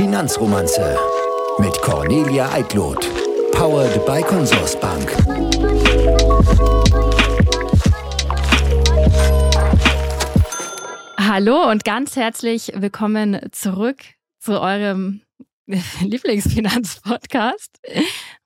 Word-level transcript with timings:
Finanzromanze 0.00 0.96
mit 1.58 1.78
Cornelia 1.82 2.50
Eitlot. 2.54 3.06
Powered 3.52 4.06
by 4.06 4.22
Consorsbank. 4.22 5.14
Hallo 11.18 11.70
und 11.70 11.84
ganz 11.84 12.16
herzlich 12.16 12.72
willkommen 12.74 13.40
zurück 13.52 13.98
zu 14.38 14.58
eurem 14.62 15.20
Lieblingsfinanzpodcast. 16.00 17.78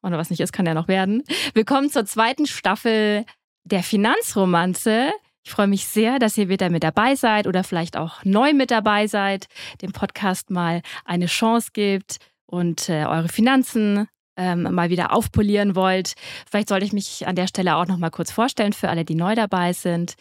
Oder 0.03 0.19
was 0.19 0.31
nicht 0.31 0.41
ist, 0.41 0.53
kann 0.53 0.67
ja 0.67 0.75
noch 0.75 0.89
werden. 0.89 1.23
Willkommen 1.55 1.89
zur 1.89 2.05
zweiten 2.05 2.49
Staffel 2.49 3.25
der 3.63 3.85
Finanzromanze. 3.85 5.13
Ich 5.45 5.51
freue 5.51 5.67
mich 5.67 5.87
sehr, 5.87 6.19
dass 6.19 6.39
ihr 6.39 6.49
wieder 6.49 6.71
mit 6.71 6.83
dabei 6.83 7.15
seid 7.17 7.47
oder 7.47 7.65
vielleicht 7.65 7.97
auch 7.97 8.25
neu 8.25 8.55
mit 8.55 8.71
dabei 8.71 9.07
seid, 9.07 9.47
dem 9.83 9.93
Podcast 9.93 10.51
mal 10.51 10.81
eine 11.05 11.27
Chance 11.27 11.71
gibt 11.75 12.17
und 12.47 12.89
äh, 12.89 13.05
eure 13.05 13.29
Finanzen 13.29 14.09
ähm, 14.37 14.63
mal 14.63 14.89
wieder 14.89 15.13
aufpolieren 15.13 15.77
wollt. 15.77 16.15
Vielleicht 16.51 16.71
sollte 16.71 16.87
ich 16.87 16.95
mich 16.95 17.27
an 17.27 17.37
der 17.37 17.47
Stelle 17.47 17.77
auch 17.77 17.87
noch 17.87 17.99
mal 17.99 18.11
kurz 18.11 18.33
vorstellen 18.33 18.73
für 18.73 18.89
alle, 18.89 19.05
die 19.05 19.15
neu 19.15 19.35
dabei 19.35 19.75
sind. 19.75 20.15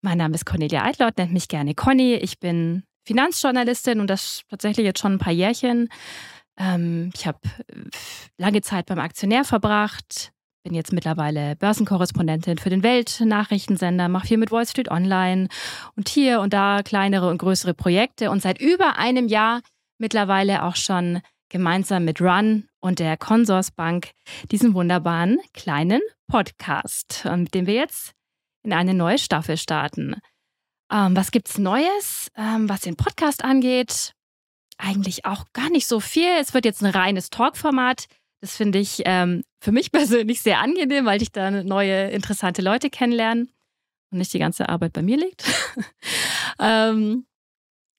Mein 0.00 0.18
Name 0.18 0.34
ist 0.36 0.46
Cornelia 0.46 0.84
Eitlaut, 0.84 1.18
nennt 1.18 1.32
mich 1.32 1.48
gerne 1.48 1.74
Conny. 1.74 2.14
Ich 2.14 2.38
bin 2.38 2.84
Finanzjournalistin 3.04 4.00
und 4.00 4.08
das 4.08 4.42
tatsächlich 4.48 4.86
jetzt 4.86 5.00
schon 5.00 5.14
ein 5.14 5.18
paar 5.18 5.32
Jährchen. 5.32 5.88
Ähm, 6.56 7.10
ich 7.14 7.26
habe 7.26 7.40
lange 8.38 8.62
Zeit 8.62 8.86
beim 8.86 9.00
Aktionär 9.00 9.44
verbracht, 9.44 10.32
bin 10.62 10.74
jetzt 10.74 10.92
mittlerweile 10.92 11.56
Börsenkorrespondentin 11.56 12.58
für 12.58 12.70
den 12.70 12.82
Weltnachrichtensender, 12.82 14.08
mache 14.08 14.28
viel 14.28 14.38
mit 14.38 14.52
Wall 14.52 14.66
Street 14.66 14.90
Online 14.90 15.48
und 15.96 16.08
hier 16.08 16.40
und 16.40 16.52
da 16.52 16.82
kleinere 16.84 17.28
und 17.28 17.38
größere 17.38 17.74
Projekte 17.74 18.30
und 18.30 18.42
seit 18.42 18.60
über 18.60 18.96
einem 18.96 19.26
Jahr 19.26 19.60
mittlerweile 19.98 20.62
auch 20.62 20.76
schon 20.76 21.20
gemeinsam 21.48 22.04
mit 22.04 22.20
Run 22.20 22.68
und 22.80 22.98
der 22.98 23.16
Consorsbank 23.16 24.12
diesen 24.50 24.74
wunderbaren 24.74 25.38
kleinen 25.52 26.00
Podcast, 26.28 27.24
mit 27.36 27.54
dem 27.54 27.66
wir 27.66 27.74
jetzt 27.74 28.12
in 28.62 28.72
eine 28.72 28.94
neue 28.94 29.18
Staffel 29.18 29.56
starten. 29.56 30.16
Ähm, 30.90 31.16
was 31.16 31.30
gibt's 31.30 31.58
Neues, 31.58 32.28
ähm, 32.36 32.68
was 32.68 32.80
den 32.80 32.96
Podcast 32.96 33.44
angeht? 33.44 34.14
Eigentlich 34.78 35.24
auch 35.24 35.44
gar 35.52 35.70
nicht 35.70 35.86
so 35.86 36.00
viel. 36.00 36.30
Es 36.40 36.54
wird 36.54 36.64
jetzt 36.64 36.82
ein 36.82 36.90
reines 36.90 37.30
Talkformat. 37.30 38.06
Das 38.42 38.56
finde 38.56 38.80
ich 38.80 39.02
ähm, 39.06 39.44
für 39.60 39.72
mich 39.72 39.92
persönlich 39.92 40.42
sehr 40.42 40.60
angenehm, 40.60 41.06
weil 41.06 41.22
ich 41.22 41.32
da 41.32 41.50
neue, 41.50 42.10
interessante 42.10 42.60
Leute 42.60 42.90
kennenlerne 42.90 43.46
und 44.10 44.18
nicht 44.18 44.34
die 44.34 44.38
ganze 44.38 44.68
Arbeit 44.68 44.92
bei 44.92 45.00
mir 45.00 45.16
liegt. 45.16 45.44
ähm, 46.58 47.24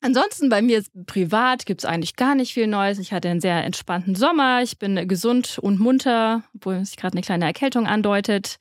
ansonsten 0.01 0.49
bei 0.49 0.61
mir 0.61 0.83
privat 1.07 1.65
gibt 1.65 1.81
es 1.81 1.85
eigentlich 1.85 2.17
gar 2.17 2.35
nicht 2.35 2.53
viel 2.53 2.67
Neues. 2.67 2.99
Ich 2.99 3.13
hatte 3.13 3.29
einen 3.29 3.41
sehr 3.41 3.63
entspannten 3.63 4.15
Sommer. 4.15 4.61
Ich 4.61 4.77
bin 4.77 5.07
gesund 5.07 5.57
und 5.59 5.79
munter, 5.79 6.43
obwohl 6.53 6.83
sich 6.85 6.97
gerade 6.97 7.13
eine 7.13 7.23
kleine 7.23 7.45
Erkältung 7.45 7.87
andeutet. 7.87 8.57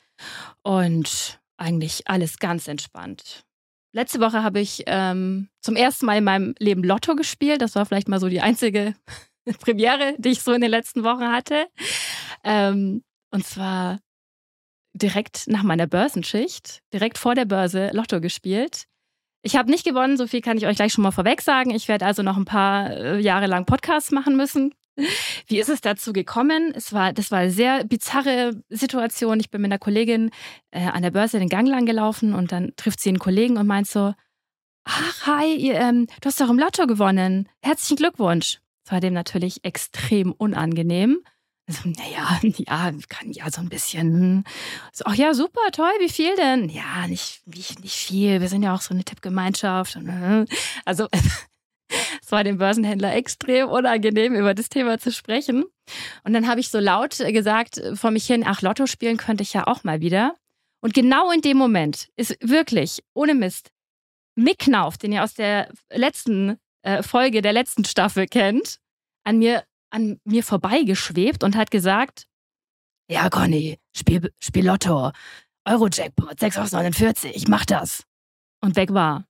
Und 0.62 1.40
eigentlich 1.56 2.06
alles 2.06 2.38
ganz 2.38 2.68
entspannt. 2.68 3.44
Letzte 3.92 4.20
Woche 4.20 4.42
habe 4.44 4.60
ich 4.60 4.84
ähm, 4.86 5.48
zum 5.60 5.74
ersten 5.74 6.06
Mal 6.06 6.18
in 6.18 6.24
meinem 6.24 6.54
Leben 6.58 6.84
Lotto 6.84 7.16
gespielt. 7.16 7.60
Das 7.60 7.74
war 7.74 7.84
vielleicht 7.86 8.08
mal 8.08 8.20
so 8.20 8.28
die 8.28 8.40
einzige 8.40 8.94
Premiere, 9.60 10.14
die 10.18 10.30
ich 10.30 10.42
so 10.42 10.52
in 10.52 10.60
den 10.60 10.70
letzten 10.70 11.04
Wochen 11.04 11.28
hatte. 11.28 11.66
Ähm, 12.44 13.02
und 13.30 13.46
zwar 13.46 13.98
direkt 14.94 15.44
nach 15.48 15.62
meiner 15.62 15.86
Börsenschicht, 15.86 16.80
direkt 16.92 17.18
vor 17.18 17.34
der 17.34 17.46
Börse 17.46 17.90
Lotto 17.92 18.20
gespielt. 18.20 18.84
Ich 19.42 19.56
habe 19.56 19.70
nicht 19.70 19.84
gewonnen, 19.84 20.16
so 20.16 20.26
viel 20.26 20.40
kann 20.40 20.56
ich 20.56 20.66
euch 20.66 20.76
gleich 20.76 20.92
schon 20.92 21.02
mal 21.02 21.10
vorweg 21.10 21.40
sagen. 21.40 21.70
Ich 21.70 21.88
werde 21.88 22.06
also 22.06 22.22
noch 22.22 22.36
ein 22.36 22.44
paar 22.44 22.90
äh, 22.90 23.18
Jahre 23.20 23.46
lang 23.46 23.66
Podcasts 23.66 24.12
machen 24.12 24.36
müssen. 24.36 24.72
Wie 25.46 25.58
ist 25.58 25.68
es 25.68 25.80
dazu 25.80 26.12
gekommen? 26.12 26.72
Es 26.76 26.92
war, 26.92 27.12
das 27.12 27.30
war 27.30 27.40
eine 27.40 27.50
sehr 27.50 27.84
bizarre 27.84 28.62
Situation. 28.68 29.40
Ich 29.40 29.50
bin 29.50 29.62
mit 29.62 29.70
einer 29.70 29.78
Kollegin 29.78 30.30
äh, 30.70 30.86
an 30.86 31.02
der 31.02 31.10
Börse 31.10 31.38
den 31.38 31.48
Gang 31.48 31.66
lang 31.66 31.86
gelaufen 31.86 32.34
und 32.34 32.52
dann 32.52 32.72
trifft 32.76 33.00
sie 33.00 33.08
einen 33.08 33.18
Kollegen 33.18 33.56
und 33.56 33.66
meint 33.66 33.88
so: 33.88 34.14
Ach, 34.84 35.26
hi, 35.26 35.54
ihr, 35.54 35.74
ähm, 35.74 36.06
du 36.20 36.26
hast 36.26 36.40
doch 36.40 36.50
im 36.50 36.58
Lotto 36.58 36.86
gewonnen. 36.86 37.48
Herzlichen 37.62 37.96
Glückwunsch. 37.96 38.60
Das 38.84 38.92
war 38.92 39.00
dem 39.00 39.14
natürlich 39.14 39.64
extrem 39.64 40.32
unangenehm. 40.32 41.22
Also, 41.68 41.88
naja, 41.88 42.40
ja, 42.42 42.92
kann 43.08 43.32
ja 43.32 43.50
so 43.50 43.60
ein 43.60 43.68
bisschen. 43.68 44.44
So, 44.92 45.04
ach 45.06 45.14
ja, 45.14 45.34
super, 45.34 45.60
toll, 45.72 45.92
wie 46.00 46.08
viel 46.08 46.34
denn? 46.36 46.68
Ja, 46.68 47.06
nicht, 47.06 47.46
nicht, 47.46 47.80
nicht 47.80 47.94
viel. 47.94 48.40
Wir 48.40 48.48
sind 48.48 48.62
ja 48.62 48.74
auch 48.74 48.80
so 48.80 48.94
eine 48.94 49.04
Tippgemeinschaft. 49.04 49.96
Äh, 49.96 50.46
also, 50.84 51.08
es 52.22 52.30
war 52.32 52.44
dem 52.44 52.58
Börsenhändler 52.58 53.14
extrem 53.14 53.68
unangenehm, 53.68 54.34
über 54.34 54.54
das 54.54 54.68
Thema 54.68 54.98
zu 54.98 55.12
sprechen. 55.12 55.64
Und 56.24 56.32
dann 56.32 56.48
habe 56.48 56.60
ich 56.60 56.68
so 56.68 56.78
laut 56.78 57.16
gesagt 57.18 57.80
vor 57.94 58.10
mich 58.10 58.26
hin, 58.26 58.44
ach, 58.46 58.62
Lotto 58.62 58.86
spielen 58.86 59.16
könnte 59.16 59.42
ich 59.42 59.52
ja 59.52 59.66
auch 59.66 59.84
mal 59.84 60.00
wieder. 60.00 60.36
Und 60.80 60.94
genau 60.94 61.30
in 61.30 61.42
dem 61.42 61.56
Moment 61.56 62.08
ist 62.16 62.36
wirklich, 62.40 63.04
ohne 63.14 63.34
Mist, 63.34 63.70
Mick 64.34 64.60
Knauf, 64.60 64.98
den 64.98 65.12
ihr 65.12 65.22
aus 65.22 65.34
der 65.34 65.68
letzten 65.92 66.58
äh, 66.82 67.02
Folge 67.02 67.42
der 67.42 67.52
letzten 67.52 67.84
Staffel 67.84 68.26
kennt, 68.26 68.78
an 69.24 69.38
mir, 69.38 69.64
an 69.90 70.20
mir 70.24 70.42
vorbeigeschwebt 70.42 71.44
und 71.44 71.56
hat 71.56 71.70
gesagt, 71.70 72.26
ja, 73.10 73.28
Conny, 73.28 73.78
spiel, 73.94 74.32
spiel 74.38 74.66
Lotto. 74.66 75.12
Euro-Jackpot, 75.64 76.40
6 76.40 76.58
aus 76.58 76.72
49, 76.72 77.36
ich 77.36 77.46
mach 77.46 77.64
das. 77.64 78.04
Und 78.60 78.76
weg 78.76 78.94
war. 78.94 79.26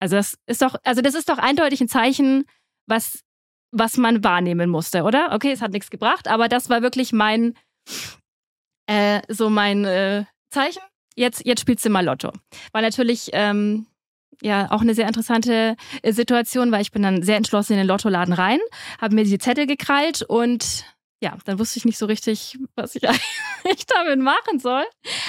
Also 0.00 0.16
das 0.16 0.38
ist 0.46 0.62
doch, 0.62 0.76
also 0.82 1.00
das 1.00 1.14
ist 1.14 1.28
doch 1.28 1.38
eindeutig 1.38 1.80
ein 1.80 1.88
Zeichen, 1.88 2.44
was, 2.88 3.22
was 3.72 3.96
man 3.96 4.24
wahrnehmen 4.24 4.68
musste, 4.68 5.02
oder? 5.04 5.32
Okay, 5.32 5.52
es 5.52 5.60
hat 5.60 5.72
nichts 5.72 5.90
gebracht, 5.90 6.28
aber 6.28 6.48
das 6.48 6.70
war 6.70 6.82
wirklich 6.82 7.12
mein, 7.12 7.56
äh, 8.86 9.22
so 9.28 9.48
mein 9.48 9.84
äh, 9.84 10.24
Zeichen. 10.50 10.82
Jetzt, 11.14 11.44
jetzt 11.44 11.60
spielst 11.60 11.84
du 11.84 11.90
mal 11.90 12.04
Lotto. 12.04 12.32
War 12.72 12.82
natürlich 12.82 13.30
ähm, 13.32 13.86
ja 14.40 14.70
auch 14.70 14.80
eine 14.80 14.94
sehr 14.94 15.06
interessante 15.06 15.76
äh, 16.02 16.12
Situation, 16.12 16.72
weil 16.72 16.82
ich 16.82 16.92
bin 16.92 17.02
dann 17.02 17.22
sehr 17.22 17.36
entschlossen 17.36 17.74
in 17.74 17.78
den 17.78 17.86
Lottoladen 17.86 18.34
rein, 18.34 18.58
habe 19.00 19.14
mir 19.14 19.24
die 19.24 19.38
Zettel 19.38 19.66
gekrallt 19.66 20.22
und 20.22 20.84
ja, 21.20 21.36
dann 21.44 21.58
wusste 21.58 21.78
ich 21.78 21.84
nicht 21.84 21.98
so 21.98 22.06
richtig, 22.06 22.58
was 22.74 22.94
ich 22.96 23.08
eigentlich 23.08 23.86
damit 23.86 24.18
machen 24.18 24.58
soll. 24.58 24.84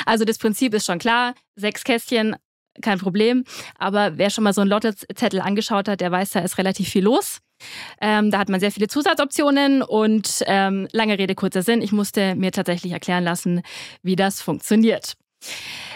Also 0.06 0.25
das 0.25 0.40
Prinzip 0.40 0.74
ist 0.74 0.86
schon 0.86 1.00
klar, 1.00 1.36
sechs 1.56 1.84
Kästchen, 1.84 2.36
kein 2.81 2.97
Problem. 2.97 3.44
Aber 3.78 4.18
wer 4.18 4.31
schon 4.31 4.44
mal 4.44 4.53
so 4.53 4.62
einen 4.62 4.72
Lottozettel 4.72 5.40
angeschaut 5.40 5.88
hat, 5.88 6.02
der 6.02 6.12
weiß, 6.12 6.31
da 6.31 6.40
ist 6.40 6.58
relativ 6.58 6.90
viel 6.90 7.03
los. 7.03 7.40
Ähm, 8.02 8.31
da 8.31 8.40
hat 8.40 8.50
man 8.50 8.59
sehr 8.59 8.72
viele 8.72 8.88
Zusatzoptionen 8.88 9.84
und 9.84 10.44
ähm, 10.47 10.88
lange 10.91 11.18
Rede, 11.18 11.35
kurzer 11.35 11.62
Sinn. 11.62 11.81
Ich 11.81 11.91
musste 11.91 12.35
mir 12.35 12.52
tatsächlich 12.52 12.91
erklären 12.91 13.24
lassen, 13.24 13.62
wie 14.02 14.16
das 14.16 14.41
funktioniert. 14.41 15.14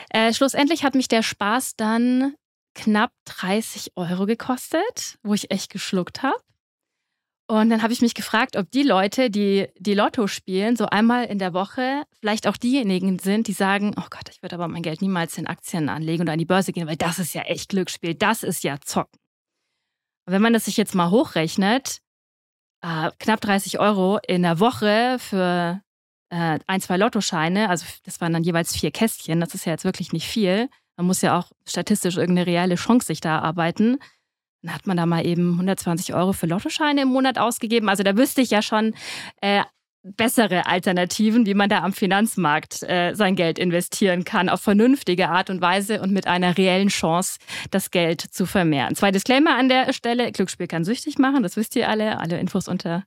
Äh, 0.10 0.34
schlussendlich 0.34 0.84
hat 0.84 0.96
mich 0.96 1.08
der 1.08 1.24
Spaß 1.24 1.76
dann 1.76 2.36
knapp 2.78 3.12
30 3.26 3.94
Euro 3.96 4.26
gekostet, 4.26 5.18
wo 5.24 5.34
ich 5.34 5.52
echt 5.52 5.72
geschluckt 5.72 6.24
habe. 6.24 6.38
Und 7.50 7.70
dann 7.70 7.82
habe 7.82 7.94
ich 7.94 8.02
mich 8.02 8.14
gefragt, 8.14 8.58
ob 8.58 8.70
die 8.72 8.84
Leute, 8.84 9.30
die 9.30 9.68
die 9.78 9.94
Lotto 9.94 10.28
spielen, 10.28 10.76
so 10.76 10.86
einmal 10.86 11.26
in 11.26 11.40
der 11.40 11.54
Woche 11.54 12.04
vielleicht 12.20 12.46
auch 12.46 12.58
diejenigen 12.58 13.20
sind, 13.20 13.48
die 13.48 13.54
sagen, 13.54 13.96
oh 13.98 14.08
Gott, 14.10 14.30
ich 14.30 14.42
würde 14.42 14.56
aber 14.56 14.68
mein 14.68 14.82
Geld 14.82 15.02
niemals 15.02 15.38
in 15.38 15.48
Aktien 15.48 15.88
anlegen 15.88 16.24
oder 16.24 16.34
an 16.34 16.40
die 16.40 16.46
Börse 16.46 16.74
gehen, 16.74 16.88
weil 16.88 16.98
das 16.98 17.20
ist 17.20 17.34
ja 17.34 17.44
echt 17.44 17.70
Glücksspiel, 17.70 18.16
das 18.16 18.44
ist 18.44 18.64
ja 18.64 18.80
Zocken. 18.82 19.18
Und 20.26 20.34
wenn 20.34 20.42
man 20.42 20.52
das 20.52 20.66
sich 20.66 20.76
jetzt 20.76 20.94
mal 20.94 21.10
hochrechnet, 21.10 22.02
äh, 22.82 23.12
knapp 23.18 23.40
30 23.40 23.80
Euro 23.80 24.20
in 24.28 24.44
der 24.44 24.60
Woche 24.60 25.18
für 25.18 25.82
äh, 26.30 26.60
ein, 26.68 26.82
zwei 26.82 26.98
Lottoscheine, 26.98 27.70
also 27.70 27.86
das 28.04 28.20
waren 28.20 28.34
dann 28.34 28.44
jeweils 28.44 28.76
vier 28.76 28.92
Kästchen, 28.92 29.40
das 29.40 29.56
ist 29.56 29.66
ja 29.66 29.72
jetzt 29.72 29.86
wirklich 29.86 30.12
nicht 30.12 30.28
viel. 30.28 30.70
Man 30.98 31.06
muss 31.06 31.22
ja 31.22 31.38
auch 31.38 31.52
statistisch 31.66 32.18
irgendeine 32.18 32.48
reelle 32.48 32.76
Chance 32.76 33.08
sich 33.08 33.22
da 33.22 33.38
erarbeiten. 33.38 33.98
Dann 34.64 34.74
hat 34.74 34.88
man 34.88 34.98
da 34.98 35.06
mal 35.06 35.26
eben 35.26 35.54
120 35.54 36.14
Euro 36.16 36.34
für 36.34 36.48
Lottoscheine 36.48 37.04
im 37.04 37.10
Monat 37.10 37.38
ausgegeben. 37.38 37.88
Also 37.88 38.04
da 38.04 38.18
wüsste 38.18 38.42
ich 38.42 38.50
ja 38.50 38.64
schon 38.64 38.96
äh, 39.42 39.64
bessere 40.04 40.66
Alternativen, 40.66 41.46
wie 41.46 41.54
man 41.54 41.70
da 41.70 41.84
am 41.84 41.94
Finanzmarkt 41.94 42.82
äh, 42.84 43.14
sein 43.14 43.36
Geld 43.36 43.60
investieren 43.60 44.24
kann, 44.24 44.50
auf 44.50 44.62
vernünftige 44.62 45.30
Art 45.30 45.50
und 45.50 45.62
Weise 45.62 46.02
und 46.02 46.12
mit 46.12 46.28
einer 46.28 46.58
reellen 46.58 46.88
Chance, 46.88 47.40
das 47.72 47.92
Geld 47.92 48.22
zu 48.22 48.46
vermehren. 48.46 48.96
Zwei 48.96 49.12
Disclaimer 49.12 49.56
an 49.56 49.70
der 49.70 49.94
Stelle. 49.94 50.32
Glücksspiel 50.32 50.68
kann 50.68 50.84
süchtig 50.84 51.20
machen, 51.20 51.44
das 51.44 51.58
wisst 51.58 51.76
ihr 51.76 51.90
alle. 51.90 52.20
Alle 52.20 52.40
Infos 52.40 52.68
unter 52.68 53.04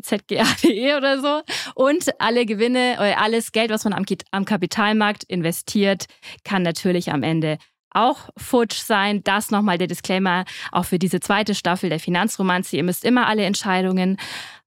zga.de 0.00 0.96
oder 0.96 1.20
so. 1.20 1.42
Und 1.74 2.08
alle 2.20 2.46
Gewinne 2.46 2.94
oder 2.98 3.20
alles 3.20 3.52
Geld, 3.52 3.70
was 3.70 3.84
man 3.84 3.92
am, 3.92 4.04
am 4.30 4.44
Kapitalmarkt 4.44 5.24
investiert, 5.24 6.06
kann 6.44 6.62
natürlich 6.62 7.12
am 7.12 7.22
Ende 7.22 7.58
auch 7.90 8.28
futsch 8.36 8.78
sein. 8.78 9.22
Das 9.24 9.50
nochmal 9.50 9.78
der 9.78 9.86
Disclaimer 9.86 10.44
auch 10.72 10.84
für 10.84 10.98
diese 10.98 11.20
zweite 11.20 11.54
Staffel 11.54 11.90
der 11.90 12.00
Finanzromanze. 12.00 12.76
Ihr 12.76 12.84
müsst 12.84 13.04
immer 13.04 13.26
alle 13.26 13.44
Entscheidungen 13.44 14.18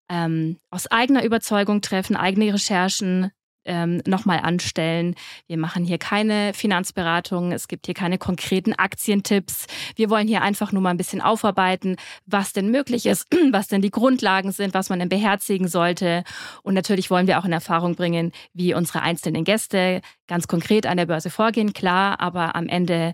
ähm, 0.10 0.58
aus 0.72 0.88
eigener 0.88 1.24
Überzeugung 1.24 1.82
treffen, 1.82 2.16
eigene 2.16 2.54
Recherchen 2.54 3.32
ähm, 3.68 4.02
nochmal 4.08 4.40
anstellen. 4.40 5.16
Wir 5.48 5.58
machen 5.58 5.86
hier 5.86 5.98
keine 5.98 6.54
Finanzberatung, 6.54 7.52
es 7.52 7.68
gibt 7.68 7.86
hier 7.86 7.94
keine 7.96 8.18
konkreten 8.18 8.74
Aktientipps. 8.74 9.68
Wir 9.96 10.10
wollen 10.10 10.28
hier 10.28 10.42
einfach 10.42 10.72
nur 10.72 10.82
mal 10.82 10.90
ein 10.92 10.98
bisschen 10.98 11.22
aufarbeiten, 11.22 11.98
was 12.26 12.54
denn 12.54 12.72
möglich 12.72 13.06
ist, 13.06 13.28
was 13.52 13.68
denn 13.68 13.82
die 13.82 13.92
Grundlagen 13.92 14.52
sind, 14.52 14.74
was 14.74 14.90
man 14.90 15.00
denn 15.00 15.10
beherzigen 15.10 15.68
sollte. 15.68 16.24
Und 16.64 16.74
natürlich 16.74 17.10
wollen 17.12 17.28
wir 17.28 17.40
auch 17.40 17.46
in 17.46 17.54
Erfahrung 17.54 17.96
bringen, 17.96 18.32
wie 18.54 18.74
unsere 18.74 19.02
einzelnen 19.02 19.44
Gäste 19.44 20.02
ganz 20.28 20.48
konkret 20.48 20.86
an 20.88 20.98
der 20.98 21.06
Börse 21.06 21.30
vorgehen, 21.30 21.74
klar, 21.74 22.20
aber 22.20 22.56
am 22.56 22.68
Ende 22.68 23.14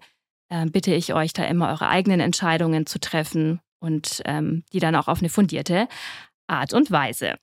äh, 0.49 0.65
bitte 0.65 0.93
ich 0.93 1.13
euch 1.13 1.33
da 1.33 1.43
immer 1.45 1.69
eure 1.69 1.89
eigenen 1.89 2.19
Entscheidungen 2.19 2.85
zu 2.85 2.99
treffen 2.99 3.59
und 3.79 4.21
ähm, 4.25 4.63
die 4.71 4.79
dann 4.79 4.95
auch 4.95 5.07
auf 5.07 5.19
eine 5.19 5.29
fundierte 5.29 5.87
Art 6.47 6.73
und 6.73 6.91
Weise. 6.91 7.35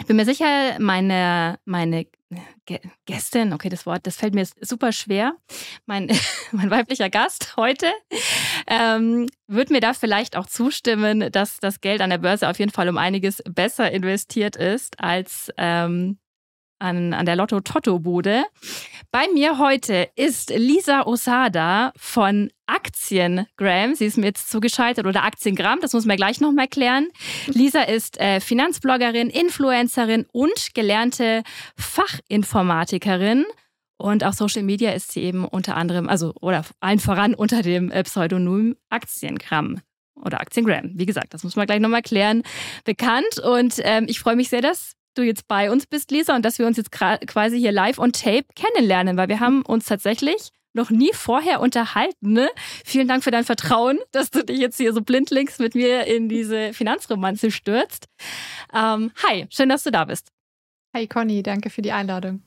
Ich 0.00 0.06
bin 0.06 0.16
mir 0.16 0.24
sicher, 0.24 0.78
meine, 0.78 1.58
meine 1.64 2.06
Gästin, 3.06 3.54
okay, 3.54 3.70
das 3.70 3.86
Wort, 3.86 4.06
das 4.06 4.16
fällt 4.16 4.34
mir 4.34 4.46
super 4.60 4.92
schwer. 4.92 5.34
Mein, 5.86 6.08
mein 6.52 6.70
weiblicher 6.70 7.08
Gast 7.08 7.56
heute 7.56 7.86
ähm, 8.66 9.26
wird 9.46 9.70
mir 9.70 9.80
da 9.80 9.94
vielleicht 9.94 10.36
auch 10.36 10.46
zustimmen, 10.46 11.32
dass 11.32 11.58
das 11.58 11.80
Geld 11.80 12.02
an 12.02 12.10
der 12.10 12.18
Börse 12.18 12.48
auf 12.48 12.58
jeden 12.58 12.72
Fall 12.72 12.88
um 12.88 12.98
einiges 12.98 13.42
besser 13.48 13.90
investiert 13.90 14.56
ist 14.56 15.00
als 15.00 15.50
ähm, 15.56 16.18
an, 16.78 17.14
an 17.14 17.26
der 17.26 17.36
Lotto-Totto-Bude. 17.36 18.44
Bei 19.10 19.26
mir 19.32 19.58
heute 19.58 20.08
ist 20.16 20.50
Lisa 20.50 21.06
Osada 21.06 21.92
von 21.96 22.50
Aktiengram. 22.66 23.94
Sie 23.94 24.06
ist 24.06 24.18
mir 24.18 24.26
jetzt 24.26 24.50
zugeschaltet 24.50 25.06
oder 25.06 25.24
Aktiengramm, 25.24 25.80
das 25.80 25.92
muss 25.92 26.04
man 26.04 26.16
gleich 26.16 26.40
nochmal 26.40 26.68
klären. 26.68 27.08
Lisa 27.46 27.82
ist 27.82 28.20
äh, 28.20 28.40
Finanzbloggerin, 28.40 29.30
Influencerin 29.30 30.26
und 30.32 30.74
gelernte 30.74 31.42
Fachinformatikerin. 31.76 33.46
Und 33.96 34.22
auf 34.22 34.34
Social 34.34 34.62
Media 34.62 34.92
ist 34.92 35.12
sie 35.12 35.22
eben 35.22 35.44
unter 35.44 35.76
anderem, 35.76 36.08
also 36.08 36.32
oder 36.40 36.64
allen 36.80 37.00
voran 37.00 37.34
unter 37.34 37.62
dem 37.62 37.90
äh, 37.90 38.04
Pseudonym 38.04 38.76
Aktiengramm 38.90 39.80
oder 40.14 40.40
Aktiengram. 40.40 40.92
Wie 40.94 41.06
gesagt, 41.06 41.34
das 41.34 41.44
muss 41.44 41.56
man 41.56 41.66
gleich 41.66 41.80
nochmal 41.80 42.02
klären, 42.02 42.42
bekannt. 42.84 43.40
Und 43.42 43.80
ähm, 43.82 44.06
ich 44.08 44.20
freue 44.20 44.36
mich 44.36 44.50
sehr, 44.50 44.60
dass 44.60 44.97
du 45.18 45.22
jetzt 45.22 45.48
bei 45.48 45.70
uns 45.70 45.86
bist, 45.86 46.10
Lisa, 46.10 46.36
und 46.36 46.44
dass 46.44 46.58
wir 46.58 46.66
uns 46.66 46.76
jetzt 46.76 46.90
quasi 46.92 47.58
hier 47.58 47.72
live 47.72 47.98
on 47.98 48.12
tape 48.12 48.46
kennenlernen, 48.54 49.16
weil 49.16 49.28
wir 49.28 49.40
haben 49.40 49.62
uns 49.62 49.86
tatsächlich 49.86 50.50
noch 50.74 50.90
nie 50.90 51.10
vorher 51.12 51.60
unterhalten. 51.60 52.32
Ne? 52.32 52.48
Vielen 52.84 53.08
Dank 53.08 53.24
für 53.24 53.30
dein 53.30 53.44
Vertrauen, 53.44 53.98
dass 54.12 54.30
du 54.30 54.44
dich 54.44 54.58
jetzt 54.58 54.76
hier 54.76 54.92
so 54.92 55.02
blindlings 55.02 55.58
mit 55.58 55.74
mir 55.74 56.06
in 56.06 56.28
diese 56.28 56.72
Finanzromanze 56.72 57.50
stürzt. 57.50 58.06
Ähm, 58.72 59.10
hi, 59.22 59.46
schön, 59.50 59.68
dass 59.68 59.82
du 59.82 59.90
da 59.90 60.04
bist. 60.04 60.28
Hi 60.94 61.06
Conny, 61.06 61.42
danke 61.42 61.68
für 61.68 61.82
die 61.82 61.92
Einladung. 61.92 62.42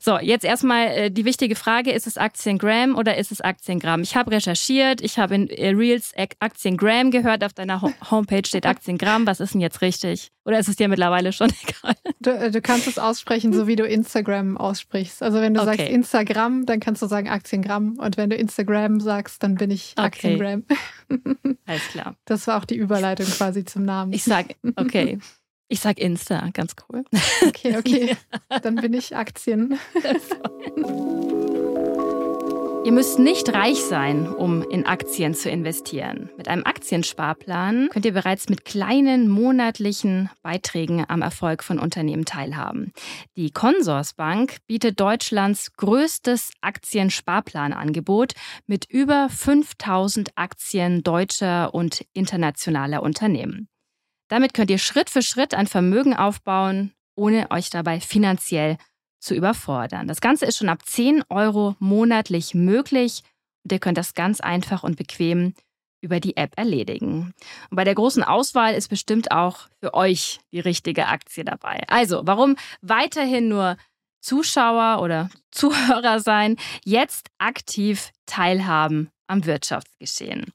So, 0.00 0.18
jetzt 0.18 0.44
erstmal 0.44 0.88
äh, 0.88 1.10
die 1.10 1.24
wichtige 1.24 1.56
Frage, 1.56 1.92
ist 1.92 2.06
es 2.06 2.18
Aktiengram 2.18 2.96
oder 2.96 3.16
ist 3.16 3.32
es 3.32 3.40
Aktiengramm? 3.40 4.02
Ich 4.02 4.16
habe 4.16 4.30
recherchiert, 4.30 5.00
ich 5.00 5.18
habe 5.18 5.34
in 5.34 5.48
äh, 5.48 5.70
Reels 5.70 6.12
Aktiengram 6.40 7.10
gehört, 7.10 7.42
auf 7.44 7.52
deiner 7.52 7.80
Homepage 8.10 8.46
steht 8.46 8.66
Aktiengramm. 8.66 9.26
Was 9.26 9.40
ist 9.40 9.54
denn 9.54 9.60
jetzt 9.60 9.80
richtig? 9.80 10.30
Oder 10.44 10.58
ist 10.58 10.68
es 10.68 10.76
dir 10.76 10.88
mittlerweile 10.88 11.32
schon 11.32 11.50
egal? 11.62 11.94
Du, 12.20 12.30
äh, 12.30 12.50
du 12.50 12.60
kannst 12.60 12.86
es 12.86 12.98
aussprechen, 12.98 13.52
so 13.52 13.66
wie 13.66 13.76
du 13.76 13.86
Instagram 13.86 14.56
aussprichst. 14.56 15.22
Also 15.22 15.40
wenn 15.40 15.54
du 15.54 15.60
okay. 15.60 15.76
sagst 15.76 15.88
Instagram, 15.88 16.66
dann 16.66 16.80
kannst 16.80 17.00
du 17.00 17.06
sagen 17.06 17.28
Aktiengramm. 17.28 17.96
Und 17.98 18.16
wenn 18.16 18.28
du 18.28 18.36
Instagram 18.36 19.00
sagst, 19.00 19.42
dann 19.42 19.54
bin 19.54 19.70
ich 19.70 19.94
okay. 19.98 20.38
Alles 21.66 21.88
klar. 21.88 22.16
Das 22.24 22.46
war 22.46 22.58
auch 22.58 22.64
die 22.64 22.76
Überleitung 22.76 23.26
quasi 23.26 23.64
zum 23.64 23.84
Namen. 23.84 24.12
Ich 24.12 24.24
sage, 24.24 24.54
okay. 24.76 25.18
Ich 25.72 25.80
sag 25.80 25.98
Insta, 25.98 26.50
ganz 26.52 26.76
cool. 26.86 27.02
Okay, 27.48 27.78
okay. 27.78 28.16
Dann 28.62 28.74
bin 28.74 28.92
ich 28.92 29.16
Aktien. 29.16 29.78
Ihr 32.84 32.92
müsst 32.92 33.18
nicht 33.18 33.54
reich 33.54 33.82
sein, 33.82 34.28
um 34.28 34.68
in 34.68 34.84
Aktien 34.84 35.32
zu 35.32 35.48
investieren. 35.48 36.28
Mit 36.36 36.48
einem 36.48 36.66
Aktiensparplan 36.66 37.88
könnt 37.90 38.04
ihr 38.04 38.12
bereits 38.12 38.50
mit 38.50 38.66
kleinen 38.66 39.30
monatlichen 39.30 40.28
Beiträgen 40.42 41.06
am 41.08 41.22
Erfolg 41.22 41.64
von 41.64 41.78
Unternehmen 41.78 42.26
teilhaben. 42.26 42.92
Die 43.36 43.50
Consorsbank 43.50 44.58
bietet 44.66 45.00
Deutschlands 45.00 45.72
größtes 45.74 46.50
Aktiensparplanangebot 46.60 48.34
mit 48.66 48.84
über 48.90 49.30
5000 49.30 50.36
Aktien 50.36 51.02
deutscher 51.02 51.72
und 51.72 52.04
internationaler 52.12 53.02
Unternehmen. 53.02 53.68
Damit 54.32 54.54
könnt 54.54 54.70
ihr 54.70 54.78
Schritt 54.78 55.10
für 55.10 55.20
Schritt 55.20 55.52
ein 55.52 55.66
Vermögen 55.66 56.16
aufbauen, 56.16 56.94
ohne 57.14 57.50
euch 57.50 57.68
dabei 57.68 58.00
finanziell 58.00 58.78
zu 59.20 59.34
überfordern. 59.34 60.08
Das 60.08 60.22
Ganze 60.22 60.46
ist 60.46 60.56
schon 60.56 60.70
ab 60.70 60.86
10 60.86 61.22
Euro 61.28 61.76
monatlich 61.80 62.54
möglich 62.54 63.24
und 63.62 63.72
ihr 63.72 63.78
könnt 63.78 63.98
das 63.98 64.14
ganz 64.14 64.40
einfach 64.40 64.84
und 64.84 64.96
bequem 64.96 65.52
über 66.00 66.18
die 66.18 66.38
App 66.38 66.54
erledigen. 66.56 67.34
Und 67.68 67.76
bei 67.76 67.84
der 67.84 67.94
großen 67.94 68.22
Auswahl 68.22 68.72
ist 68.72 68.88
bestimmt 68.88 69.32
auch 69.32 69.68
für 69.80 69.92
euch 69.92 70.40
die 70.50 70.60
richtige 70.60 71.08
Aktie 71.08 71.44
dabei. 71.44 71.82
Also, 71.88 72.22
warum 72.24 72.56
weiterhin 72.80 73.50
nur 73.50 73.76
Zuschauer 74.22 75.02
oder 75.02 75.28
Zuhörer 75.50 76.20
sein, 76.20 76.56
jetzt 76.84 77.28
aktiv 77.36 78.12
teilhaben 78.24 79.10
am 79.26 79.44
Wirtschaftsgeschehen. 79.44 80.54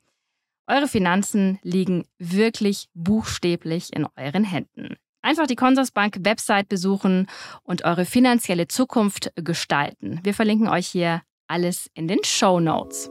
Eure 0.69 0.89
Finanzen 0.89 1.59
liegen 1.63 2.03
wirklich 2.19 2.89
buchstäblich 2.93 3.93
in 3.93 4.05
euren 4.17 4.43
Händen. 4.43 4.97
Einfach 5.21 5.47
die 5.47 5.55
Consorsbank 5.55 6.17
Website 6.23 6.67
besuchen 6.67 7.27
und 7.63 7.85
eure 7.85 8.03
finanzielle 8.03 8.67
Zukunft 8.67 9.31
gestalten. 9.35 10.19
Wir 10.23 10.33
verlinken 10.33 10.67
euch 10.67 10.87
hier 10.87 11.21
alles 11.47 11.89
in 11.93 12.09
den 12.09 12.21
Show 12.25 12.59
Notes. 12.59 13.09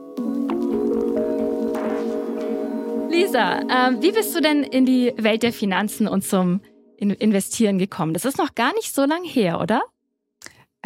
Lisa, 3.10 3.60
äh, 3.60 4.02
wie 4.02 4.12
bist 4.12 4.36
du 4.36 4.42
denn 4.42 4.62
in 4.62 4.84
die 4.84 5.14
Welt 5.16 5.42
der 5.42 5.54
Finanzen 5.54 6.06
und 6.06 6.24
zum 6.24 6.60
Investieren 6.98 7.78
gekommen? 7.78 8.12
Das 8.12 8.26
ist 8.26 8.36
noch 8.36 8.54
gar 8.54 8.74
nicht 8.74 8.94
so 8.94 9.06
lang 9.06 9.24
her, 9.24 9.62
oder? 9.62 9.82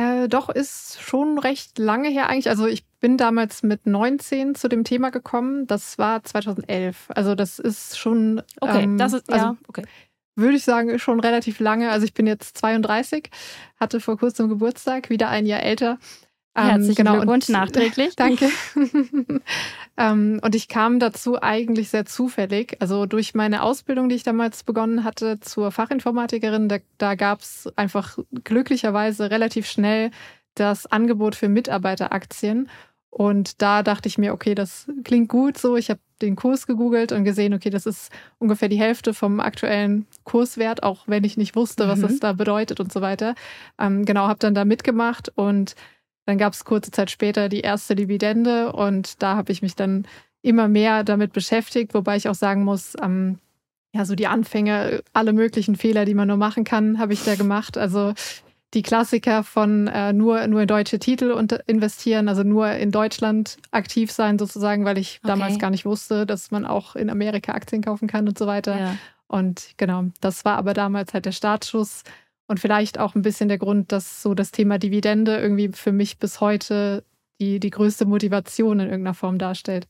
Äh, 0.00 0.28
doch, 0.28 0.48
ist 0.48 0.98
schon 1.02 1.38
recht 1.38 1.78
lange 1.78 2.08
her 2.08 2.28
eigentlich. 2.30 2.48
Also 2.48 2.66
ich 2.66 2.86
bin 3.00 3.18
damals 3.18 3.62
mit 3.62 3.86
19 3.86 4.54
zu 4.54 4.68
dem 4.68 4.84
Thema 4.84 5.10
gekommen. 5.10 5.66
Das 5.66 5.98
war 5.98 6.22
2011. 6.22 7.08
Also 7.10 7.34
das 7.34 7.58
ist 7.58 7.98
schon. 7.98 8.42
Okay, 8.60 8.84
ähm, 8.84 8.96
das 8.96 9.12
ist 9.12 9.30
also, 9.30 9.44
ja 9.44 9.56
okay. 9.68 9.84
Würde 10.36 10.56
ich 10.56 10.64
sagen, 10.64 10.98
schon 10.98 11.20
relativ 11.20 11.60
lange. 11.60 11.90
Also 11.90 12.06
ich 12.06 12.14
bin 12.14 12.26
jetzt 12.26 12.56
32, 12.56 13.28
hatte 13.78 14.00
vor 14.00 14.16
kurzem 14.16 14.48
Geburtstag, 14.48 15.10
wieder 15.10 15.28
ein 15.28 15.44
Jahr 15.44 15.62
älter. 15.62 15.98
Ähm, 16.56 16.66
Herzlichen 16.66 16.96
genau, 16.96 17.16
Glückwunsch 17.16 17.48
und, 17.48 17.52
nachträglich. 17.52 18.14
Danke. 18.16 18.48
ähm, 19.96 20.40
und 20.42 20.54
ich 20.54 20.68
kam 20.68 20.98
dazu 20.98 21.40
eigentlich 21.40 21.90
sehr 21.90 22.06
zufällig. 22.06 22.76
Also 22.80 23.06
durch 23.06 23.34
meine 23.34 23.62
Ausbildung, 23.62 24.08
die 24.08 24.16
ich 24.16 24.24
damals 24.24 24.64
begonnen 24.64 25.04
hatte 25.04 25.38
zur 25.40 25.70
Fachinformatikerin, 25.70 26.68
da, 26.68 26.78
da 26.98 27.14
gab 27.14 27.40
es 27.40 27.68
einfach 27.76 28.18
glücklicherweise 28.44 29.30
relativ 29.30 29.66
schnell 29.66 30.10
das 30.54 30.86
Angebot 30.86 31.36
für 31.36 31.48
Mitarbeiteraktien. 31.48 32.68
Und 33.10 33.60
da 33.62 33.82
dachte 33.82 34.08
ich 34.08 34.18
mir, 34.18 34.32
okay, 34.32 34.54
das 34.54 34.88
klingt 35.04 35.28
gut 35.28 35.58
so. 35.58 35.76
Ich 35.76 35.90
habe 35.90 36.00
den 36.22 36.36
Kurs 36.36 36.66
gegoogelt 36.66 37.12
und 37.12 37.24
gesehen, 37.24 37.54
okay, 37.54 37.70
das 37.70 37.86
ist 37.86 38.12
ungefähr 38.38 38.68
die 38.68 38.78
Hälfte 38.78 39.14
vom 39.14 39.40
aktuellen 39.40 40.06
Kurswert, 40.24 40.82
auch 40.82 41.04
wenn 41.06 41.24
ich 41.24 41.36
nicht 41.36 41.56
wusste, 41.56 41.88
was 41.88 41.98
mhm. 41.98 42.02
das 42.02 42.20
da 42.20 42.32
bedeutet 42.32 42.78
und 42.78 42.92
so 42.92 43.00
weiter. 43.00 43.34
Ähm, 43.78 44.04
genau, 44.04 44.28
habe 44.28 44.38
dann 44.38 44.54
da 44.54 44.64
mitgemacht 44.64 45.30
und 45.34 45.74
dann 46.30 46.38
gab 46.38 46.52
es 46.52 46.64
kurze 46.64 46.92
Zeit 46.92 47.10
später 47.10 47.48
die 47.48 47.60
erste 47.60 47.96
Dividende 47.96 48.72
und 48.72 49.20
da 49.20 49.34
habe 49.34 49.50
ich 49.50 49.62
mich 49.62 49.74
dann 49.74 50.06
immer 50.42 50.68
mehr 50.68 51.02
damit 51.02 51.32
beschäftigt, 51.32 51.92
wobei 51.92 52.16
ich 52.16 52.28
auch 52.28 52.36
sagen 52.36 52.62
muss, 52.62 52.94
ähm, 53.02 53.38
ja, 53.92 54.04
so 54.04 54.14
die 54.14 54.28
Anfänge, 54.28 55.02
alle 55.12 55.32
möglichen 55.32 55.74
Fehler, 55.74 56.04
die 56.04 56.14
man 56.14 56.28
nur 56.28 56.36
machen 56.36 56.62
kann, 56.62 57.00
habe 57.00 57.12
ich 57.12 57.24
da 57.24 57.34
gemacht. 57.34 57.76
Also 57.76 58.14
die 58.72 58.82
Klassiker 58.82 59.42
von 59.42 59.88
äh, 59.88 60.12
nur, 60.12 60.46
nur 60.46 60.62
in 60.62 60.68
deutsche 60.68 61.00
Titel 61.00 61.32
und 61.32 61.52
investieren, 61.66 62.28
also 62.28 62.44
nur 62.44 62.70
in 62.70 62.92
Deutschland 62.92 63.56
aktiv 63.72 64.12
sein 64.12 64.38
sozusagen, 64.38 64.84
weil 64.84 64.98
ich 64.98 65.18
okay. 65.18 65.32
damals 65.32 65.58
gar 65.58 65.70
nicht 65.70 65.84
wusste, 65.84 66.26
dass 66.26 66.52
man 66.52 66.64
auch 66.64 66.94
in 66.94 67.10
Amerika 67.10 67.52
Aktien 67.52 67.82
kaufen 67.82 68.06
kann 68.06 68.28
und 68.28 68.38
so 68.38 68.46
weiter. 68.46 68.78
Ja. 68.78 68.96
Und 69.26 69.70
genau, 69.76 70.04
das 70.20 70.44
war 70.44 70.56
aber 70.56 70.74
damals 70.74 71.12
halt 71.12 71.26
der 71.26 71.32
Startschuss. 71.32 72.04
Und 72.50 72.58
vielleicht 72.58 72.98
auch 72.98 73.14
ein 73.14 73.22
bisschen 73.22 73.48
der 73.48 73.58
Grund, 73.58 73.92
dass 73.92 74.22
so 74.22 74.34
das 74.34 74.50
Thema 74.50 74.76
Dividende 74.80 75.38
irgendwie 75.38 75.68
für 75.68 75.92
mich 75.92 76.18
bis 76.18 76.40
heute 76.40 77.04
die, 77.40 77.60
die 77.60 77.70
größte 77.70 78.06
Motivation 78.06 78.80
in 78.80 78.88
irgendeiner 78.88 79.14
Form 79.14 79.38
darstellt. 79.38 79.86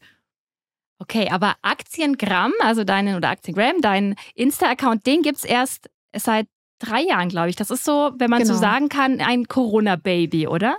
Okay, 0.98 1.30
aber 1.30 1.54
Aktiengramm, 1.62 2.52
also 2.60 2.84
deinen 2.84 3.16
oder 3.16 3.30
Aktiengram, 3.30 3.80
deinen 3.80 4.14
Insta-Account, 4.34 5.06
den 5.06 5.22
gibt 5.22 5.38
es 5.38 5.44
erst 5.46 5.88
seit 6.14 6.48
drei 6.78 7.00
Jahren, 7.00 7.30
glaube 7.30 7.48
ich. 7.48 7.56
Das 7.56 7.70
ist 7.70 7.82
so, 7.82 8.12
wenn 8.18 8.28
man 8.28 8.42
genau. 8.42 8.52
so 8.52 8.60
sagen 8.60 8.90
kann, 8.90 9.22
ein 9.22 9.48
Corona-Baby, 9.48 10.46
oder? 10.46 10.76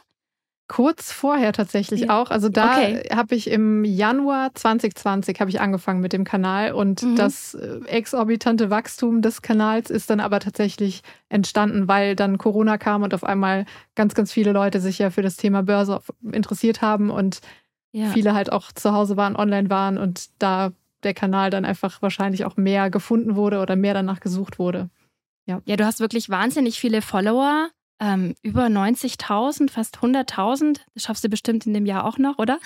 Kurz 0.71 1.11
vorher 1.11 1.51
tatsächlich 1.51 2.03
ja. 2.03 2.21
auch. 2.21 2.31
Also 2.31 2.47
da 2.47 2.77
okay. 2.77 3.03
habe 3.13 3.35
ich 3.35 3.49
im 3.49 3.83
Januar 3.83 4.55
2020 4.55 5.41
habe 5.41 5.49
ich 5.49 5.59
angefangen 5.59 5.99
mit 5.99 6.13
dem 6.13 6.23
Kanal 6.23 6.71
und 6.71 7.03
mhm. 7.03 7.17
das 7.17 7.55
äh, 7.55 7.81
exorbitante 7.87 8.69
Wachstum 8.69 9.21
des 9.21 9.41
Kanals 9.41 9.89
ist 9.89 10.09
dann 10.09 10.21
aber 10.21 10.39
tatsächlich 10.39 11.01
entstanden, 11.27 11.89
weil 11.89 12.15
dann 12.15 12.37
Corona 12.37 12.77
kam 12.77 13.03
und 13.03 13.13
auf 13.13 13.25
einmal 13.25 13.65
ganz, 13.95 14.15
ganz 14.15 14.31
viele 14.31 14.53
Leute 14.53 14.79
sich 14.79 14.97
ja 14.97 15.09
für 15.09 15.21
das 15.21 15.35
Thema 15.35 15.61
Börse 15.61 15.99
interessiert 16.31 16.81
haben 16.81 17.09
und 17.09 17.41
ja. 17.91 18.07
viele 18.11 18.33
halt 18.33 18.49
auch 18.49 18.71
zu 18.71 18.93
Hause 18.93 19.17
waren, 19.17 19.35
online 19.35 19.69
waren 19.69 19.97
und 19.97 20.29
da 20.39 20.71
der 21.03 21.13
Kanal 21.13 21.49
dann 21.49 21.65
einfach 21.65 22.01
wahrscheinlich 22.01 22.45
auch 22.45 22.55
mehr 22.55 22.89
gefunden 22.89 23.35
wurde 23.35 23.59
oder 23.59 23.75
mehr 23.75 23.93
danach 23.93 24.21
gesucht 24.21 24.57
wurde. 24.57 24.89
Ja, 25.45 25.61
ja 25.65 25.75
du 25.75 25.85
hast 25.85 25.99
wirklich 25.99 26.29
wahnsinnig 26.29 26.79
viele 26.79 27.01
Follower 27.01 27.67
ähm, 28.01 28.33
über 28.41 28.65
90.000, 28.65 29.69
fast 29.69 29.99
100.000. 29.99 30.79
Das 30.93 31.03
schaffst 31.03 31.23
du 31.23 31.29
bestimmt 31.29 31.65
in 31.67 31.73
dem 31.73 31.85
Jahr 31.85 32.05
auch 32.05 32.17
noch, 32.17 32.39
oder? 32.39 32.59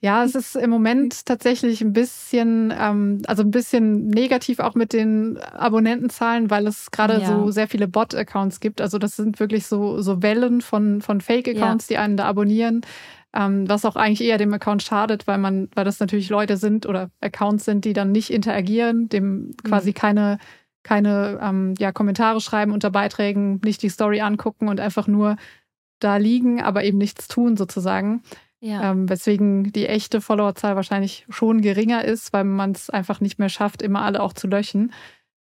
Ja, 0.00 0.24
es 0.24 0.34
ist 0.34 0.56
im 0.56 0.70
Moment 0.70 1.26
tatsächlich 1.26 1.80
ein 1.80 1.92
bisschen, 1.92 2.72
ähm, 2.76 3.22
also 3.26 3.42
ein 3.42 3.50
bisschen 3.50 4.08
negativ 4.08 4.58
auch 4.58 4.74
mit 4.74 4.92
den 4.92 5.38
Abonnentenzahlen, 5.38 6.50
weil 6.50 6.66
es 6.66 6.90
gerade 6.90 7.20
ja. 7.20 7.26
so 7.26 7.50
sehr 7.50 7.68
viele 7.68 7.88
Bot-Accounts 7.88 8.60
gibt. 8.60 8.80
Also 8.80 8.98
das 8.98 9.16
sind 9.16 9.40
wirklich 9.40 9.66
so, 9.66 10.00
so 10.00 10.22
Wellen 10.22 10.60
von, 10.60 11.00
von 11.00 11.20
Fake-Accounts, 11.20 11.88
ja. 11.88 11.94
die 11.94 11.98
einen 11.98 12.16
da 12.16 12.24
abonnieren. 12.24 12.82
Ähm, 13.34 13.68
was 13.68 13.84
auch 13.84 13.96
eigentlich 13.96 14.26
eher 14.26 14.38
dem 14.38 14.54
Account 14.54 14.82
schadet, 14.82 15.26
weil 15.26 15.38
man, 15.38 15.68
weil 15.74 15.84
das 15.84 15.98
natürlich 15.98 16.28
Leute 16.28 16.56
sind 16.56 16.86
oder 16.86 17.10
Accounts 17.20 17.64
sind, 17.64 17.84
die 17.84 17.92
dann 17.92 18.12
nicht 18.12 18.30
interagieren, 18.30 19.08
dem 19.08 19.54
quasi 19.64 19.90
mhm. 19.90 19.94
keine 19.94 20.38
keine 20.84 21.40
ähm, 21.42 21.74
ja, 21.78 21.90
Kommentare 21.90 22.40
schreiben 22.40 22.72
unter 22.72 22.90
Beiträgen, 22.90 23.60
nicht 23.64 23.82
die 23.82 23.88
Story 23.88 24.20
angucken 24.20 24.68
und 24.68 24.78
einfach 24.78 25.08
nur 25.08 25.36
da 25.98 26.18
liegen, 26.18 26.62
aber 26.62 26.84
eben 26.84 26.98
nichts 26.98 27.26
tun 27.26 27.56
sozusagen. 27.56 28.22
Ja. 28.60 28.92
Ähm, 28.92 29.08
weswegen 29.10 29.72
die 29.72 29.86
echte 29.86 30.20
Followerzahl 30.20 30.76
wahrscheinlich 30.76 31.26
schon 31.28 31.60
geringer 31.60 32.04
ist, 32.04 32.32
weil 32.32 32.44
man 32.44 32.72
es 32.72 32.88
einfach 32.88 33.20
nicht 33.20 33.38
mehr 33.38 33.50
schafft, 33.50 33.82
immer 33.82 34.02
alle 34.02 34.22
auch 34.22 34.32
zu 34.32 34.46
löschen. 34.46 34.92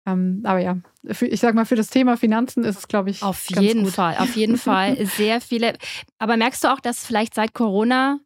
Ähm, 0.06 0.42
aber 0.44 0.60
ja, 0.60 0.78
für, 1.12 1.26
ich 1.26 1.40
sag 1.40 1.56
mal, 1.56 1.66
für 1.66 1.76
das 1.76 1.90
Thema 1.90 2.18
Finanzen 2.18 2.64
ist 2.64 2.78
es, 2.78 2.88
glaube 2.88 3.10
ich. 3.10 3.24
Auf 3.24 3.50
jeden 3.50 3.86
gut. 3.86 3.94
Fall, 3.94 4.18
auf 4.18 4.36
jeden 4.36 4.58
Fall 4.58 5.06
sehr 5.06 5.42
viele. 5.42 5.74
Aber 6.20 6.38
merkst 6.38 6.64
du 6.64 6.74
auch, 6.74 6.80
dass 6.80 7.06
vielleicht 7.06 7.34
seit 7.34 7.54
Corona 7.54 8.20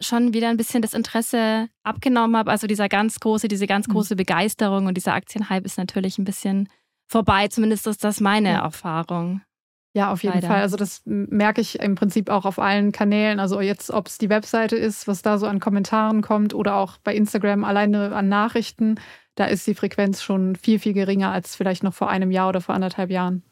schon 0.00 0.34
wieder 0.34 0.48
ein 0.48 0.56
bisschen 0.56 0.82
das 0.82 0.94
Interesse 0.94 1.68
abgenommen 1.82 2.36
habe. 2.36 2.50
Also 2.50 2.66
dieser 2.66 2.88
ganz 2.88 3.20
große, 3.20 3.48
diese 3.48 3.66
ganz 3.66 3.88
mhm. 3.88 3.92
große 3.92 4.16
Begeisterung 4.16 4.86
und 4.86 4.94
dieser 4.94 5.14
Aktienhype 5.14 5.64
ist 5.64 5.78
natürlich 5.78 6.18
ein 6.18 6.24
bisschen 6.24 6.68
vorbei. 7.06 7.48
Zumindest 7.48 7.86
ist 7.86 8.04
das 8.04 8.20
meine 8.20 8.50
ja. 8.50 8.62
Erfahrung. 8.62 9.42
Ja, 9.96 10.10
auf 10.10 10.24
jeden 10.24 10.34
Leider. 10.34 10.48
Fall. 10.48 10.60
Also 10.60 10.76
das 10.76 11.02
merke 11.04 11.60
ich 11.60 11.78
im 11.78 11.94
Prinzip 11.94 12.28
auch 12.28 12.44
auf 12.44 12.58
allen 12.58 12.90
Kanälen. 12.90 13.38
Also 13.38 13.60
jetzt, 13.60 13.90
ob 13.90 14.08
es 14.08 14.18
die 14.18 14.28
Webseite 14.28 14.76
ist, 14.76 15.06
was 15.06 15.22
da 15.22 15.38
so 15.38 15.46
an 15.46 15.60
Kommentaren 15.60 16.20
kommt 16.20 16.52
oder 16.52 16.76
auch 16.76 16.98
bei 16.98 17.14
Instagram 17.14 17.62
alleine 17.62 18.14
an 18.14 18.28
Nachrichten, 18.28 18.96
da 19.36 19.44
ist 19.44 19.66
die 19.68 19.74
Frequenz 19.74 20.22
schon 20.22 20.56
viel, 20.56 20.80
viel 20.80 20.94
geringer 20.94 21.30
als 21.30 21.54
vielleicht 21.54 21.84
noch 21.84 21.94
vor 21.94 22.08
einem 22.10 22.32
Jahr 22.32 22.48
oder 22.48 22.60
vor 22.60 22.74
anderthalb 22.74 23.10
Jahren. 23.10 23.44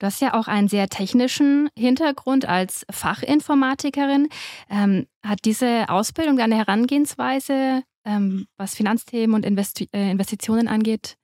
Du 0.00 0.06
hast 0.06 0.22
ja 0.22 0.32
auch 0.32 0.48
einen 0.48 0.68
sehr 0.68 0.88
technischen 0.88 1.68
Hintergrund 1.76 2.48
als 2.48 2.86
Fachinformatikerin. 2.90 4.28
Ähm, 4.70 5.06
hat 5.22 5.40
diese 5.44 5.90
Ausbildung 5.90 6.38
deine 6.38 6.56
Herangehensweise, 6.56 7.82
ähm, 8.06 8.46
was 8.56 8.74
Finanzthemen 8.74 9.36
und 9.36 9.44
Investi 9.44 9.90
äh, 9.92 10.10
Investitionen 10.10 10.68
angeht, 10.68 11.16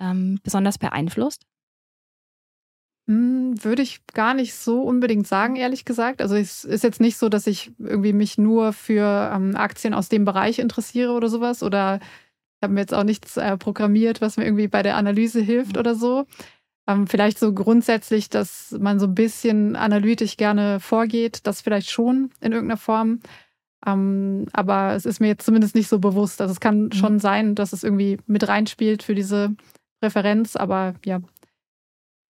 ähm, 0.00 0.40
besonders 0.42 0.78
beeinflusst? 0.78 1.44
Hm, 3.06 3.62
würde 3.62 3.82
ich 3.82 4.04
gar 4.08 4.34
nicht 4.34 4.54
so 4.54 4.82
unbedingt 4.82 5.28
sagen, 5.28 5.54
ehrlich 5.54 5.84
gesagt. 5.84 6.20
Also 6.20 6.34
es 6.34 6.64
ist 6.64 6.82
jetzt 6.82 7.00
nicht 7.00 7.18
so, 7.18 7.28
dass 7.28 7.46
ich 7.46 7.70
irgendwie 7.78 8.12
mich 8.12 8.36
nur 8.36 8.72
für 8.72 9.30
ähm, 9.32 9.54
Aktien 9.54 9.94
aus 9.94 10.08
dem 10.08 10.24
Bereich 10.24 10.58
interessiere 10.58 11.12
oder 11.12 11.28
sowas. 11.28 11.62
Oder 11.62 12.00
ich 12.00 12.62
habe 12.64 12.74
mir 12.74 12.80
jetzt 12.80 12.94
auch 12.94 13.04
nichts 13.04 13.36
äh, 13.36 13.56
programmiert, 13.58 14.20
was 14.20 14.38
mir 14.38 14.44
irgendwie 14.44 14.66
bei 14.66 14.82
der 14.82 14.96
Analyse 14.96 15.40
hilft 15.40 15.74
mhm. 15.74 15.78
oder 15.78 15.94
so. 15.94 16.26
Ähm, 16.86 17.06
vielleicht 17.06 17.38
so 17.38 17.52
grundsätzlich, 17.52 18.28
dass 18.28 18.72
man 18.78 19.00
so 19.00 19.06
ein 19.06 19.14
bisschen 19.14 19.74
analytisch 19.74 20.36
gerne 20.36 20.80
vorgeht, 20.80 21.46
das 21.46 21.62
vielleicht 21.62 21.90
schon 21.90 22.30
in 22.40 22.52
irgendeiner 22.52 22.78
Form. 22.78 23.20
Ähm, 23.86 24.46
aber 24.52 24.94
es 24.94 25.06
ist 25.06 25.20
mir 25.20 25.28
jetzt 25.28 25.46
zumindest 25.46 25.74
nicht 25.74 25.88
so 25.88 25.98
bewusst. 25.98 26.40
Also 26.40 26.52
es 26.52 26.60
kann 26.60 26.84
mhm. 26.84 26.92
schon 26.92 27.18
sein, 27.20 27.54
dass 27.54 27.72
es 27.72 27.84
irgendwie 27.84 28.18
mit 28.26 28.46
reinspielt 28.48 29.02
für 29.02 29.14
diese 29.14 29.54
Präferenz, 30.00 30.56
aber 30.56 30.94
ja, 31.04 31.20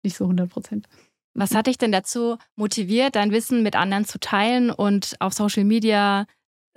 nicht 0.03 0.17
so 0.17 0.25
100 0.25 0.51
Prozent. 0.51 0.89
Was 1.35 1.55
hat 1.55 1.67
dich 1.67 1.79
denn 1.79 1.93
dazu 1.93 2.37
motiviert, 2.57 3.17
dein 3.17 3.33
Wissen 3.33 3.63
mit 3.63 3.75
anderen 3.75 4.05
zu 4.05 4.21
teilen 4.21 4.71
und 4.71 5.17
auf 5.19 5.33
Social 5.33 5.65
Media 5.65 6.27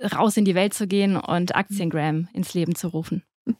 raus 0.02 0.36
in 0.38 0.46
die 0.46 0.54
Welt 0.54 0.72
zu 0.72 0.86
gehen 0.86 1.16
und 1.16 1.54
Aktiengram 1.54 2.28
ins 2.32 2.54
Leben 2.54 2.74
zu 2.74 2.88
rufen? 2.88 3.22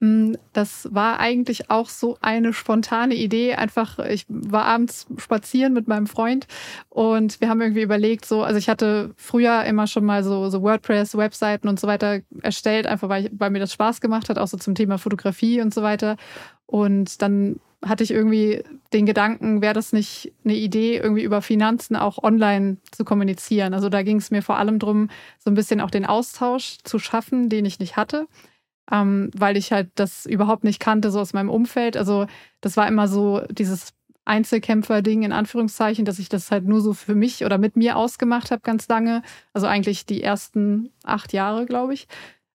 Mm, 0.00 0.34
das 0.52 0.88
war 0.92 1.20
eigentlich 1.20 1.70
auch 1.70 1.88
so 1.88 2.18
eine 2.20 2.52
spontane 2.52 3.14
Idee. 3.14 3.54
Einfach, 3.54 3.98
ich 3.98 4.26
war 4.28 4.66
abends 4.66 5.06
spazieren 5.16 5.72
mit 5.72 5.88
meinem 5.88 6.06
Freund 6.06 6.46
und 6.90 7.40
wir 7.40 7.48
haben 7.48 7.62
irgendwie 7.62 7.82
überlegt, 7.82 8.26
so, 8.26 8.42
also 8.42 8.58
ich 8.58 8.68
hatte 8.68 9.14
früher 9.16 9.64
immer 9.64 9.86
schon 9.86 10.04
mal 10.04 10.22
so, 10.22 10.50
so 10.50 10.62
WordPress, 10.62 11.16
Webseiten 11.16 11.68
und 11.68 11.80
so 11.80 11.86
weiter 11.86 12.20
erstellt, 12.42 12.86
einfach 12.86 13.08
weil, 13.08 13.26
ich, 13.26 13.30
weil 13.38 13.50
mir 13.50 13.58
das 13.58 13.72
Spaß 13.72 14.00
gemacht 14.02 14.28
hat, 14.28 14.38
auch 14.38 14.48
so 14.48 14.58
zum 14.58 14.74
Thema 14.74 14.98
Fotografie 14.98 15.62
und 15.62 15.72
so 15.72 15.82
weiter. 15.82 16.16
Und 16.66 17.22
dann 17.22 17.58
hatte 17.84 18.04
ich 18.04 18.10
irgendwie 18.10 18.62
den 18.92 19.06
Gedanken, 19.06 19.62
wäre 19.62 19.74
das 19.74 19.92
nicht 19.92 20.32
eine 20.44 20.54
Idee, 20.56 20.96
irgendwie 20.96 21.22
über 21.22 21.40
Finanzen 21.40 21.96
auch 21.96 22.22
online 22.22 22.78
zu 22.90 23.04
kommunizieren. 23.04 23.74
Also 23.74 23.88
da 23.88 24.02
ging 24.02 24.16
es 24.18 24.30
mir 24.30 24.42
vor 24.42 24.58
allem 24.58 24.78
darum, 24.78 25.08
so 25.38 25.50
ein 25.50 25.54
bisschen 25.54 25.80
auch 25.80 25.90
den 25.90 26.04
Austausch 26.04 26.78
zu 26.84 26.98
schaffen, 26.98 27.48
den 27.48 27.64
ich 27.64 27.78
nicht 27.78 27.96
hatte 27.96 28.26
ähm, 28.90 29.30
weil 29.36 29.56
ich 29.56 29.72
halt 29.72 29.90
das 29.94 30.26
überhaupt 30.26 30.64
nicht 30.64 30.80
kannte, 30.80 31.10
so 31.10 31.20
aus 31.20 31.32
meinem 31.32 31.50
Umfeld. 31.50 31.96
Also 31.96 32.26
das 32.60 32.76
war 32.76 32.86
immer 32.86 33.08
so 33.08 33.42
dieses 33.50 33.92
Einzelkämpfer-Ding 34.24 35.22
in 35.22 35.32
Anführungszeichen, 35.32 36.04
dass 36.04 36.18
ich 36.18 36.28
das 36.28 36.50
halt 36.50 36.64
nur 36.64 36.80
so 36.80 36.92
für 36.92 37.14
mich 37.14 37.44
oder 37.44 37.58
mit 37.58 37.76
mir 37.76 37.96
ausgemacht 37.96 38.50
habe 38.50 38.62
ganz 38.62 38.88
lange. 38.88 39.22
Also 39.52 39.66
eigentlich 39.66 40.04
die 40.06 40.22
ersten 40.22 40.90
acht 41.04 41.32
Jahre, 41.32 41.66
glaube 41.66 41.94
ich. 41.94 42.08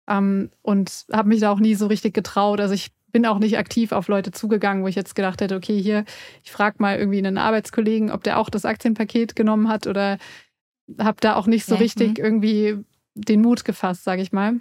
Ähm, 0.08 0.50
und 0.62 1.06
habe 1.12 1.30
mich 1.30 1.40
da 1.40 1.52
auch 1.52 1.60
nie 1.60 1.76
so 1.76 1.88
richtig 1.88 2.14
getraut. 2.14 2.60
Also 2.60 2.74
ich 2.74 2.92
bin 3.12 3.26
auch 3.26 3.40
nicht 3.40 3.58
aktiv 3.58 3.92
auf 3.92 4.08
Leute 4.08 4.32
zugegangen, 4.32 4.84
wo 4.84 4.88
ich 4.88 4.96
jetzt 4.96 5.16
gedacht 5.16 5.42
hätte, 5.42 5.56
okay, 5.56 5.82
hier, 5.82 6.06
ich 6.44 6.52
frage 6.52 6.78
mal 6.80 6.98
irgendwie 6.98 7.18
einen 7.18 7.38
Arbeitskollegen, 7.38 8.12
ob 8.12 8.24
der 8.24 8.40
auch 8.40 8.50
das 8.50 8.66
Aktienpaket 8.66 9.36
genommen 9.36 9.68
hat 9.68 9.88
oder 9.88 10.18
habe 11.00 11.18
da 11.22 11.36
auch 11.36 11.48
nicht 11.48 11.66
so 11.66 11.76
richtig 11.76 12.18
mhm. 12.18 12.24
irgendwie 12.24 12.78
den 13.16 13.42
Mut 13.42 13.66
gefasst, 13.66 14.04
sage 14.04 14.22
ich 14.22 14.32
mal. 14.32 14.60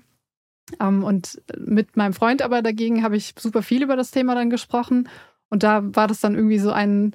Ähm, 0.79 1.05
und 1.05 1.41
mit 1.59 1.97
meinem 1.97 2.12
Freund 2.12 2.43
aber 2.43 2.62
dagegen 2.62 3.03
habe 3.03 3.17
ich 3.17 3.35
super 3.39 3.62
viel 3.62 3.83
über 3.83 3.97
das 3.97 4.11
Thema 4.11 4.35
dann 4.35 4.50
gesprochen. 4.50 5.09
Und 5.49 5.62
da 5.62 5.83
war 5.83 6.07
das 6.07 6.21
dann 6.21 6.35
irgendwie 6.35 6.59
so 6.59 6.71
ein, 6.71 7.15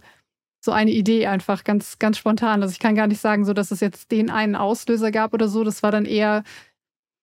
so 0.59 0.71
eine 0.71 0.91
Idee 0.91 1.27
einfach 1.27 1.63
ganz, 1.63 1.99
ganz 1.99 2.17
spontan. 2.17 2.61
Also 2.61 2.71
ich 2.73 2.79
kann 2.79 2.95
gar 2.95 3.07
nicht 3.07 3.21
sagen, 3.21 3.45
so 3.45 3.53
dass 3.53 3.71
es 3.71 3.79
jetzt 3.79 4.11
den 4.11 4.29
einen 4.29 4.55
Auslöser 4.55 5.11
gab 5.11 5.33
oder 5.33 5.47
so. 5.47 5.63
Das 5.63 5.83
war 5.83 5.91
dann 5.91 6.05
eher, 6.05 6.43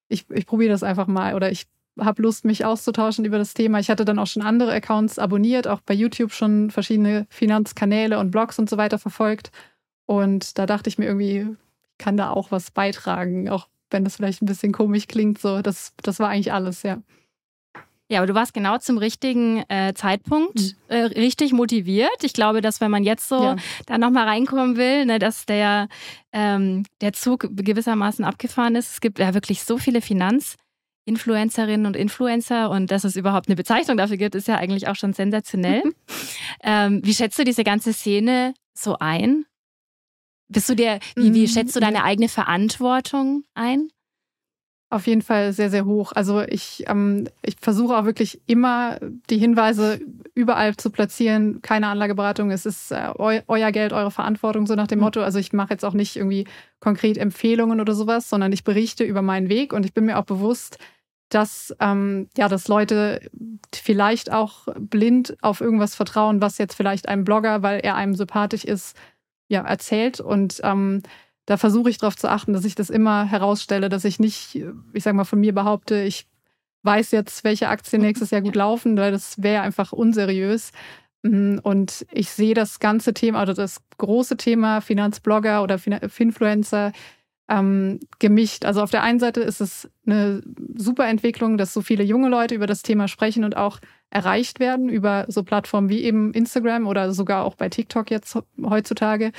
ich, 0.08 0.30
ich 0.30 0.46
probiere 0.46 0.72
das 0.72 0.82
einfach 0.82 1.06
mal 1.06 1.34
oder 1.34 1.50
ich 1.50 1.66
habe 2.00 2.22
Lust, 2.22 2.44
mich 2.44 2.64
auszutauschen 2.64 3.24
über 3.24 3.38
das 3.38 3.54
Thema. 3.54 3.78
Ich 3.78 3.90
hatte 3.90 4.04
dann 4.04 4.18
auch 4.18 4.26
schon 4.26 4.42
andere 4.42 4.72
Accounts 4.72 5.18
abonniert, 5.18 5.68
auch 5.68 5.80
bei 5.80 5.94
YouTube 5.94 6.32
schon 6.32 6.70
verschiedene 6.70 7.26
Finanzkanäle 7.28 8.18
und 8.18 8.30
Blogs 8.30 8.58
und 8.58 8.70
so 8.70 8.78
weiter 8.78 8.98
verfolgt. 8.98 9.50
Und 10.06 10.58
da 10.58 10.66
dachte 10.66 10.88
ich 10.88 10.98
mir 10.98 11.06
irgendwie, 11.06 11.46
ich 11.82 11.98
kann 11.98 12.16
da 12.16 12.30
auch 12.30 12.50
was 12.50 12.70
beitragen, 12.70 13.48
auch 13.50 13.68
wenn 13.92 14.04
das 14.04 14.16
vielleicht 14.16 14.42
ein 14.42 14.46
bisschen 14.46 14.72
komisch 14.72 15.06
klingt. 15.06 15.38
So, 15.38 15.62
das, 15.62 15.92
das 16.02 16.18
war 16.18 16.28
eigentlich 16.28 16.52
alles, 16.52 16.82
ja. 16.82 17.02
Ja, 18.12 18.18
aber 18.18 18.26
du 18.26 18.34
warst 18.34 18.52
genau 18.52 18.76
zum 18.76 18.98
richtigen 18.98 19.64
äh, 19.70 19.94
Zeitpunkt 19.94 20.58
mhm. 20.58 20.74
äh, 20.88 21.04
richtig 21.04 21.54
motiviert. 21.54 22.22
Ich 22.22 22.34
glaube, 22.34 22.60
dass 22.60 22.82
wenn 22.82 22.90
man 22.90 23.04
jetzt 23.04 23.26
so 23.26 23.42
ja. 23.42 23.56
da 23.86 23.96
nochmal 23.96 24.28
reinkommen 24.28 24.76
will, 24.76 25.06
ne, 25.06 25.18
dass 25.18 25.46
der, 25.46 25.88
ähm, 26.30 26.84
der 27.00 27.14
Zug 27.14 27.48
gewissermaßen 27.56 28.22
abgefahren 28.22 28.74
ist. 28.74 28.92
Es 28.92 29.00
gibt 29.00 29.18
ja 29.18 29.32
wirklich 29.32 29.64
so 29.64 29.78
viele 29.78 30.02
Finanzinfluencerinnen 30.02 31.86
und 31.86 31.96
Influencer 31.96 32.68
und 32.68 32.90
dass 32.90 33.04
es 33.04 33.16
überhaupt 33.16 33.48
eine 33.48 33.56
Bezeichnung 33.56 33.96
dafür 33.96 34.18
gibt, 34.18 34.34
ist 34.34 34.46
ja 34.46 34.56
eigentlich 34.56 34.88
auch 34.88 34.96
schon 34.96 35.14
sensationell. 35.14 35.82
Mhm. 35.84 35.94
Ähm, 36.64 37.00
wie 37.02 37.14
schätzt 37.14 37.36
du 37.40 37.44
diese 37.44 37.64
ganze 37.64 37.92
Szene 37.92 38.54
so 38.72 38.96
ein? 39.00 39.46
Bist 40.52 40.68
du 40.68 40.74
dir, 40.74 40.98
wie, 41.16 41.34
wie 41.34 41.42
mhm. 41.42 41.48
schätzt 41.48 41.74
du 41.74 41.80
deine 41.80 42.04
eigene 42.04 42.28
Verantwortung 42.28 43.44
ein? 43.54 43.88
Auf 44.90 45.06
jeden 45.06 45.22
Fall 45.22 45.54
sehr, 45.54 45.70
sehr 45.70 45.86
hoch. 45.86 46.12
Also 46.14 46.42
ich, 46.42 46.84
ähm, 46.86 47.26
ich 47.40 47.56
versuche 47.58 47.96
auch 47.96 48.04
wirklich 48.04 48.42
immer 48.46 48.98
die 49.30 49.38
Hinweise 49.38 50.00
überall 50.34 50.76
zu 50.76 50.90
platzieren. 50.90 51.62
Keine 51.62 51.86
Anlageberatung, 51.86 52.50
es 52.50 52.66
ist 52.66 52.92
äh, 52.92 53.08
eu 53.18 53.40
euer 53.48 53.72
Geld, 53.72 53.94
eure 53.94 54.10
Verantwortung, 54.10 54.66
so 54.66 54.74
nach 54.74 54.86
dem 54.86 54.98
mhm. 54.98 55.04
Motto. 55.04 55.22
Also 55.22 55.38
ich 55.38 55.54
mache 55.54 55.70
jetzt 55.70 55.86
auch 55.86 55.94
nicht 55.94 56.16
irgendwie 56.16 56.46
konkret 56.78 57.16
Empfehlungen 57.16 57.80
oder 57.80 57.94
sowas, 57.94 58.28
sondern 58.28 58.52
ich 58.52 58.64
berichte 58.64 59.02
über 59.02 59.22
meinen 59.22 59.48
Weg 59.48 59.72
und 59.72 59.86
ich 59.86 59.94
bin 59.94 60.04
mir 60.04 60.18
auch 60.18 60.26
bewusst, 60.26 60.76
dass, 61.30 61.74
ähm, 61.80 62.28
ja, 62.36 62.48
dass 62.48 62.68
Leute 62.68 63.20
vielleicht 63.74 64.30
auch 64.30 64.68
blind 64.78 65.36
auf 65.40 65.62
irgendwas 65.62 65.94
vertrauen, 65.94 66.42
was 66.42 66.58
jetzt 66.58 66.74
vielleicht 66.74 67.08
einem 67.08 67.24
Blogger, 67.24 67.62
weil 67.62 67.80
er 67.80 67.94
einem 67.94 68.14
sympathisch 68.14 68.64
ist, 68.64 68.94
ja, 69.52 69.60
erzählt. 69.62 70.18
Und 70.18 70.60
ähm, 70.64 71.02
da 71.44 71.56
versuche 71.56 71.90
ich 71.90 71.98
darauf 71.98 72.16
zu 72.16 72.28
achten, 72.28 72.54
dass 72.54 72.64
ich 72.64 72.74
das 72.74 72.90
immer 72.90 73.24
herausstelle, 73.24 73.88
dass 73.88 74.04
ich 74.04 74.18
nicht, 74.18 74.64
ich 74.92 75.04
sage 75.04 75.16
mal, 75.16 75.24
von 75.24 75.40
mir 75.40 75.54
behaupte, 75.54 76.02
ich 76.02 76.26
weiß 76.84 77.10
jetzt, 77.12 77.44
welche 77.44 77.68
Aktien 77.68 78.02
nächstes 78.02 78.30
Jahr 78.30 78.40
gut 78.40 78.56
laufen, 78.56 78.96
weil 78.96 79.12
das 79.12 79.42
wäre 79.42 79.62
einfach 79.62 79.92
unseriös. 79.92 80.72
Mm, 81.22 81.58
und 81.62 82.06
ich 82.10 82.30
sehe 82.30 82.54
das 82.54 82.80
ganze 82.80 83.12
Thema, 83.12 83.40
also 83.40 83.52
das 83.52 83.82
große 83.98 84.36
Thema 84.38 84.80
Finanzblogger 84.80 85.62
oder 85.62 85.78
Finfluencer 85.78 86.92
ähm, 87.48 88.00
gemischt. 88.18 88.64
Also 88.64 88.82
auf 88.82 88.90
der 88.90 89.02
einen 89.02 89.18
Seite 89.18 89.40
ist 89.40 89.60
es 89.60 89.90
eine 90.06 90.42
super 90.74 91.06
Entwicklung, 91.08 91.58
dass 91.58 91.72
so 91.72 91.82
viele 91.82 92.04
junge 92.04 92.28
Leute 92.28 92.54
über 92.54 92.66
das 92.66 92.82
Thema 92.82 93.08
sprechen 93.08 93.44
und 93.44 93.56
auch 93.56 93.78
erreicht 94.10 94.60
werden 94.60 94.88
über 94.88 95.24
so 95.28 95.42
Plattformen 95.42 95.88
wie 95.88 96.02
eben 96.02 96.32
Instagram 96.34 96.86
oder 96.86 97.12
sogar 97.12 97.44
auch 97.44 97.54
bei 97.54 97.68
TikTok 97.68 98.10
jetzt 98.10 98.38
heutzutage. 98.62 99.32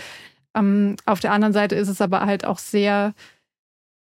Ähm, 0.56 0.96
auf 1.06 1.20
der 1.20 1.32
anderen 1.32 1.54
Seite 1.54 1.76
ist 1.76 1.90
es 1.90 2.02
aber 2.02 2.22
halt 2.22 2.46
auch 2.46 2.60
sehr, 2.60 3.14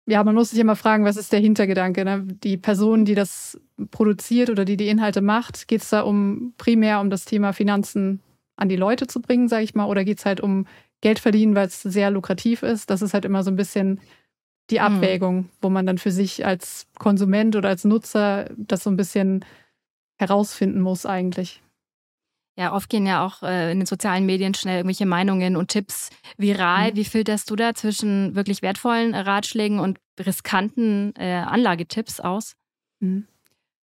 ja, 0.06 0.24
man 0.24 0.36
muss 0.36 0.52
sich 0.52 0.60
immer 0.60 0.76
fragen, 0.76 1.06
was 1.06 1.18
ist 1.18 1.32
der 1.32 1.40
Hintergedanke? 1.40 2.04
Ne? 2.04 2.24
Die 2.26 2.58
Person, 2.58 3.06
die 3.06 3.16
das 3.16 3.60
produziert 3.92 4.50
oder 4.50 4.66
die 4.66 4.78
die 4.78 4.88
Inhalte 4.88 5.22
macht, 5.22 5.68
geht 5.68 5.82
es 5.82 5.90
da 5.90 6.02
um 6.02 6.54
primär 6.58 7.00
um 7.00 7.10
das 7.10 7.26
Thema 7.26 7.54
Finanzen 7.54 8.22
an 8.56 8.70
die 8.70 8.76
Leute 8.76 9.08
zu 9.08 9.22
bringen, 9.22 9.48
sage 9.48 9.64
ich 9.64 9.76
mal, 9.76 9.86
oder 9.86 10.04
geht 10.04 10.20
es 10.20 10.26
halt 10.26 10.42
um 10.42 10.68
Geld 11.02 11.20
verdienen, 11.20 11.56
weil 11.56 11.68
es 11.68 11.82
sehr 11.82 12.12
lukrativ 12.12 12.64
ist? 12.64 12.90
Das 12.90 13.02
ist 13.02 13.14
halt 13.14 13.26
immer 13.26 13.44
so 13.44 13.52
ein 13.52 13.56
bisschen 13.56 14.00
die 14.70 14.82
hm. 14.82 14.96
Abwägung, 14.96 15.36
mhm. 15.36 15.50
wo 15.62 15.70
man 15.70 15.86
dann 15.86 15.98
für 15.98 16.12
sich 16.12 16.46
als 16.46 16.88
Konsument 16.98 17.56
oder 17.56 17.70
als 17.70 17.84
Nutzer 17.84 18.50
das 18.58 18.84
so 18.84 18.90
ein 18.90 18.98
bisschen 18.98 19.44
herausfinden 20.18 20.82
muss 20.82 21.06
eigentlich. 21.06 21.62
Ja, 22.58 22.74
oft 22.74 22.90
gehen 22.90 23.08
ja 23.08 23.26
auch 23.26 23.44
äh, 23.44 23.72
in 23.72 23.80
den 23.80 23.86
sozialen 23.86 24.26
Medien 24.26 24.54
schnell 24.54 24.78
irgendwelche 24.78 25.06
Meinungen 25.06 25.56
und 25.56 25.70
Tipps 25.70 26.10
viral. 26.38 26.92
Mhm. 26.92 26.96
Wie 26.96 27.06
filterst 27.06 27.50
du 27.50 27.56
da 27.56 27.74
zwischen 27.74 28.36
wirklich 28.36 28.62
wertvollen 28.62 29.16
Ratschlägen 29.16 29.80
und 29.80 30.00
riskanten 30.20 31.14
äh, 31.18 31.34
Anlagetipps 31.34 32.20
aus? 32.20 32.56
Mhm. 33.00 33.26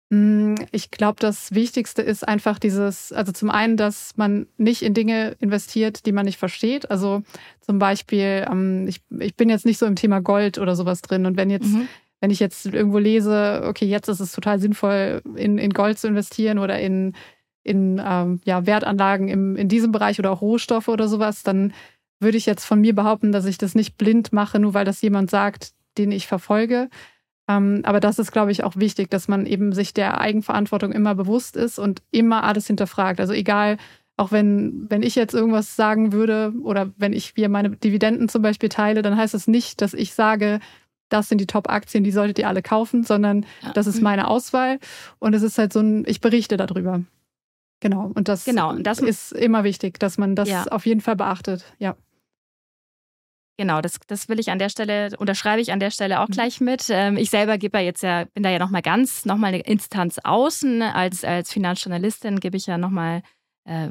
Mm, 0.10 0.56
ich 0.72 0.90
glaube, 0.90 1.18
das 1.20 1.54
Wichtigste 1.54 2.02
ist 2.02 2.26
einfach 2.28 2.60
dieses, 2.60 3.12
also 3.12 3.32
zum 3.32 3.50
einen, 3.50 3.76
dass 3.76 4.16
man 4.16 4.48
nicht 4.58 4.82
in 4.82 4.94
Dinge 4.94 5.36
investiert, 5.40 6.06
die 6.06 6.14
man 6.14 6.26
nicht 6.26 6.38
versteht. 6.38 6.90
Also 6.90 7.24
zum 7.60 7.80
Beispiel, 7.80 8.46
ähm, 8.50 8.88
ich, 8.88 9.02
ich 9.20 9.36
bin 9.36 9.50
jetzt 9.50 9.66
nicht 9.66 9.78
so 9.78 9.86
im 9.86 9.96
Thema 9.96 10.22
Gold 10.22 10.60
oder 10.60 10.76
sowas 10.76 11.02
drin. 11.02 11.26
Und 11.26 11.36
wenn 11.36 11.50
jetzt, 11.50 11.74
mhm. 11.74 11.90
wenn 12.22 12.32
ich 12.32 12.40
jetzt 12.40 12.66
irgendwo 12.66 13.00
lese, 13.00 13.64
okay, 13.66 13.86
jetzt 13.86 14.08
ist 14.08 14.22
es 14.22 14.32
total 14.32 14.60
sinnvoll, 14.60 15.22
in, 15.36 15.58
in 15.58 15.72
Gold 15.72 16.00
zu 16.00 16.08
investieren 16.08 16.60
oder 16.60 16.80
in, 16.80 17.14
in 17.64 18.02
ähm, 18.04 18.40
ja, 18.46 18.66
Wertanlagen 18.66 19.28
im, 19.28 19.58
in 19.58 19.68
diesem 19.68 19.92
Bereich 19.92 20.20
oder 20.20 20.32
auch 20.32 20.42
Rohstoffe 20.42 20.88
oder 20.88 21.10
sowas, 21.10 21.44
dann 21.44 21.74
würde 22.22 22.38
ich 22.38 22.46
jetzt 22.46 22.64
von 22.64 22.80
mir 22.80 22.96
behaupten, 22.96 23.34
dass 23.34 23.46
ich 23.46 23.58
das 23.58 23.76
nicht 23.76 23.98
blind 23.98 24.32
mache, 24.32 24.58
nur 24.58 24.74
weil 24.74 24.86
das 24.86 25.02
jemand 25.02 25.30
sagt, 25.30 25.74
den 25.98 26.12
ich 26.12 26.28
verfolge 26.28 26.90
aber 27.48 28.00
das 28.02 28.20
ist, 28.20 28.32
glaube 28.32 28.52
ich, 28.52 28.64
auch 28.64 28.76
wichtig, 28.76 29.10
dass 29.10 29.28
man 29.28 29.46
eben 29.46 29.72
sich 29.72 29.94
der 29.94 30.20
Eigenverantwortung 30.20 30.92
immer 30.92 31.16
bewusst 31.16 31.56
ist 31.56 31.80
und 31.80 32.02
immer 32.12 32.44
alles 32.44 32.68
hinterfragt. 32.68 33.22
Also 33.22 33.34
egal, 33.34 33.78
auch 34.18 34.32
wenn, 34.32 34.88
wenn 34.90 35.04
ich 35.04 35.16
jetzt 35.16 35.34
irgendwas 35.34 35.76
sagen 35.76 36.12
würde 36.12 36.54
oder 36.62 36.92
wenn 36.98 37.14
ich 37.14 37.34
hier 37.36 37.50
meine 37.50 37.70
Dividenden 37.70 38.28
zum 38.28 38.42
Beispiel 38.42 38.70
teile, 38.70 39.02
dann 39.02 39.16
heißt 39.16 39.34
das 39.34 39.48
nicht, 39.48 39.82
dass 39.82 39.94
ich 39.94 40.14
sage, 40.14 40.60
das 41.10 41.30
sind 41.30 41.40
die 41.40 41.48
Top-Aktien, 41.48 42.04
die 42.04 42.12
solltet 42.12 42.40
ihr 42.40 42.50
alle 42.50 42.62
kaufen, 42.62 43.04
sondern 43.04 43.46
ja. 43.62 43.72
das 43.74 43.88
ist 43.88 44.02
meine 44.02 44.28
Auswahl 44.28 44.80
und 45.20 45.34
es 45.34 45.44
ist 45.44 45.58
halt 45.58 45.72
so 45.72 45.80
ein, 45.80 46.04
ich 46.06 46.20
berichte 46.20 46.58
darüber. 46.58 47.02
Genau. 47.80 48.12
Und 48.14 48.28
das, 48.28 48.44
genau, 48.44 48.74
das 48.74 49.00
ist 49.00 49.32
immer 49.32 49.64
wichtig, 49.64 50.00
dass 50.00 50.18
man 50.18 50.36
das 50.36 50.50
ja. 50.50 50.64
auf 50.66 50.86
jeden 50.86 51.00
Fall 51.00 51.16
beachtet. 51.16 51.64
Ja. 51.78 51.96
Genau, 53.58 53.82
das, 53.82 54.00
das 54.06 54.30
will 54.30 54.40
ich 54.40 54.52
an 54.52 54.60
der 54.60 54.70
Stelle, 54.70 55.10
unterschreibe 55.18 55.62
ich 55.62 55.72
an 55.72 55.80
der 55.80 55.90
Stelle 55.90 56.20
auch 56.22 56.28
mhm. 56.28 56.34
gleich 56.34 56.62
mit. 56.62 56.86
Ähm, 56.90 57.18
ich 57.18 57.32
selber 57.32 57.58
gebe 57.58 57.80
ja 57.80 57.84
jetzt 57.84 58.04
ja, 58.04 58.26
bin 58.26 58.44
da 58.44 58.52
ja 58.52 58.60
nochmal 58.60 58.84
ganz, 58.84 59.26
nochmal 59.26 59.54
eine 59.54 59.64
Instanz 59.64 60.20
außen. 60.24 60.84
Als, 60.84 61.24
als 61.24 61.52
Finanzjournalistin 61.52 62.40
gebe 62.40 62.56
ich 62.56 62.68
ja 62.68 62.78
nochmal 62.78 63.24
äh, 63.66 63.90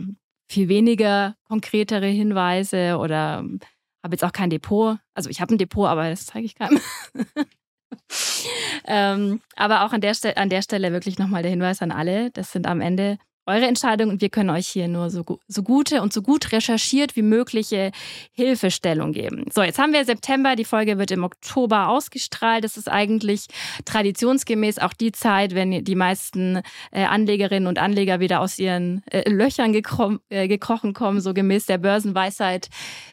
viel 0.49 0.69
weniger 0.69 1.35
konkretere 1.49 2.07
Hinweise 2.07 2.99
oder 2.99 3.41
ähm, 3.41 3.59
habe 4.05 4.15
jetzt 4.15 4.25
auch 4.25 4.33
kein 4.33 4.51
Depot. 4.51 4.99
Also 5.15 5.31
ich 5.31 5.41
habe 5.41 5.55
ein 5.55 5.59
Depot, 5.59 5.89
aber 5.89 6.09
das 6.09 6.27
zeige 6.27 6.47
ich 6.47 6.55
keinem. 6.55 6.81
ähm, 8.87 9.41
aber 9.57 9.85
auch 9.85 9.93
an 9.93 10.01
der, 10.01 10.15
an 10.37 10.49
der 10.49 10.63
Stelle 10.63 10.93
wirklich 10.93 11.19
nochmal 11.19 11.43
der 11.43 11.51
Hinweis 11.51 11.83
an 11.83 11.91
alle. 11.91 12.31
Das 12.31 12.53
sind 12.53 12.69
am 12.69 12.81
Ende 12.81 13.19
eure 13.47 13.67
Entscheidung 13.67 14.11
und 14.11 14.21
wir 14.21 14.29
können 14.29 14.51
euch 14.51 14.67
hier 14.67 14.89
nur 14.89 15.11
so, 15.11 15.25
so 15.47 15.63
gute 15.63 16.03
und 16.03 16.13
so 16.13 16.23
gut 16.23 16.53
recherchiert 16.53 17.17
wie 17.17 17.23
mögliche 17.23 17.93
Hilfestellung 18.33 19.13
geben. 19.13 19.47
So, 19.53 19.63
jetzt 19.63 19.79
haben 19.79 19.93
wir 19.93 20.05
September, 20.05 20.57
die 20.57 20.65
Folge 20.65 20.99
wird 20.99 21.11
im 21.11 21.25
Oktober 21.25 21.89
ausgestrahlt. 21.89 22.65
Das 22.65 22.77
ist 22.77 22.91
eigentlich 22.91 23.47
traditionsgemäß 23.85 24.79
auch 24.79 24.93
die 24.93 25.13
Zeit, 25.13 25.55
wenn 25.55 25.85
die 25.85 25.95
meisten 25.95 26.61
äh, 26.91 27.05
Anlegerinnen 27.05 27.69
und 27.69 27.79
Anleger 27.79 28.21
wieder 28.21 28.41
aus 28.41 28.59
ihren 28.59 29.03
äh, 29.11 29.29
Löchern 29.31 29.73
gekro 29.73 30.19
äh, 30.29 30.49
gekrochen 30.49 30.93
kommen, 30.93 31.21
so 31.21 31.33
gemäß 31.33 31.67
der 31.67 31.79
Börsenweisheit. 31.79 32.69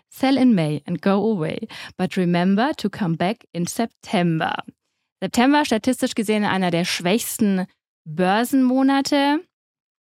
Sell 0.09 0.37
in 0.37 0.53
May 0.53 0.83
and 0.85 1.01
go 1.01 1.35
away, 1.35 1.67
but 1.97 2.17
remember 2.17 2.71
to 2.77 2.89
come 2.89 3.17
back 3.17 3.45
in 3.51 3.65
September. 3.65 4.55
September 5.23 5.65
statistisch 5.65 6.15
gesehen 6.15 6.43
einer 6.43 6.69
der 6.69 6.85
schwächsten 6.85 7.65
Börsenmonate. 8.05 9.39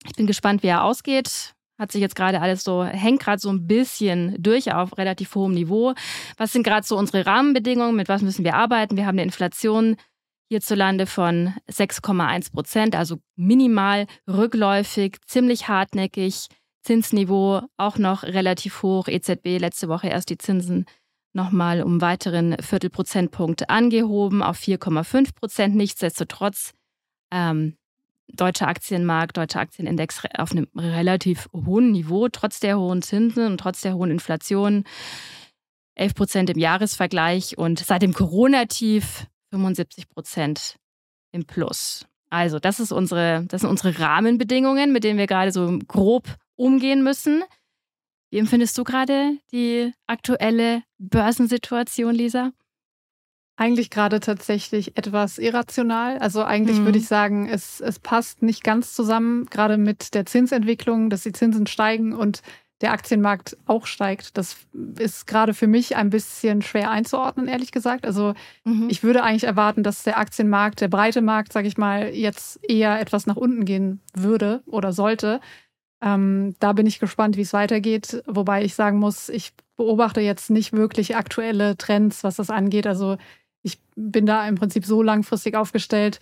Ich 0.06 0.12
bin 0.16 0.26
gespannt, 0.26 0.62
wie 0.62 0.68
er 0.68 0.84
ausgeht. 0.84 1.54
Hat 1.78 1.90
sich 1.90 2.00
jetzt 2.00 2.14
gerade 2.14 2.40
alles 2.40 2.64
so, 2.64 2.84
hängt 2.84 3.20
gerade 3.20 3.40
so 3.40 3.50
ein 3.50 3.66
bisschen 3.66 4.36
durch 4.40 4.72
auf 4.72 4.96
relativ 4.98 5.34
hohem 5.34 5.52
Niveau. 5.52 5.94
Was 6.36 6.52
sind 6.52 6.62
gerade 6.62 6.86
so 6.86 6.96
unsere 6.96 7.26
Rahmenbedingungen? 7.26 7.96
Mit 7.96 8.08
was 8.08 8.22
müssen 8.22 8.44
wir 8.44 8.54
arbeiten? 8.54 8.96
Wir 8.96 9.06
haben 9.06 9.16
eine 9.16 9.24
Inflation 9.24 9.96
hierzulande 10.48 11.06
von 11.06 11.54
6,1 11.70 12.52
Prozent, 12.52 12.94
also 12.94 13.16
minimal 13.36 14.06
rückläufig, 14.28 15.16
ziemlich 15.26 15.68
hartnäckig. 15.68 16.48
Zinsniveau 16.82 17.62
auch 17.76 17.96
noch 17.96 18.22
relativ 18.22 18.82
hoch. 18.82 19.08
EZB 19.08 19.58
letzte 19.58 19.88
Woche 19.88 20.08
erst 20.08 20.30
die 20.30 20.38
Zinsen 20.38 20.84
nochmal 21.32 21.82
um 21.82 22.00
weiteren 22.00 22.56
Viertelprozentpunkt 22.60 23.70
angehoben 23.70 24.42
auf 24.42 24.58
4,5 24.58 25.34
Prozent. 25.34 25.74
Nichtsdestotrotz 25.74 26.74
ähm, 27.32 27.76
deutscher 28.34 28.68
Aktienmarkt, 28.68 29.36
deutscher 29.36 29.60
Aktienindex 29.60 30.22
auf 30.36 30.52
einem 30.52 30.68
relativ 30.76 31.48
hohen 31.52 31.92
Niveau, 31.92 32.28
trotz 32.28 32.60
der 32.60 32.78
hohen 32.78 33.02
Zinsen 33.02 33.46
und 33.46 33.58
trotz 33.58 33.82
der 33.82 33.94
hohen 33.94 34.10
Inflation. 34.10 34.84
11 35.94 36.14
Prozent 36.14 36.50
im 36.50 36.58
Jahresvergleich 36.58 37.58
und 37.58 37.78
seit 37.78 38.02
dem 38.02 38.14
Corona-Tief 38.14 39.26
75 39.50 40.08
Prozent 40.08 40.76
im 41.32 41.44
Plus. 41.44 42.06
Also, 42.30 42.58
das, 42.58 42.80
ist 42.80 42.92
unsere, 42.92 43.44
das 43.48 43.60
sind 43.60 43.70
unsere 43.70 43.98
Rahmenbedingungen, 43.98 44.92
mit 44.92 45.04
denen 45.04 45.18
wir 45.18 45.26
gerade 45.26 45.52
so 45.52 45.78
grob 45.86 46.36
umgehen 46.56 47.02
müssen. 47.02 47.42
Wie 48.30 48.38
empfindest 48.38 48.78
du 48.78 48.84
gerade 48.84 49.36
die 49.52 49.92
aktuelle 50.06 50.82
Börsensituation, 50.98 52.14
Lisa? 52.14 52.52
Eigentlich 53.56 53.90
gerade 53.90 54.20
tatsächlich 54.20 54.96
etwas 54.96 55.38
irrational. 55.38 56.18
Also 56.18 56.42
eigentlich 56.42 56.78
mhm. 56.78 56.86
würde 56.86 56.98
ich 56.98 57.06
sagen, 57.06 57.48
es, 57.48 57.80
es 57.80 57.98
passt 57.98 58.42
nicht 58.42 58.64
ganz 58.64 58.94
zusammen, 58.94 59.46
gerade 59.46 59.76
mit 59.76 60.14
der 60.14 60.26
Zinsentwicklung, 60.26 61.10
dass 61.10 61.22
die 61.22 61.32
Zinsen 61.32 61.66
steigen 61.66 62.14
und 62.14 62.42
der 62.82 62.92
Aktienmarkt 62.92 63.56
auch 63.66 63.86
steigt. 63.86 64.36
Das 64.36 64.56
ist 64.98 65.26
gerade 65.26 65.54
für 65.54 65.68
mich 65.68 65.96
ein 65.96 66.10
bisschen 66.10 66.62
schwer 66.62 66.90
einzuordnen, 66.90 67.46
ehrlich 67.46 67.72
gesagt. 67.72 68.04
Also 68.04 68.34
mhm. 68.64 68.88
ich 68.90 69.02
würde 69.02 69.22
eigentlich 69.22 69.44
erwarten, 69.44 69.82
dass 69.82 70.02
der 70.02 70.18
Aktienmarkt, 70.18 70.80
der 70.80 70.88
breite 70.88 71.22
Markt, 71.22 71.52
sage 71.52 71.68
ich 71.68 71.78
mal, 71.78 72.08
jetzt 72.08 72.58
eher 72.68 73.00
etwas 73.00 73.26
nach 73.26 73.36
unten 73.36 73.64
gehen 73.64 74.00
würde 74.14 74.62
oder 74.66 74.92
sollte. 74.92 75.40
Ähm, 76.02 76.56
da 76.58 76.72
bin 76.72 76.86
ich 76.86 76.98
gespannt, 76.98 77.36
wie 77.36 77.42
es 77.42 77.52
weitergeht. 77.52 78.22
Wobei 78.26 78.64
ich 78.64 78.74
sagen 78.74 78.98
muss, 78.98 79.28
ich 79.28 79.52
beobachte 79.76 80.20
jetzt 80.20 80.50
nicht 80.50 80.72
wirklich 80.72 81.16
aktuelle 81.16 81.76
Trends, 81.76 82.24
was 82.24 82.36
das 82.36 82.50
angeht. 82.50 82.88
Also 82.88 83.16
ich 83.62 83.78
bin 83.94 84.26
da 84.26 84.46
im 84.46 84.56
Prinzip 84.56 84.84
so 84.84 85.02
langfristig 85.02 85.54
aufgestellt, 85.54 86.20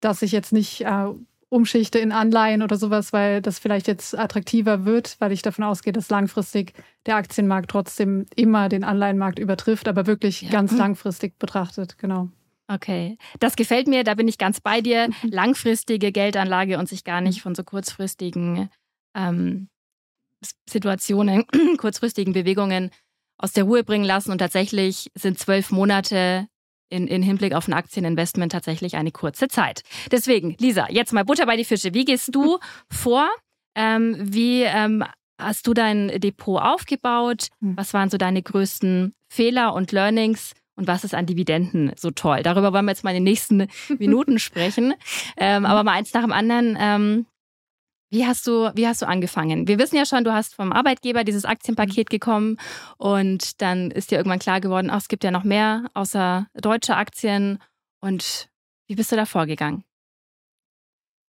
dass 0.00 0.22
ich 0.22 0.32
jetzt 0.32 0.52
nicht 0.52 0.82
äh, 0.82 1.06
umschichte 1.50 1.98
in 1.98 2.12
Anleihen 2.12 2.62
oder 2.62 2.76
sowas, 2.76 3.12
weil 3.12 3.42
das 3.42 3.58
vielleicht 3.58 3.88
jetzt 3.88 4.16
attraktiver 4.16 4.84
wird, 4.84 5.16
weil 5.18 5.32
ich 5.32 5.42
davon 5.42 5.64
ausgehe, 5.64 5.92
dass 5.92 6.08
langfristig 6.08 6.72
der 7.06 7.16
Aktienmarkt 7.16 7.70
trotzdem 7.70 8.26
immer 8.36 8.68
den 8.68 8.84
Anleihenmarkt 8.84 9.38
übertrifft, 9.38 9.88
aber 9.88 10.06
wirklich 10.06 10.42
ja. 10.42 10.50
ganz 10.50 10.72
langfristig 10.76 11.38
betrachtet, 11.38 11.98
genau. 11.98 12.28
Okay, 12.68 13.18
das 13.40 13.56
gefällt 13.56 13.88
mir, 13.88 14.04
da 14.04 14.14
bin 14.14 14.28
ich 14.28 14.38
ganz 14.38 14.60
bei 14.60 14.80
dir. 14.80 15.08
Mhm. 15.08 15.30
Langfristige 15.30 16.12
Geldanlage 16.12 16.78
und 16.78 16.88
sich 16.88 17.02
gar 17.02 17.20
nicht 17.20 17.42
von 17.42 17.56
so 17.56 17.64
kurzfristigen 17.64 18.70
ähm, 19.16 19.68
Situationen, 20.68 21.44
kurzfristigen 21.78 22.32
Bewegungen 22.32 22.92
aus 23.40 23.52
der 23.52 23.64
Ruhe 23.64 23.82
bringen 23.84 24.04
lassen. 24.04 24.30
Und 24.30 24.38
tatsächlich 24.38 25.10
sind 25.14 25.38
zwölf 25.38 25.70
Monate 25.70 26.46
in, 26.90 27.06
in 27.06 27.22
Hinblick 27.22 27.54
auf 27.54 27.68
ein 27.68 27.72
Aktieninvestment 27.72 28.52
tatsächlich 28.52 28.96
eine 28.96 29.12
kurze 29.12 29.48
Zeit. 29.48 29.82
Deswegen, 30.10 30.56
Lisa, 30.58 30.88
jetzt 30.90 31.12
mal 31.12 31.24
Butter 31.24 31.46
bei 31.46 31.56
die 31.56 31.64
Fische. 31.64 31.94
Wie 31.94 32.04
gehst 32.04 32.34
du 32.34 32.58
vor? 32.90 33.28
Ähm, 33.74 34.16
wie 34.18 34.62
ähm, 34.62 35.04
hast 35.40 35.66
du 35.66 35.74
dein 35.74 36.08
Depot 36.20 36.60
aufgebaut? 36.60 37.48
Mhm. 37.60 37.76
Was 37.76 37.94
waren 37.94 38.10
so 38.10 38.18
deine 38.18 38.42
größten 38.42 39.14
Fehler 39.28 39.74
und 39.74 39.92
Learnings? 39.92 40.52
Und 40.76 40.86
was 40.86 41.04
ist 41.04 41.14
an 41.14 41.26
Dividenden 41.26 41.92
so 41.96 42.10
toll? 42.10 42.42
Darüber 42.42 42.72
wollen 42.72 42.86
wir 42.86 42.92
jetzt 42.92 43.04
mal 43.04 43.10
in 43.10 43.16
den 43.16 43.24
nächsten 43.24 43.68
Minuten 43.98 44.38
sprechen. 44.38 44.94
Ähm, 45.36 45.66
aber 45.66 45.84
mal 45.84 45.92
eins 45.92 46.12
nach 46.14 46.22
dem 46.22 46.32
anderen. 46.32 47.26
Wie 48.10 48.26
hast 48.26 48.46
du, 48.48 48.72
wie 48.74 48.88
hast 48.88 49.02
du 49.02 49.06
angefangen? 49.06 49.68
Wir 49.68 49.78
wissen 49.78 49.94
ja 49.94 50.04
schon, 50.04 50.24
du 50.24 50.32
hast 50.32 50.54
vom 50.56 50.72
Arbeitgeber 50.72 51.22
dieses 51.22 51.44
Aktienpaket 51.44 52.08
mhm. 52.08 52.10
gekommen 52.10 52.56
und 52.98 53.62
dann 53.62 53.92
ist 53.92 54.10
dir 54.10 54.18
irgendwann 54.18 54.40
klar 54.40 54.60
geworden, 54.60 54.90
ach, 54.90 54.98
es 54.98 55.08
gibt 55.08 55.22
ja 55.22 55.30
noch 55.30 55.44
mehr 55.44 55.84
außer 55.94 56.48
deutsche 56.54 56.96
Aktien. 56.96 57.60
Und 58.00 58.48
wie 58.88 58.96
bist 58.96 59.12
du 59.12 59.16
da 59.16 59.26
vorgegangen? 59.26 59.84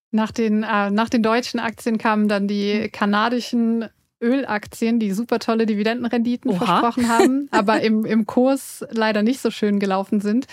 Nach 0.09 0.31
den, 0.31 0.63
äh, 0.63 0.89
nach 0.89 1.09
den 1.09 1.21
deutschen 1.21 1.59
Aktien 1.59 1.99
kamen 1.99 2.27
dann 2.27 2.47
die 2.47 2.81
mhm. 2.81 2.91
kanadischen 2.91 3.85
Ölaktien, 4.19 4.99
die 4.99 5.11
super 5.11 5.37
tolle 5.37 5.67
Dividendenrenditen 5.67 6.51
Oha. 6.51 6.65
versprochen 6.65 7.09
haben, 7.09 7.47
aber 7.51 7.81
im, 7.81 8.05
im 8.05 8.25
Kurs 8.25 8.83
leider 8.89 9.21
nicht 9.21 9.39
so 9.39 9.51
schön 9.51 9.79
gelaufen 9.79 10.19
sind 10.19 10.47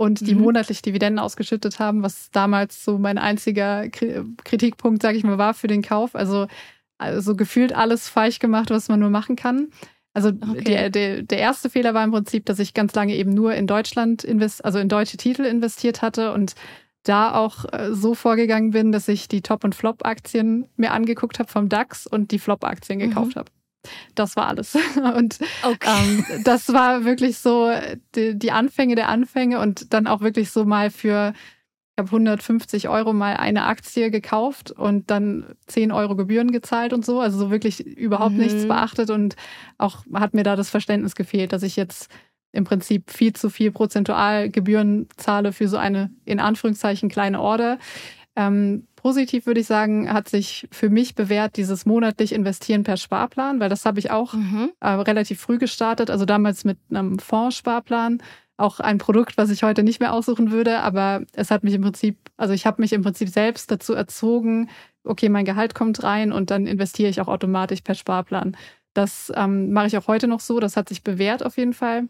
und 0.00 0.26
die 0.26 0.34
mhm. 0.34 0.40
monatlich 0.40 0.80
Dividenden 0.80 1.18
ausgeschüttet 1.18 1.78
haben, 1.78 2.02
was 2.02 2.30
damals 2.30 2.82
so 2.82 2.96
mein 2.96 3.18
einziger 3.18 3.90
Kritikpunkt, 3.90 5.02
sage 5.02 5.18
ich 5.18 5.24
mal, 5.24 5.36
war 5.36 5.52
für 5.52 5.66
den 5.66 5.82
Kauf. 5.82 6.16
Also, 6.16 6.46
also 6.96 7.36
gefühlt 7.36 7.74
alles 7.74 8.08
falsch 8.08 8.38
gemacht, 8.38 8.70
was 8.70 8.88
man 8.88 8.98
nur 8.98 9.10
machen 9.10 9.36
kann. 9.36 9.68
Also 10.14 10.30
okay. 10.30 10.64
der, 10.64 10.88
der, 10.88 11.22
der 11.22 11.38
erste 11.38 11.68
Fehler 11.68 11.92
war 11.92 12.02
im 12.02 12.12
Prinzip, 12.12 12.46
dass 12.46 12.58
ich 12.60 12.72
ganz 12.72 12.94
lange 12.94 13.14
eben 13.14 13.34
nur 13.34 13.52
in 13.52 13.66
Deutschland 13.66 14.24
invest, 14.24 14.64
also 14.64 14.78
in 14.78 14.88
deutsche 14.88 15.18
Titel 15.18 15.42
investiert 15.42 16.00
hatte 16.00 16.32
und 16.32 16.54
da 17.02 17.34
auch 17.34 17.70
äh, 17.70 17.92
so 17.92 18.14
vorgegangen 18.14 18.70
bin, 18.70 18.92
dass 18.92 19.06
ich 19.06 19.28
die 19.28 19.42
Top- 19.42 19.64
und 19.64 19.74
Flop-Aktien 19.74 20.66
mir 20.76 20.92
angeguckt 20.92 21.38
habe 21.38 21.50
vom 21.50 21.68
DAX 21.68 22.06
und 22.06 22.30
die 22.30 22.38
Flop-Aktien 22.38 23.00
gekauft 23.00 23.34
mhm. 23.34 23.40
habe. 23.40 23.50
Das 24.14 24.36
war 24.36 24.46
alles. 24.46 24.74
Und 25.16 25.38
okay. 25.62 25.88
ähm, 25.88 26.24
das 26.44 26.72
war 26.72 27.04
wirklich 27.04 27.38
so 27.38 27.70
die, 28.14 28.38
die, 28.38 28.52
Anfänge 28.52 28.94
der 28.94 29.08
Anfänge 29.08 29.58
und 29.60 29.92
dann 29.94 30.06
auch 30.06 30.20
wirklich 30.20 30.50
so 30.50 30.64
mal 30.64 30.90
für, 30.90 31.32
ich 31.96 32.02
habe 32.02 32.08
150 32.08 32.88
Euro 32.88 33.12
mal 33.12 33.36
eine 33.36 33.64
Aktie 33.64 34.10
gekauft 34.10 34.70
und 34.70 35.10
dann 35.10 35.56
10 35.66 35.92
Euro 35.92 36.16
Gebühren 36.16 36.52
gezahlt 36.52 36.92
und 36.92 37.04
so. 37.04 37.20
Also 37.20 37.38
so 37.38 37.50
wirklich 37.50 37.86
überhaupt 37.86 38.32
mhm. 38.32 38.40
nichts 38.40 38.66
beachtet 38.66 39.10
und 39.10 39.36
auch 39.78 40.04
hat 40.12 40.34
mir 40.34 40.42
da 40.42 40.56
das 40.56 40.70
Verständnis 40.70 41.14
gefehlt, 41.14 41.52
dass 41.52 41.62
ich 41.62 41.76
jetzt 41.76 42.10
im 42.52 42.64
Prinzip 42.64 43.10
viel 43.10 43.32
zu 43.32 43.48
viel 43.48 43.70
prozentual 43.70 44.50
Gebühren 44.50 45.08
zahle 45.16 45.52
für 45.52 45.68
so 45.68 45.76
eine 45.76 46.10
in 46.24 46.40
Anführungszeichen 46.40 47.08
kleine 47.08 47.40
Order. 47.40 47.78
Ähm, 48.36 48.86
positiv 49.00 49.46
würde 49.46 49.60
ich 49.60 49.66
sagen, 49.66 50.12
hat 50.12 50.28
sich 50.28 50.68
für 50.70 50.90
mich 50.90 51.14
bewährt, 51.14 51.56
dieses 51.56 51.86
monatlich 51.86 52.32
investieren 52.32 52.82
per 52.82 52.98
Sparplan, 52.98 53.58
weil 53.58 53.70
das 53.70 53.86
habe 53.86 53.98
ich 53.98 54.10
auch 54.10 54.34
mhm. 54.34 54.72
äh, 54.80 54.88
relativ 54.88 55.40
früh 55.40 55.56
gestartet, 55.56 56.10
also 56.10 56.26
damals 56.26 56.64
mit 56.64 56.78
einem 56.90 57.18
Fondssparplan. 57.18 58.22
Auch 58.58 58.78
ein 58.78 58.98
Produkt, 58.98 59.38
was 59.38 59.48
ich 59.48 59.62
heute 59.62 59.82
nicht 59.82 60.00
mehr 60.00 60.12
aussuchen 60.12 60.50
würde, 60.50 60.80
aber 60.80 61.22
es 61.32 61.50
hat 61.50 61.64
mich 61.64 61.72
im 61.72 61.80
Prinzip, 61.80 62.18
also 62.36 62.52
ich 62.52 62.66
habe 62.66 62.82
mich 62.82 62.92
im 62.92 63.00
Prinzip 63.00 63.30
selbst 63.30 63.70
dazu 63.70 63.94
erzogen, 63.94 64.68
okay, 65.02 65.30
mein 65.30 65.46
Gehalt 65.46 65.74
kommt 65.74 66.02
rein 66.02 66.30
und 66.30 66.50
dann 66.50 66.66
investiere 66.66 67.08
ich 67.08 67.22
auch 67.22 67.28
automatisch 67.28 67.80
per 67.80 67.94
Sparplan. 67.94 68.54
Das 68.92 69.32
ähm, 69.34 69.72
mache 69.72 69.86
ich 69.86 69.96
auch 69.96 70.08
heute 70.08 70.28
noch 70.28 70.40
so, 70.40 70.60
das 70.60 70.76
hat 70.76 70.90
sich 70.90 71.02
bewährt 71.02 71.42
auf 71.42 71.56
jeden 71.56 71.72
Fall. 71.72 72.08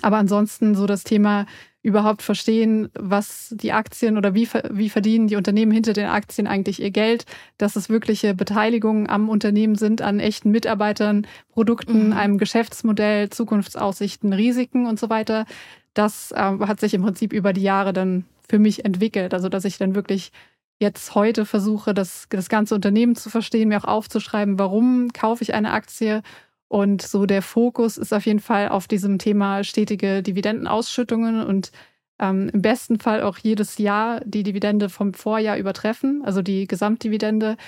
Aber 0.00 0.16
ansonsten 0.16 0.74
so 0.74 0.86
das 0.86 1.04
Thema 1.04 1.46
überhaupt 1.82 2.22
verstehen, 2.22 2.88
was 2.94 3.54
die 3.58 3.72
Aktien 3.72 4.16
oder 4.16 4.34
wie, 4.34 4.48
wie 4.70 4.88
verdienen 4.88 5.26
die 5.26 5.36
Unternehmen 5.36 5.72
hinter 5.72 5.92
den 5.92 6.06
Aktien 6.06 6.46
eigentlich 6.46 6.80
ihr 6.80 6.92
Geld, 6.92 7.26
dass 7.58 7.74
es 7.76 7.88
wirkliche 7.88 8.34
Beteiligungen 8.34 9.08
am 9.08 9.28
Unternehmen 9.28 9.74
sind, 9.74 10.00
an 10.00 10.20
echten 10.20 10.50
Mitarbeitern, 10.50 11.26
Produkten, 11.50 12.06
mhm. 12.06 12.12
einem 12.12 12.38
Geschäftsmodell, 12.38 13.30
Zukunftsaussichten, 13.30 14.32
Risiken 14.32 14.86
und 14.86 14.98
so 14.98 15.10
weiter. 15.10 15.44
Das 15.92 16.30
äh, 16.30 16.36
hat 16.36 16.80
sich 16.80 16.94
im 16.94 17.02
Prinzip 17.02 17.32
über 17.32 17.52
die 17.52 17.62
Jahre 17.62 17.92
dann 17.92 18.24
für 18.48 18.60
mich 18.60 18.84
entwickelt. 18.84 19.34
Also 19.34 19.48
dass 19.48 19.64
ich 19.64 19.76
dann 19.76 19.96
wirklich 19.96 20.30
jetzt 20.78 21.14
heute 21.14 21.44
versuche, 21.44 21.94
das, 21.94 22.26
das 22.30 22.48
ganze 22.48 22.74
Unternehmen 22.74 23.16
zu 23.16 23.28
verstehen, 23.28 23.68
mir 23.68 23.78
auch 23.78 23.88
aufzuschreiben, 23.88 24.58
warum 24.58 25.12
kaufe 25.12 25.42
ich 25.42 25.54
eine 25.54 25.72
Aktie 25.72 26.22
und 26.72 27.02
so 27.02 27.26
der 27.26 27.42
Fokus 27.42 27.98
ist 27.98 28.14
auf 28.14 28.24
jeden 28.24 28.40
Fall 28.40 28.70
auf 28.70 28.88
diesem 28.88 29.18
Thema 29.18 29.62
stetige 29.62 30.22
Dividendenausschüttungen 30.22 31.44
und 31.44 31.70
ähm, 32.18 32.48
im 32.50 32.62
besten 32.62 32.98
Fall 32.98 33.22
auch 33.24 33.36
jedes 33.36 33.76
Jahr 33.76 34.20
die 34.24 34.42
Dividende 34.42 34.88
vom 34.88 35.12
Vorjahr 35.12 35.58
übertreffen, 35.58 36.22
also 36.24 36.40
die 36.40 36.66
Gesamtdividende. 36.66 37.58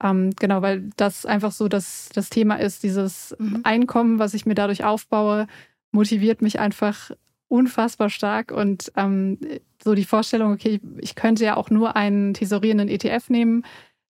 Ähm, 0.00 0.30
genau, 0.38 0.62
weil 0.62 0.90
das 0.96 1.26
einfach 1.26 1.50
so 1.50 1.66
das, 1.66 2.10
das 2.14 2.30
Thema 2.30 2.54
ist, 2.54 2.84
dieses 2.84 3.34
mhm. 3.36 3.62
Einkommen, 3.64 4.20
was 4.20 4.32
ich 4.32 4.46
mir 4.46 4.54
dadurch 4.54 4.84
aufbaue, 4.84 5.48
motiviert 5.90 6.40
mich 6.40 6.60
einfach 6.60 7.10
unfassbar 7.48 8.10
stark 8.10 8.52
und 8.52 8.92
ähm, 8.94 9.40
so 9.82 9.96
die 9.96 10.04
Vorstellung, 10.04 10.52
okay, 10.52 10.80
ich 10.98 11.16
könnte 11.16 11.44
ja 11.44 11.56
auch 11.56 11.70
nur 11.70 11.96
einen 11.96 12.32
tesorierenden 12.32 12.88
ETF 12.88 13.28
nehmen, 13.28 13.64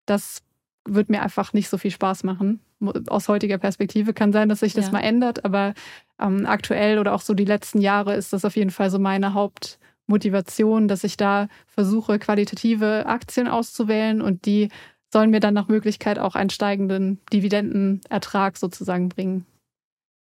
das 0.04 0.42
wird 0.86 1.08
mir 1.08 1.22
einfach 1.22 1.54
nicht 1.54 1.70
so 1.70 1.78
viel 1.78 1.90
Spaß 1.90 2.22
machen 2.22 2.60
aus 3.08 3.28
heutiger 3.28 3.58
Perspektive. 3.58 4.12
Kann 4.12 4.32
sein, 4.32 4.48
dass 4.48 4.60
sich 4.60 4.74
das 4.74 4.86
ja. 4.86 4.92
mal 4.92 5.00
ändert, 5.00 5.44
aber 5.44 5.74
ähm, 6.20 6.46
aktuell 6.46 6.98
oder 6.98 7.14
auch 7.14 7.20
so 7.20 7.34
die 7.34 7.44
letzten 7.44 7.80
Jahre 7.80 8.14
ist 8.14 8.32
das 8.32 8.44
auf 8.44 8.56
jeden 8.56 8.70
Fall 8.70 8.90
so 8.90 8.98
meine 8.98 9.34
Hauptmotivation, 9.34 10.88
dass 10.88 11.04
ich 11.04 11.16
da 11.16 11.48
versuche, 11.66 12.18
qualitative 12.18 13.06
Aktien 13.06 13.48
auszuwählen 13.48 14.20
und 14.20 14.46
die 14.46 14.68
sollen 15.12 15.30
mir 15.30 15.40
dann 15.40 15.54
nach 15.54 15.68
Möglichkeit 15.68 16.18
auch 16.18 16.34
einen 16.34 16.50
steigenden 16.50 17.20
Dividendenertrag 17.32 18.56
sozusagen 18.56 19.08
bringen. 19.08 19.46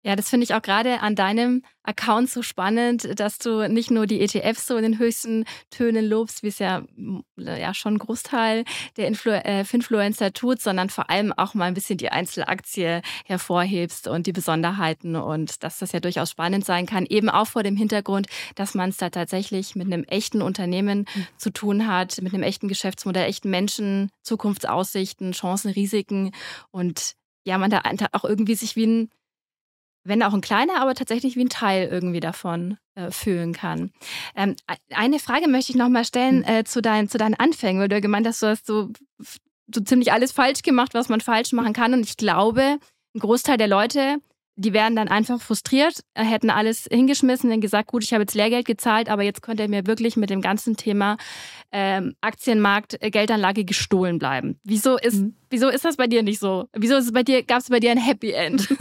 Ja, 0.04 0.14
das 0.14 0.28
finde 0.28 0.44
ich 0.44 0.54
auch 0.54 0.62
gerade 0.62 1.00
an 1.00 1.16
deinem 1.16 1.64
Account 1.82 2.30
so 2.30 2.42
spannend, 2.42 3.18
dass 3.18 3.38
du 3.38 3.68
nicht 3.68 3.90
nur 3.90 4.06
die 4.06 4.20
ETFs 4.20 4.66
so 4.66 4.76
in 4.76 4.82
den 4.82 4.98
höchsten 4.98 5.44
Tönen 5.70 6.06
lobst, 6.06 6.44
wie 6.44 6.48
es 6.48 6.60
ja, 6.60 6.84
ja 7.36 7.74
schon 7.74 7.94
ein 7.94 7.98
Großteil 7.98 8.64
der 8.96 9.08
Influ 9.08 9.32
äh, 9.32 9.64
Finfluencer 9.64 10.32
tut, 10.32 10.60
sondern 10.60 10.88
vor 10.88 11.10
allem 11.10 11.32
auch 11.32 11.54
mal 11.54 11.64
ein 11.64 11.74
bisschen 11.74 11.98
die 11.98 12.10
Einzelaktie 12.10 13.02
hervorhebst 13.24 14.06
und 14.06 14.28
die 14.28 14.32
Besonderheiten 14.32 15.16
und 15.16 15.64
dass 15.64 15.78
das 15.78 15.90
ja 15.90 15.98
durchaus 15.98 16.30
spannend 16.30 16.64
sein 16.64 16.86
kann, 16.86 17.04
eben 17.04 17.28
auch 17.28 17.48
vor 17.48 17.64
dem 17.64 17.76
Hintergrund, 17.76 18.28
dass 18.54 18.74
man 18.74 18.90
es 18.90 18.98
da 18.98 19.10
tatsächlich 19.10 19.74
mit 19.74 19.88
einem 19.88 20.04
echten 20.04 20.42
Unternehmen 20.42 21.06
mhm. 21.12 21.26
zu 21.36 21.50
tun 21.50 21.88
hat, 21.88 22.22
mit 22.22 22.32
einem 22.34 22.44
echten 22.44 22.68
Geschäftsmodell, 22.68 23.24
echten 23.24 23.50
Menschen, 23.50 24.10
Zukunftsaussichten, 24.22 25.32
Chancen, 25.32 25.72
Risiken 25.72 26.30
und 26.70 27.14
ja, 27.44 27.56
man 27.56 27.70
da 27.70 27.80
auch 28.12 28.24
irgendwie 28.24 28.54
sich 28.54 28.76
wie 28.76 28.86
ein 28.86 29.10
wenn 30.08 30.22
auch 30.22 30.34
ein 30.34 30.40
kleiner, 30.40 30.80
aber 30.80 30.94
tatsächlich 30.94 31.36
wie 31.36 31.44
ein 31.44 31.50
Teil 31.50 31.88
irgendwie 31.88 32.20
davon 32.20 32.78
äh, 32.94 33.10
fühlen 33.10 33.52
kann. 33.52 33.92
Ähm, 34.34 34.56
eine 34.90 35.18
Frage 35.18 35.48
möchte 35.48 35.70
ich 35.70 35.76
nochmal 35.76 36.04
stellen 36.04 36.46
hm. 36.46 36.54
äh, 36.54 36.64
zu, 36.64 36.82
dein, 36.82 37.08
zu 37.08 37.18
deinen 37.18 37.34
Anfängen, 37.34 37.80
weil 37.80 37.88
du 37.88 37.96
ja 37.96 38.00
gemeint 38.00 38.26
hast, 38.26 38.42
du 38.42 38.46
hast 38.48 38.66
so, 38.66 38.90
so 39.72 39.80
ziemlich 39.82 40.12
alles 40.12 40.32
falsch 40.32 40.62
gemacht, 40.62 40.94
was 40.94 41.08
man 41.08 41.20
falsch 41.20 41.52
machen 41.52 41.72
kann. 41.74 41.94
Und 41.94 42.00
ich 42.00 42.16
glaube, 42.16 42.78
ein 43.14 43.20
Großteil 43.20 43.58
der 43.58 43.68
Leute, 43.68 44.16
die 44.56 44.72
wären 44.72 44.96
dann 44.96 45.08
einfach 45.08 45.40
frustriert, 45.40 46.00
äh, 46.14 46.24
hätten 46.24 46.50
alles 46.50 46.88
hingeschmissen 46.90 47.52
und 47.52 47.60
gesagt, 47.60 47.88
gut, 47.88 48.02
ich 48.02 48.12
habe 48.12 48.22
jetzt 48.22 48.34
Lehrgeld 48.34 48.66
gezahlt, 48.66 49.08
aber 49.08 49.22
jetzt 49.22 49.42
könnte 49.42 49.68
mir 49.68 49.86
wirklich 49.86 50.16
mit 50.16 50.30
dem 50.30 50.40
ganzen 50.40 50.76
Thema 50.76 51.16
ähm, 51.70 52.14
Aktienmarkt, 52.20 53.00
äh, 53.00 53.10
Geldanlage 53.10 53.64
gestohlen 53.64 54.18
bleiben. 54.18 54.58
Wieso 54.64 54.96
ist, 54.96 55.20
mhm. 55.20 55.36
wieso 55.50 55.68
ist 55.68 55.84
das 55.84 55.96
bei 55.96 56.08
dir 56.08 56.24
nicht 56.24 56.40
so? 56.40 56.66
Wieso 56.72 56.96
ist 56.96 57.04
es 57.04 57.12
bei 57.12 57.22
dir, 57.22 57.44
gab 57.44 57.60
es 57.60 57.68
bei 57.68 57.78
dir 57.78 57.92
ein 57.92 57.98
Happy 57.98 58.32
End? 58.32 58.68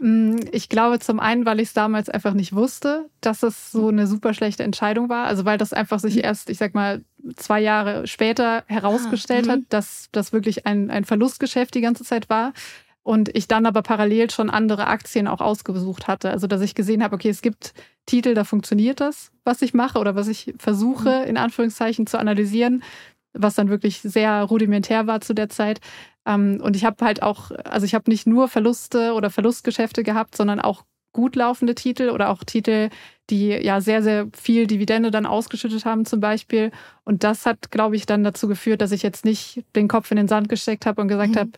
Mm, 0.00 0.36
ich 0.52 0.68
glaube 0.68 0.98
zum 0.98 1.20
einen, 1.20 1.46
weil 1.46 1.60
ich 1.60 1.68
es 1.68 1.74
damals 1.74 2.08
einfach 2.08 2.34
nicht 2.34 2.54
wusste, 2.54 3.08
dass 3.20 3.42
es 3.42 3.72
so 3.72 3.88
eine 3.88 4.06
super 4.06 4.34
schlechte 4.34 4.62
Entscheidung 4.62 5.08
war. 5.08 5.26
Also 5.26 5.44
weil 5.44 5.58
das 5.58 5.72
einfach 5.72 5.98
sich 5.98 6.16
mhm. 6.16 6.22
erst, 6.22 6.50
ich 6.50 6.58
sag 6.58 6.74
mal, 6.74 7.04
zwei 7.36 7.60
Jahre 7.60 8.06
später 8.06 8.64
herausgestellt 8.66 9.48
ah, 9.48 9.52
hat, 9.52 9.60
dass 9.70 10.08
das 10.12 10.32
wirklich 10.32 10.66
ein, 10.66 10.90
ein 10.90 11.04
Verlustgeschäft 11.04 11.74
die 11.74 11.80
ganze 11.80 12.04
Zeit 12.04 12.28
war. 12.28 12.52
Und 13.02 13.34
ich 13.36 13.46
dann 13.46 13.66
aber 13.66 13.82
parallel 13.82 14.30
schon 14.30 14.50
andere 14.50 14.88
Aktien 14.88 15.28
auch 15.28 15.40
ausgesucht 15.40 16.08
hatte. 16.08 16.30
Also 16.30 16.48
dass 16.48 16.60
ich 16.60 16.74
gesehen 16.74 17.04
habe, 17.04 17.14
okay, 17.14 17.28
es 17.28 17.40
gibt 17.40 17.72
Titel, 18.04 18.34
da 18.34 18.42
funktioniert 18.42 19.00
das, 19.00 19.30
was 19.44 19.62
ich 19.62 19.74
mache 19.74 19.98
oder 19.98 20.16
was 20.16 20.26
ich 20.26 20.54
versuche, 20.58 21.20
mhm. 21.20 21.28
in 21.28 21.36
Anführungszeichen 21.36 22.06
zu 22.06 22.18
analysieren, 22.18 22.82
was 23.38 23.54
dann 23.54 23.68
wirklich 23.68 24.00
sehr 24.00 24.42
rudimentär 24.44 25.06
war 25.06 25.20
zu 25.20 25.34
der 25.34 25.48
Zeit. 25.48 25.80
Ähm, 26.26 26.60
und 26.62 26.76
ich 26.76 26.84
habe 26.84 27.04
halt 27.04 27.22
auch, 27.22 27.50
also 27.64 27.86
ich 27.86 27.94
habe 27.94 28.10
nicht 28.10 28.26
nur 28.26 28.48
Verluste 28.48 29.12
oder 29.12 29.30
Verlustgeschäfte 29.30 30.02
gehabt, 30.02 30.36
sondern 30.36 30.60
auch 30.60 30.84
gut 31.12 31.34
laufende 31.34 31.74
Titel 31.74 32.10
oder 32.10 32.28
auch 32.28 32.44
Titel, 32.44 32.90
die 33.30 33.48
ja 33.48 33.80
sehr, 33.80 34.02
sehr 34.02 34.28
viel 34.34 34.66
Dividende 34.66 35.10
dann 35.10 35.24
ausgeschüttet 35.24 35.86
haben 35.86 36.04
zum 36.04 36.20
Beispiel. 36.20 36.70
Und 37.04 37.24
das 37.24 37.46
hat, 37.46 37.70
glaube 37.70 37.96
ich, 37.96 38.04
dann 38.04 38.22
dazu 38.22 38.48
geführt, 38.48 38.82
dass 38.82 38.92
ich 38.92 39.02
jetzt 39.02 39.24
nicht 39.24 39.64
den 39.74 39.88
Kopf 39.88 40.10
in 40.10 40.18
den 40.18 40.28
Sand 40.28 40.50
gesteckt 40.50 40.84
habe 40.84 41.00
und 41.00 41.08
gesagt 41.08 41.34
mhm. 41.34 41.38
habe, 41.38 41.50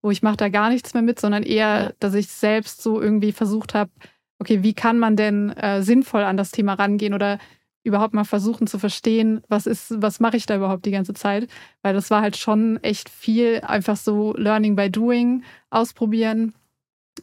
wo 0.00 0.10
ich 0.10 0.22
mache 0.22 0.38
da 0.38 0.48
gar 0.48 0.70
nichts 0.70 0.94
mehr 0.94 1.02
mit, 1.02 1.20
sondern 1.20 1.42
eher, 1.42 1.82
ja. 1.82 1.92
dass 2.00 2.14
ich 2.14 2.28
selbst 2.28 2.82
so 2.82 3.00
irgendwie 3.00 3.32
versucht 3.32 3.74
habe, 3.74 3.90
okay, 4.38 4.62
wie 4.62 4.74
kann 4.74 4.98
man 4.98 5.14
denn 5.14 5.50
äh, 5.50 5.82
sinnvoll 5.82 6.24
an 6.24 6.36
das 6.36 6.50
Thema 6.50 6.74
rangehen 6.74 7.14
oder 7.14 7.38
überhaupt 7.84 8.14
mal 8.14 8.24
versuchen 8.24 8.66
zu 8.66 8.78
verstehen, 8.78 9.42
was 9.48 9.66
ist, 9.66 10.00
was 10.00 10.20
mache 10.20 10.36
ich 10.36 10.46
da 10.46 10.56
überhaupt 10.56 10.84
die 10.84 10.90
ganze 10.90 11.14
Zeit? 11.14 11.48
Weil 11.82 11.94
das 11.94 12.10
war 12.10 12.22
halt 12.22 12.36
schon 12.36 12.82
echt 12.82 13.08
viel 13.08 13.60
einfach 13.60 13.96
so 13.96 14.34
Learning 14.36 14.76
by 14.76 14.90
Doing, 14.90 15.42
ausprobieren, 15.70 16.54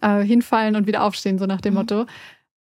äh, 0.02 0.22
hinfallen 0.22 0.76
und 0.76 0.88
wieder 0.88 1.04
aufstehen, 1.04 1.40
so 1.40 1.46
nach 1.46 1.62
dem 1.62 1.74
mhm. 1.74 1.80
Motto. 1.80 2.06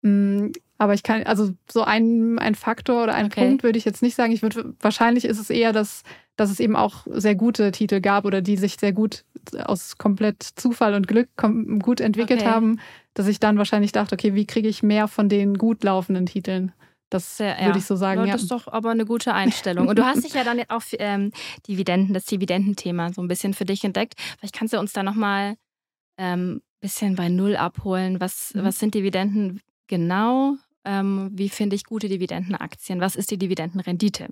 Mm, 0.01 0.47
aber 0.77 0.93
ich 0.93 1.03
kann, 1.03 1.23
also 1.23 1.51
so 1.69 1.83
ein, 1.83 2.39
ein 2.39 2.55
Faktor 2.55 3.03
oder 3.03 3.13
ein 3.13 3.25
okay. 3.25 3.45
Punkt 3.45 3.63
würde 3.63 3.77
ich 3.77 3.85
jetzt 3.85 4.01
nicht 4.01 4.15
sagen. 4.15 4.31
Ich 4.31 4.41
würde, 4.41 4.73
wahrscheinlich 4.79 5.25
ist 5.25 5.39
es 5.39 5.49
eher, 5.49 5.73
dass, 5.73 6.03
dass 6.38 6.49
es 6.49 6.62
eben 6.62 6.77
auch 6.77 7.05
sehr 7.09 7.35
gute 7.35 7.73
Titel 7.73 7.99
gab 7.99 8.23
oder 8.23 8.41
die 8.41 8.55
sich 8.55 8.77
sehr 8.79 8.93
gut 8.93 9.25
aus 9.65 9.97
komplett 9.97 10.41
Zufall 10.41 10.93
und 10.93 11.07
Glück 11.07 11.27
gut 11.79 11.99
entwickelt 11.99 12.41
okay. 12.41 12.49
haben, 12.49 12.79
dass 13.13 13.27
ich 13.27 13.41
dann 13.41 13.57
wahrscheinlich 13.57 13.91
dachte, 13.91 14.15
okay, 14.15 14.35
wie 14.35 14.45
kriege 14.45 14.69
ich 14.69 14.81
mehr 14.81 15.09
von 15.09 15.27
den 15.27 15.57
gut 15.57 15.83
laufenden 15.83 16.25
Titeln? 16.25 16.71
Das 17.09 17.39
ja, 17.39 17.65
würde 17.65 17.79
ich 17.79 17.85
so 17.85 17.95
sagen. 17.95 18.25
Ja, 18.25 18.33
das 18.33 18.43
ist 18.43 18.51
doch 18.51 18.67
aber 18.67 18.91
eine 18.91 19.05
gute 19.05 19.33
Einstellung. 19.33 19.87
Und 19.87 19.97
du 19.97 20.05
hast 20.05 20.23
dich 20.23 20.33
ja 20.33 20.43
dann 20.43 20.61
auf 20.69 20.87
ähm, 20.99 21.31
Dividenden, 21.67 22.13
das 22.13 22.25
Dividendenthema 22.25 23.11
so 23.13 23.21
ein 23.21 23.27
bisschen 23.27 23.53
für 23.53 23.65
dich 23.65 23.83
entdeckt. 23.83 24.13
Vielleicht 24.37 24.55
kannst 24.55 24.73
du 24.73 24.79
uns 24.79 24.93
da 24.93 25.01
nochmal 25.01 25.55
ein 26.17 26.39
ähm, 26.39 26.61
bisschen 26.81 27.15
bei 27.15 27.29
Null 27.29 27.55
abholen. 27.55 28.19
Was, 28.19 28.53
mhm. 28.53 28.63
was 28.63 28.79
sind 28.79 28.93
Dividenden 28.93 29.61
genau? 29.87 30.55
Ähm, 30.85 31.29
wie 31.33 31.49
finde 31.49 31.75
ich 31.75 31.83
gute 31.83 32.09
Dividendenaktien? 32.09 33.01
Was 33.01 33.15
ist 33.15 33.31
die 33.31 33.37
Dividendenrendite? 33.37 34.27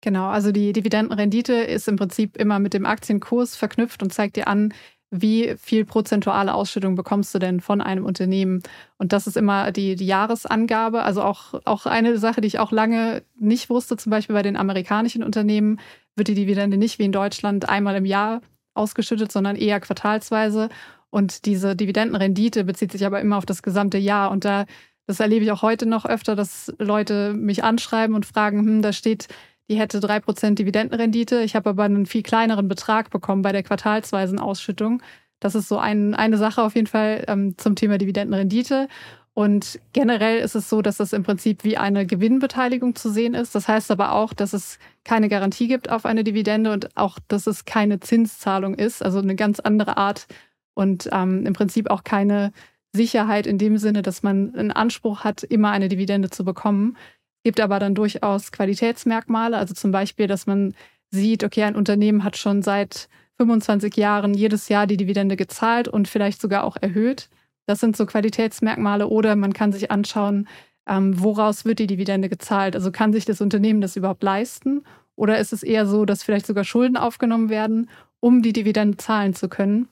Genau, 0.00 0.28
also 0.28 0.52
die 0.52 0.72
Dividendenrendite 0.72 1.54
ist 1.54 1.88
im 1.88 1.96
Prinzip 1.96 2.36
immer 2.36 2.58
mit 2.60 2.74
dem 2.74 2.86
Aktienkurs 2.86 3.56
verknüpft 3.56 4.02
und 4.02 4.12
zeigt 4.12 4.36
dir 4.36 4.46
an, 4.46 4.72
wie 5.10 5.54
viel 5.58 5.84
prozentuale 5.84 6.54
Ausschüttung 6.54 6.94
bekommst 6.94 7.34
du 7.34 7.38
denn 7.38 7.60
von 7.60 7.80
einem 7.80 8.04
Unternehmen? 8.04 8.62
Und 8.98 9.12
das 9.12 9.26
ist 9.26 9.36
immer 9.36 9.72
die, 9.72 9.96
die 9.96 10.06
Jahresangabe. 10.06 11.02
Also 11.02 11.22
auch, 11.22 11.54
auch 11.64 11.86
eine 11.86 12.18
Sache, 12.18 12.40
die 12.40 12.48
ich 12.48 12.58
auch 12.58 12.72
lange 12.72 13.22
nicht 13.38 13.70
wusste, 13.70 13.96
zum 13.96 14.10
Beispiel 14.10 14.34
bei 14.34 14.42
den 14.42 14.56
amerikanischen 14.56 15.22
Unternehmen 15.22 15.80
wird 16.14 16.28
die 16.28 16.34
Dividende 16.34 16.76
nicht 16.76 16.98
wie 16.98 17.04
in 17.04 17.12
Deutschland 17.12 17.68
einmal 17.68 17.96
im 17.96 18.04
Jahr 18.04 18.42
ausgeschüttet, 18.74 19.32
sondern 19.32 19.56
eher 19.56 19.80
quartalsweise. 19.80 20.68
Und 21.10 21.46
diese 21.46 21.74
Dividendenrendite 21.74 22.64
bezieht 22.64 22.92
sich 22.92 23.06
aber 23.06 23.20
immer 23.20 23.38
auf 23.38 23.46
das 23.46 23.62
gesamte 23.62 23.98
Jahr. 23.98 24.30
Und 24.30 24.44
da, 24.44 24.66
das 25.06 25.20
erlebe 25.20 25.44
ich 25.44 25.52
auch 25.52 25.62
heute 25.62 25.86
noch 25.86 26.04
öfter, 26.04 26.36
dass 26.36 26.72
Leute 26.78 27.32
mich 27.32 27.64
anschreiben 27.64 28.14
und 28.14 28.26
fragen, 28.26 28.58
hm, 28.58 28.82
da 28.82 28.92
steht 28.92 29.28
die 29.68 29.78
hätte 29.78 29.98
3% 29.98 30.54
Dividendenrendite. 30.54 31.42
Ich 31.42 31.54
habe 31.54 31.70
aber 31.70 31.84
einen 31.84 32.06
viel 32.06 32.22
kleineren 32.22 32.68
Betrag 32.68 33.10
bekommen 33.10 33.42
bei 33.42 33.52
der 33.52 33.62
quartalsweisen 33.62 34.38
Ausschüttung. 34.38 35.02
Das 35.40 35.54
ist 35.54 35.68
so 35.68 35.78
ein, 35.78 36.14
eine 36.14 36.38
Sache 36.38 36.62
auf 36.62 36.74
jeden 36.74 36.86
Fall 36.86 37.24
ähm, 37.28 37.56
zum 37.58 37.76
Thema 37.76 37.98
Dividendenrendite. 37.98 38.88
Und 39.34 39.78
generell 39.92 40.40
ist 40.40 40.56
es 40.56 40.68
so, 40.68 40.82
dass 40.82 40.96
das 40.96 41.12
im 41.12 41.22
Prinzip 41.22 41.62
wie 41.62 41.76
eine 41.76 42.06
Gewinnbeteiligung 42.06 42.96
zu 42.96 43.08
sehen 43.10 43.34
ist. 43.34 43.54
Das 43.54 43.68
heißt 43.68 43.90
aber 43.92 44.12
auch, 44.12 44.32
dass 44.32 44.52
es 44.52 44.80
keine 45.04 45.28
Garantie 45.28 45.68
gibt 45.68 45.90
auf 45.90 46.06
eine 46.06 46.24
Dividende 46.24 46.72
und 46.72 46.96
auch, 46.96 47.18
dass 47.28 47.46
es 47.46 47.64
keine 47.64 48.00
Zinszahlung 48.00 48.74
ist, 48.74 49.00
also 49.00 49.20
eine 49.20 49.36
ganz 49.36 49.60
andere 49.60 49.96
Art 49.96 50.26
und 50.74 51.08
ähm, 51.12 51.46
im 51.46 51.52
Prinzip 51.52 51.88
auch 51.88 52.02
keine 52.02 52.52
Sicherheit 52.92 53.46
in 53.46 53.58
dem 53.58 53.78
Sinne, 53.78 54.02
dass 54.02 54.24
man 54.24 54.54
einen 54.56 54.72
Anspruch 54.72 55.22
hat, 55.22 55.44
immer 55.44 55.70
eine 55.70 55.88
Dividende 55.88 56.30
zu 56.30 56.44
bekommen 56.44 56.96
gibt 57.44 57.60
aber 57.60 57.78
dann 57.78 57.94
durchaus 57.94 58.52
Qualitätsmerkmale, 58.52 59.56
also 59.56 59.74
zum 59.74 59.90
Beispiel, 59.90 60.26
dass 60.26 60.46
man 60.46 60.74
sieht, 61.10 61.44
okay, 61.44 61.62
ein 61.62 61.76
Unternehmen 61.76 62.24
hat 62.24 62.36
schon 62.36 62.62
seit 62.62 63.08
25 63.38 63.96
Jahren 63.96 64.34
jedes 64.34 64.68
Jahr 64.68 64.86
die 64.86 64.96
Dividende 64.96 65.36
gezahlt 65.36 65.88
und 65.88 66.08
vielleicht 66.08 66.40
sogar 66.40 66.64
auch 66.64 66.76
erhöht. 66.80 67.28
Das 67.66 67.80
sind 67.80 67.96
so 67.96 68.04
Qualitätsmerkmale. 68.06 69.08
Oder 69.08 69.36
man 69.36 69.52
kann 69.52 69.72
sich 69.72 69.90
anschauen, 69.90 70.48
ähm, 70.88 71.22
woraus 71.22 71.64
wird 71.64 71.78
die 71.78 71.86
Dividende 71.86 72.28
gezahlt? 72.28 72.74
Also 72.74 72.90
kann 72.90 73.12
sich 73.12 73.24
das 73.24 73.40
Unternehmen 73.40 73.80
das 73.80 73.96
überhaupt 73.96 74.22
leisten? 74.22 74.82
Oder 75.14 75.38
ist 75.38 75.52
es 75.52 75.62
eher 75.62 75.86
so, 75.86 76.04
dass 76.04 76.22
vielleicht 76.22 76.46
sogar 76.46 76.64
Schulden 76.64 76.96
aufgenommen 76.96 77.48
werden, 77.48 77.90
um 78.20 78.42
die 78.42 78.52
Dividende 78.52 78.96
zahlen 78.96 79.34
zu 79.34 79.48
können? 79.48 79.88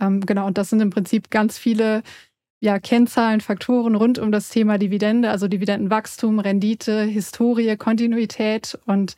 Ähm, 0.00 0.20
genau, 0.20 0.46
und 0.46 0.58
das 0.58 0.70
sind 0.70 0.80
im 0.80 0.90
Prinzip 0.90 1.30
ganz 1.30 1.58
viele 1.58 2.02
ja, 2.60 2.78
Kennzahlen, 2.78 3.40
Faktoren 3.40 3.94
rund 3.94 4.18
um 4.18 4.32
das 4.32 4.48
Thema 4.48 4.78
Dividende, 4.78 5.30
also 5.30 5.48
Dividendenwachstum, 5.48 6.40
Rendite, 6.40 7.02
Historie, 7.02 7.76
Kontinuität 7.76 8.78
und 8.86 9.16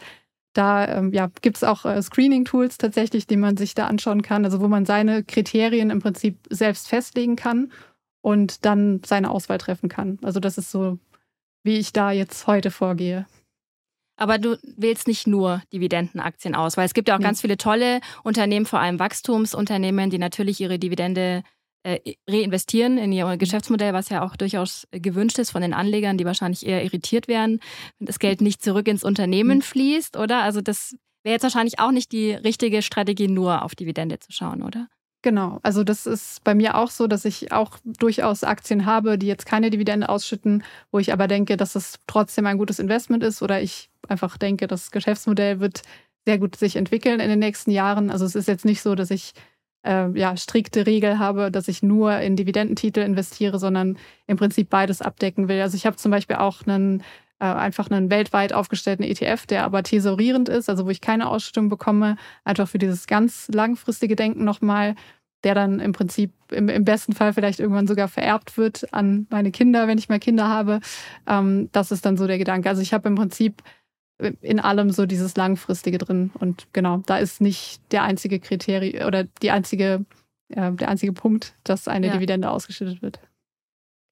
da 0.52 0.86
ähm, 0.88 1.12
ja, 1.12 1.30
gibt 1.42 1.56
es 1.56 1.64
auch 1.64 1.84
äh, 1.84 2.02
Screening-Tools 2.02 2.78
tatsächlich, 2.78 3.26
die 3.26 3.36
man 3.36 3.56
sich 3.56 3.74
da 3.74 3.86
anschauen 3.86 4.22
kann, 4.22 4.44
also 4.44 4.60
wo 4.60 4.68
man 4.68 4.84
seine 4.84 5.22
Kriterien 5.22 5.90
im 5.90 6.00
Prinzip 6.00 6.38
selbst 6.50 6.88
festlegen 6.88 7.36
kann 7.36 7.72
und 8.20 8.64
dann 8.64 9.00
seine 9.06 9.30
Auswahl 9.30 9.58
treffen 9.58 9.88
kann. 9.88 10.18
Also 10.22 10.40
das 10.40 10.58
ist 10.58 10.70
so, 10.70 10.98
wie 11.62 11.78
ich 11.78 11.92
da 11.92 12.10
jetzt 12.10 12.46
heute 12.46 12.70
vorgehe. 12.70 13.26
Aber 14.16 14.38
du 14.38 14.58
wählst 14.76 15.06
nicht 15.06 15.26
nur 15.26 15.62
Dividendenaktien 15.72 16.54
aus, 16.54 16.76
weil 16.76 16.84
es 16.84 16.94
gibt 16.94 17.08
ja 17.08 17.14
auch 17.14 17.20
nee. 17.20 17.24
ganz 17.24 17.40
viele 17.40 17.56
tolle 17.56 18.00
Unternehmen, 18.22 18.66
vor 18.66 18.80
allem 18.80 18.98
Wachstumsunternehmen, 18.98 20.10
die 20.10 20.18
natürlich 20.18 20.60
ihre 20.60 20.78
Dividende 20.78 21.42
äh, 21.82 22.14
reinvestieren 22.28 22.98
in 22.98 23.12
ihr 23.12 23.36
Geschäftsmodell, 23.36 23.92
was 23.92 24.08
ja 24.08 24.22
auch 24.22 24.36
durchaus 24.36 24.86
gewünscht 24.90 25.38
ist 25.38 25.50
von 25.50 25.62
den 25.62 25.74
Anlegern, 25.74 26.18
die 26.18 26.24
wahrscheinlich 26.24 26.66
eher 26.66 26.84
irritiert 26.84 27.28
werden, 27.28 27.60
wenn 27.98 28.06
das 28.06 28.18
Geld 28.18 28.40
nicht 28.40 28.62
zurück 28.62 28.88
ins 28.88 29.04
Unternehmen 29.04 29.58
mhm. 29.58 29.62
fließt, 29.62 30.16
oder? 30.16 30.42
Also 30.42 30.60
das 30.60 30.96
wäre 31.22 31.34
jetzt 31.34 31.42
wahrscheinlich 31.42 31.78
auch 31.78 31.90
nicht 31.90 32.12
die 32.12 32.32
richtige 32.32 32.82
Strategie, 32.82 33.28
nur 33.28 33.62
auf 33.62 33.74
Dividende 33.74 34.18
zu 34.18 34.32
schauen, 34.32 34.62
oder? 34.62 34.88
Genau, 35.22 35.58
also 35.62 35.84
das 35.84 36.06
ist 36.06 36.42
bei 36.44 36.54
mir 36.54 36.76
auch 36.76 36.90
so, 36.90 37.06
dass 37.06 37.26
ich 37.26 37.52
auch 37.52 37.76
durchaus 37.84 38.42
Aktien 38.42 38.86
habe, 38.86 39.18
die 39.18 39.26
jetzt 39.26 39.44
keine 39.44 39.68
Dividende 39.68 40.08
ausschütten, 40.08 40.64
wo 40.90 40.98
ich 40.98 41.12
aber 41.12 41.28
denke, 41.28 41.58
dass 41.58 41.74
es 41.74 41.98
trotzdem 42.06 42.46
ein 42.46 42.56
gutes 42.56 42.78
Investment 42.78 43.22
ist 43.22 43.42
oder 43.42 43.60
ich 43.60 43.90
einfach 44.08 44.38
denke, 44.38 44.66
das 44.66 44.90
Geschäftsmodell 44.90 45.60
wird 45.60 45.82
sehr 46.26 46.38
gut 46.38 46.56
sich 46.56 46.76
entwickeln 46.76 47.20
in 47.20 47.28
den 47.28 47.38
nächsten 47.38 47.70
Jahren. 47.70 48.10
Also 48.10 48.24
es 48.24 48.34
ist 48.34 48.48
jetzt 48.48 48.64
nicht 48.64 48.80
so, 48.80 48.94
dass 48.94 49.10
ich 49.10 49.32
äh, 49.84 50.08
ja, 50.18 50.36
strikte 50.36 50.86
Regel 50.86 51.18
habe, 51.18 51.50
dass 51.50 51.68
ich 51.68 51.82
nur 51.82 52.16
in 52.18 52.36
Dividendentitel 52.36 53.00
investiere, 53.00 53.58
sondern 53.58 53.98
im 54.26 54.36
Prinzip 54.36 54.70
beides 54.70 55.02
abdecken 55.02 55.48
will. 55.48 55.60
Also 55.60 55.76
ich 55.76 55.86
habe 55.86 55.96
zum 55.96 56.10
Beispiel 56.10 56.36
auch 56.36 56.66
einen 56.66 57.02
äh, 57.40 57.46
einfach 57.46 57.90
einen 57.90 58.10
weltweit 58.10 58.52
aufgestellten 58.52 59.02
ETF, 59.02 59.46
der 59.46 59.64
aber 59.64 59.82
tesorierend 59.82 60.48
ist, 60.48 60.68
also 60.68 60.84
wo 60.86 60.90
ich 60.90 61.00
keine 61.00 61.28
Ausschüttung 61.28 61.68
bekomme, 61.70 62.16
einfach 62.44 62.68
für 62.68 62.78
dieses 62.78 63.06
ganz 63.06 63.48
langfristige 63.48 64.14
Denken 64.14 64.44
nochmal, 64.44 64.94
der 65.42 65.54
dann 65.54 65.80
im 65.80 65.92
Prinzip 65.92 66.32
im, 66.50 66.68
im, 66.68 66.84
besten 66.84 67.14
Fall 67.14 67.32
vielleicht 67.32 67.60
irgendwann 67.60 67.86
sogar 67.86 68.08
vererbt 68.08 68.58
wird 68.58 68.92
an 68.92 69.26
meine 69.30 69.52
Kinder, 69.52 69.88
wenn 69.88 69.96
ich 69.96 70.10
mal 70.10 70.18
Kinder 70.18 70.48
habe. 70.48 70.80
Ähm, 71.26 71.70
das 71.72 71.92
ist 71.92 72.04
dann 72.04 72.18
so 72.18 72.26
der 72.26 72.36
Gedanke. 72.36 72.68
Also 72.68 72.82
ich 72.82 72.92
habe 72.92 73.08
im 73.08 73.14
Prinzip 73.14 73.62
in 74.40 74.60
allem 74.60 74.90
so 74.90 75.06
dieses 75.06 75.36
Langfristige 75.36 75.98
drin. 75.98 76.30
Und 76.38 76.66
genau, 76.72 76.98
da 77.06 77.18
ist 77.18 77.40
nicht 77.40 77.80
der 77.92 78.02
einzige 78.02 78.40
Kriterium 78.40 79.06
oder 79.06 79.24
die 79.24 79.50
einzige, 79.50 80.04
äh, 80.48 80.72
der 80.72 80.88
einzige 80.88 81.12
Punkt, 81.12 81.54
dass 81.64 81.88
eine 81.88 82.08
ja. 82.08 82.12
Dividende 82.12 82.50
ausgeschüttet 82.50 83.02
wird. 83.02 83.20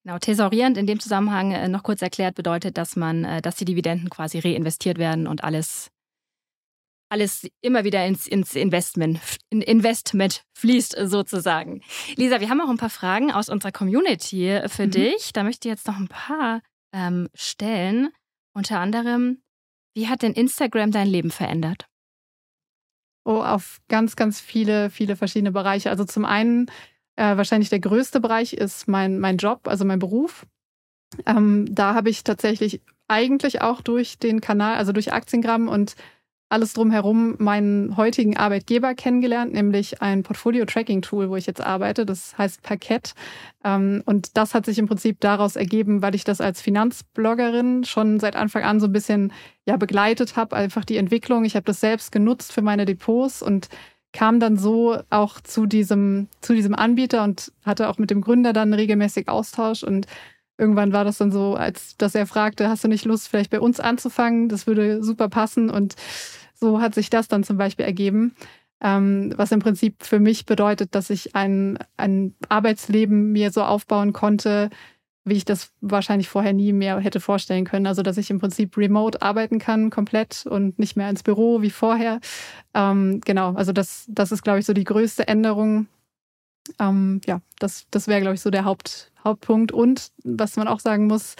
Genau, 0.05 0.17
tesorierend 0.17 0.77
in 0.77 0.87
dem 0.87 0.99
Zusammenhang 0.99 1.51
äh, 1.51 1.67
noch 1.67 1.83
kurz 1.83 2.01
erklärt 2.01 2.35
bedeutet, 2.35 2.77
dass 2.77 2.95
man, 2.95 3.25
äh, 3.25 3.41
dass 3.41 3.55
die 3.55 3.65
Dividenden 3.65 4.09
quasi 4.09 4.39
reinvestiert 4.39 4.97
werden 4.97 5.27
und 5.27 5.43
alles, 5.43 5.91
alles 7.09 7.47
immer 7.61 7.83
wieder 7.83 8.05
ins, 8.05 8.25
ins 8.25 8.55
Investment, 8.55 9.19
in 9.49 9.61
Investment 9.61 10.43
fließt 10.57 10.95
sozusagen. 11.03 11.81
Lisa, 12.15 12.39
wir 12.39 12.49
haben 12.49 12.61
auch 12.61 12.69
ein 12.69 12.77
paar 12.77 12.89
Fragen 12.89 13.31
aus 13.31 13.49
unserer 13.49 13.71
Community 13.71 14.61
für 14.67 14.87
mhm. 14.87 14.91
dich. 14.91 15.33
Da 15.33 15.43
möchte 15.43 15.67
ich 15.67 15.73
jetzt 15.73 15.87
noch 15.87 15.97
ein 15.97 16.07
paar 16.07 16.61
ähm, 16.93 17.27
stellen. 17.33 18.09
Unter 18.53 18.79
anderem, 18.79 19.41
wie 19.93 20.07
hat 20.07 20.21
denn 20.21 20.33
Instagram 20.33 20.91
dein 20.91 21.07
Leben 21.07 21.31
verändert? 21.31 21.87
Oh, 23.25 23.41
auf 23.41 23.79
ganz, 23.89 24.15
ganz 24.15 24.39
viele, 24.39 24.89
viele 24.89 25.15
verschiedene 25.15 25.51
Bereiche. 25.51 25.89
Also 25.89 26.05
zum 26.05 26.25
einen 26.25 26.67
äh, 27.15 27.35
wahrscheinlich 27.37 27.69
der 27.69 27.79
größte 27.79 28.19
Bereich 28.19 28.53
ist 28.53 28.87
mein, 28.87 29.19
mein 29.19 29.37
Job, 29.37 29.67
also 29.67 29.85
mein 29.85 29.99
Beruf. 29.99 30.45
Ähm, 31.25 31.67
da 31.69 31.93
habe 31.93 32.09
ich 32.09 32.23
tatsächlich 32.23 32.81
eigentlich 33.07 33.61
auch 33.61 33.81
durch 33.81 34.19
den 34.19 34.41
Kanal, 34.41 34.77
also 34.77 34.93
durch 34.93 35.11
Aktiengramm 35.11 35.67
und 35.67 35.95
alles 36.49 36.73
drumherum 36.73 37.35
meinen 37.37 37.95
heutigen 37.95 38.35
Arbeitgeber 38.35 38.95
kennengelernt, 38.95 39.53
nämlich 39.53 40.01
ein 40.01 40.23
Portfolio-Tracking-Tool, 40.23 41.29
wo 41.29 41.35
ich 41.35 41.45
jetzt 41.45 41.61
arbeite. 41.61 42.05
Das 42.07 42.37
heißt 42.37 42.63
Parkett. 42.63 43.13
Ähm, 43.63 44.01
und 44.05 44.35
das 44.35 44.55
hat 44.55 44.65
sich 44.65 44.79
im 44.79 44.87
Prinzip 44.87 45.19
daraus 45.19 45.55
ergeben, 45.55 46.01
weil 46.01 46.15
ich 46.15 46.23
das 46.23 46.41
als 46.41 46.59
Finanzbloggerin 46.61 47.83
schon 47.83 48.19
seit 48.19 48.35
Anfang 48.35 48.63
an 48.63 48.79
so 48.79 48.87
ein 48.87 48.91
bisschen 48.91 49.31
ja, 49.65 49.77
begleitet 49.77 50.35
habe, 50.35 50.55
einfach 50.55 50.83
die 50.83 50.97
Entwicklung. 50.97 51.45
Ich 51.45 51.55
habe 51.55 51.65
das 51.65 51.79
selbst 51.79 52.11
genutzt 52.11 52.51
für 52.51 52.63
meine 52.63 52.85
Depots 52.85 53.43
und 53.43 53.69
kam 54.11 54.39
dann 54.39 54.57
so 54.57 54.97
auch 55.11 55.39
zu 55.41 55.67
diesem, 55.67 56.29
zu 56.41 56.53
diesem 56.53 56.73
Anbieter 56.73 57.23
und 57.23 57.51
hatte 57.63 57.89
auch 57.89 57.99
mit 57.99 58.09
dem 58.09 58.21
Gründer 58.21 58.53
dann 58.53 58.73
regelmäßig 58.73 59.29
Austausch 59.29 59.83
und 59.83 60.07
irgendwann 60.59 60.93
war 60.93 61.05
das 61.05 61.17
dann 61.17 61.31
so, 61.31 61.55
als 61.55 61.97
dass 61.97 62.15
er 62.15 62.27
fragte, 62.27 62.69
hast 62.69 62.83
du 62.83 62.87
nicht 62.87 63.05
Lust, 63.05 63.27
vielleicht 63.27 63.49
bei 63.49 63.59
uns 63.59 63.79
anzufangen? 63.79 64.49
Das 64.49 64.67
würde 64.67 65.03
super 65.03 65.29
passen. 65.29 65.69
Und 65.69 65.95
so 66.53 66.81
hat 66.81 66.93
sich 66.93 67.09
das 67.09 67.27
dann 67.27 67.43
zum 67.43 67.57
Beispiel 67.57 67.85
ergeben, 67.85 68.35
ähm, 68.81 69.33
was 69.35 69.51
im 69.51 69.59
Prinzip 69.59 70.03
für 70.03 70.19
mich 70.19 70.45
bedeutet, 70.45 70.95
dass 70.95 71.09
ich 71.09 71.35
ein, 71.35 71.79
ein 71.97 72.35
Arbeitsleben 72.49 73.31
mir 73.31 73.51
so 73.51 73.63
aufbauen 73.63 74.13
konnte, 74.13 74.69
wie 75.25 75.35
ich 75.35 75.45
das 75.45 75.71
wahrscheinlich 75.81 76.29
vorher 76.29 76.53
nie 76.53 76.73
mehr 76.73 76.99
hätte 76.99 77.19
vorstellen 77.19 77.65
können. 77.65 77.87
Also, 77.87 78.01
dass 78.01 78.17
ich 78.17 78.29
im 78.29 78.39
Prinzip 78.39 78.77
remote 78.77 79.21
arbeiten 79.21 79.59
kann, 79.59 79.89
komplett 79.89 80.45
und 80.45 80.79
nicht 80.79 80.95
mehr 80.95 81.09
ins 81.09 81.23
Büro 81.23 81.61
wie 81.61 81.69
vorher. 81.69 82.19
Ähm, 82.73 83.21
genau, 83.25 83.53
also 83.53 83.71
das, 83.71 84.05
das 84.07 84.31
ist, 84.31 84.43
glaube 84.43 84.59
ich, 84.59 84.65
so 84.65 84.73
die 84.73 84.83
größte 84.83 85.27
Änderung. 85.27 85.87
Ähm, 86.79 87.21
ja, 87.25 87.41
das, 87.59 87.85
das 87.91 88.07
wäre, 88.07 88.21
glaube 88.21 88.35
ich, 88.35 88.41
so 88.41 88.49
der 88.49 88.65
Haupt, 88.65 89.11
Hauptpunkt. 89.23 89.71
Und 89.71 90.11
was 90.23 90.55
man 90.55 90.67
auch 90.67 90.79
sagen 90.79 91.07
muss, 91.07 91.35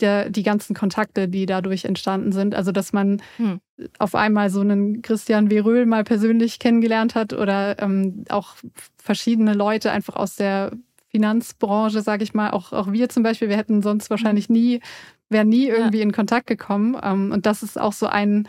der, 0.00 0.30
die 0.30 0.42
ganzen 0.42 0.74
Kontakte, 0.74 1.28
die 1.28 1.46
dadurch 1.46 1.84
entstanden 1.84 2.32
sind. 2.32 2.54
Also, 2.54 2.72
dass 2.72 2.92
man 2.92 3.22
hm. 3.36 3.60
auf 3.98 4.14
einmal 4.14 4.50
so 4.50 4.60
einen 4.60 5.00
Christian 5.00 5.48
Veröhl 5.48 5.86
mal 5.86 6.04
persönlich 6.04 6.58
kennengelernt 6.58 7.14
hat 7.14 7.32
oder 7.32 7.80
ähm, 7.80 8.24
auch 8.28 8.56
verschiedene 8.96 9.54
Leute 9.54 9.92
einfach 9.92 10.16
aus 10.16 10.36
der 10.36 10.72
Finanzbranche, 11.08 12.00
sage 12.00 12.24
ich 12.24 12.34
mal, 12.34 12.50
auch, 12.50 12.72
auch 12.72 12.90
wir 12.90 13.08
zum 13.08 13.22
Beispiel, 13.22 13.48
wir 13.48 13.56
hätten 13.56 13.82
sonst 13.82 14.10
wahrscheinlich 14.10 14.48
nie, 14.48 14.80
wären 15.28 15.48
nie 15.48 15.68
irgendwie 15.68 15.98
ja. 15.98 16.04
in 16.04 16.12
Kontakt 16.12 16.46
gekommen. 16.46 16.96
Ähm, 17.02 17.32
und 17.32 17.46
das 17.46 17.62
ist 17.62 17.78
auch 17.78 17.92
so 17.92 18.06
ein, 18.06 18.48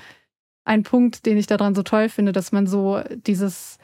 ein 0.65 0.83
Punkt, 0.83 1.25
den 1.25 1.37
ich 1.37 1.47
daran 1.47 1.75
so 1.75 1.83
toll 1.83 2.09
finde, 2.09 2.31
dass 2.31 2.51
man 2.51 2.65
so 2.65 3.01
dieses 3.27 3.77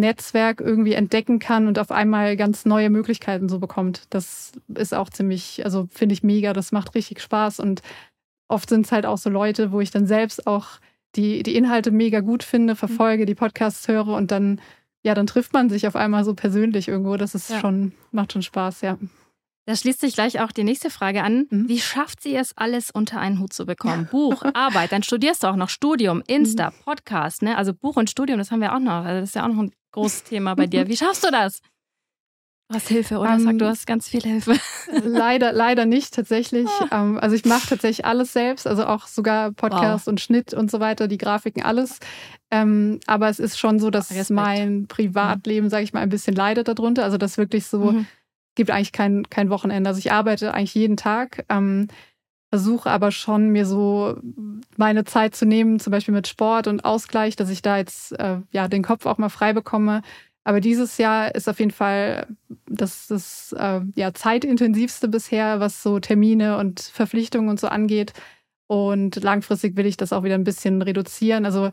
Netzwerk 0.00 0.60
irgendwie 0.60 0.92
entdecken 0.92 1.38
kann 1.38 1.66
und 1.66 1.78
auf 1.78 1.90
einmal 1.90 2.36
ganz 2.36 2.64
neue 2.64 2.90
Möglichkeiten 2.90 3.48
so 3.48 3.58
bekommt. 3.58 4.02
Das 4.10 4.52
ist 4.74 4.94
auch 4.94 5.10
ziemlich, 5.10 5.64
also 5.64 5.88
finde 5.90 6.12
ich 6.14 6.22
mega, 6.22 6.52
das 6.52 6.72
macht 6.72 6.94
richtig 6.94 7.20
Spaß 7.20 7.60
und 7.60 7.82
oft 8.48 8.68
sind 8.68 8.86
es 8.86 8.92
halt 8.92 9.06
auch 9.06 9.18
so 9.18 9.30
Leute, 9.30 9.72
wo 9.72 9.80
ich 9.80 9.90
dann 9.90 10.06
selbst 10.06 10.46
auch 10.46 10.66
die, 11.16 11.42
die 11.42 11.56
Inhalte 11.56 11.90
mega 11.90 12.20
gut 12.20 12.42
finde, 12.42 12.76
verfolge, 12.76 13.26
die 13.26 13.34
Podcasts 13.34 13.88
höre 13.88 14.08
und 14.08 14.30
dann 14.30 14.60
ja, 15.02 15.14
dann 15.14 15.26
trifft 15.26 15.52
man 15.52 15.70
sich 15.70 15.86
auf 15.86 15.96
einmal 15.96 16.24
so 16.24 16.34
persönlich 16.34 16.88
irgendwo. 16.88 17.16
Das 17.16 17.34
ist 17.34 17.50
ja. 17.50 17.60
schon, 17.60 17.92
macht 18.10 18.32
schon 18.32 18.42
Spaß, 18.42 18.80
ja. 18.82 18.98
Da 19.68 19.76
schließt 19.76 20.00
sich 20.00 20.14
gleich 20.14 20.40
auch 20.40 20.50
die 20.50 20.64
nächste 20.64 20.88
Frage 20.88 21.22
an. 21.22 21.46
Mhm. 21.50 21.68
Wie 21.68 21.78
schafft 21.78 22.22
sie 22.22 22.34
es, 22.34 22.56
alles 22.56 22.90
unter 22.90 23.20
einen 23.20 23.38
Hut 23.38 23.52
zu 23.52 23.66
bekommen? 23.66 24.08
Buch, 24.10 24.42
Arbeit, 24.54 24.92
dann 24.92 25.02
studierst 25.02 25.42
du 25.42 25.46
auch 25.48 25.56
noch 25.56 25.68
Studium, 25.68 26.22
Insta, 26.26 26.70
mhm. 26.70 26.84
Podcast, 26.86 27.42
ne? 27.42 27.54
Also 27.54 27.74
Buch 27.74 27.96
und 27.96 28.08
Studium, 28.08 28.38
das 28.38 28.50
haben 28.50 28.62
wir 28.62 28.74
auch 28.74 28.78
noch. 28.78 29.04
Also 29.04 29.20
das 29.20 29.28
ist 29.28 29.34
ja 29.34 29.44
auch 29.44 29.52
noch 29.52 29.62
ein 29.62 29.72
großes 29.92 30.24
Thema 30.24 30.54
bei 30.54 30.66
dir. 30.66 30.88
Wie 30.88 30.96
schaffst 30.96 31.22
du 31.22 31.30
das? 31.30 31.60
Du 32.70 32.76
hast 32.76 32.88
Hilfe, 32.88 33.18
oder? 33.18 33.34
Um, 33.34 33.40
Sag, 33.40 33.58
du 33.58 33.64
ähm, 33.66 33.70
hast 33.70 33.86
ganz 33.86 34.08
viel 34.08 34.22
Hilfe. 34.22 34.58
Leider, 35.04 35.52
leider 35.52 35.84
nicht 35.84 36.14
tatsächlich. 36.14 36.66
Oh. 36.90 36.94
Um, 36.94 37.18
also 37.18 37.36
ich 37.36 37.44
mache 37.44 37.68
tatsächlich 37.68 38.06
alles 38.06 38.32
selbst, 38.32 38.66
also 38.66 38.86
auch 38.86 39.06
sogar 39.06 39.52
Podcast 39.52 40.06
wow. 40.06 40.12
und 40.12 40.20
Schnitt 40.22 40.54
und 40.54 40.70
so 40.70 40.80
weiter, 40.80 41.08
die 41.08 41.18
Grafiken, 41.18 41.62
alles. 41.62 41.98
Ähm, 42.50 43.00
aber 43.06 43.28
es 43.28 43.38
ist 43.38 43.58
schon 43.58 43.78
so, 43.80 43.90
dass 43.90 44.10
Respekt. 44.10 44.30
mein 44.30 44.86
Privatleben, 44.86 45.66
mhm. 45.66 45.70
sage 45.70 45.84
ich 45.84 45.92
mal, 45.92 46.00
ein 46.00 46.08
bisschen 46.08 46.34
leidet 46.34 46.68
darunter. 46.68 47.04
Also 47.04 47.18
das 47.18 47.36
wirklich 47.36 47.66
so, 47.66 47.92
mhm. 47.92 48.06
Gibt 48.58 48.70
eigentlich 48.70 48.92
kein, 48.92 49.30
kein 49.30 49.48
Wochenende. 49.48 49.88
Also 49.88 49.98
ich 49.98 50.12
arbeite 50.12 50.52
eigentlich 50.52 50.74
jeden 50.74 50.98
Tag. 50.98 51.46
Ähm, 51.48 51.88
versuche 52.50 52.90
aber 52.90 53.10
schon, 53.10 53.50
mir 53.50 53.64
so 53.66 54.18
meine 54.76 55.04
Zeit 55.04 55.34
zu 55.34 55.46
nehmen, 55.46 55.80
zum 55.80 55.90
Beispiel 55.90 56.14
mit 56.14 56.28
Sport 56.28 56.66
und 56.66 56.84
Ausgleich, 56.84 57.36
dass 57.36 57.50
ich 57.50 57.62
da 57.62 57.78
jetzt 57.78 58.12
äh, 58.18 58.38
ja 58.52 58.68
den 58.68 58.82
Kopf 58.82 59.06
auch 59.06 59.18
mal 59.18 59.28
frei 59.28 59.52
bekomme. 59.52 60.02
Aber 60.44 60.60
dieses 60.60 60.98
Jahr 60.98 61.34
ist 61.34 61.48
auf 61.48 61.58
jeden 61.58 61.72
Fall 61.72 62.26
das, 62.66 63.06
das 63.06 63.54
äh, 63.58 63.80
ja, 63.94 64.14
zeitintensivste 64.14 65.08
bisher, 65.08 65.60
was 65.60 65.82
so 65.82 66.00
Termine 66.00 66.56
und 66.58 66.80
Verpflichtungen 66.80 67.50
und 67.50 67.60
so 67.60 67.68
angeht. 67.68 68.14
Und 68.66 69.16
langfristig 69.22 69.76
will 69.76 69.86
ich 69.86 69.96
das 69.96 70.12
auch 70.12 70.24
wieder 70.24 70.36
ein 70.36 70.44
bisschen 70.44 70.82
reduzieren. 70.82 71.44
Also 71.44 71.70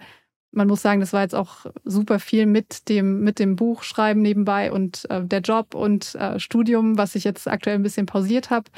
man 0.55 0.67
muss 0.67 0.81
sagen, 0.81 1.01
das 1.01 1.13
war 1.13 1.21
jetzt 1.21 1.35
auch 1.35 1.65
super 1.83 2.19
viel 2.19 2.45
mit 2.45 2.89
dem, 2.89 3.21
mit 3.21 3.39
dem 3.39 3.55
Buchschreiben 3.55 4.21
nebenbei 4.21 4.71
und 4.71 5.09
äh, 5.09 5.23
der 5.23 5.41
Job 5.41 5.75
und 5.75 6.15
äh, 6.15 6.39
Studium, 6.39 6.97
was 6.97 7.15
ich 7.15 7.23
jetzt 7.23 7.47
aktuell 7.47 7.75
ein 7.75 7.83
bisschen 7.83 8.05
pausiert 8.05 8.49
habe. 8.49 8.71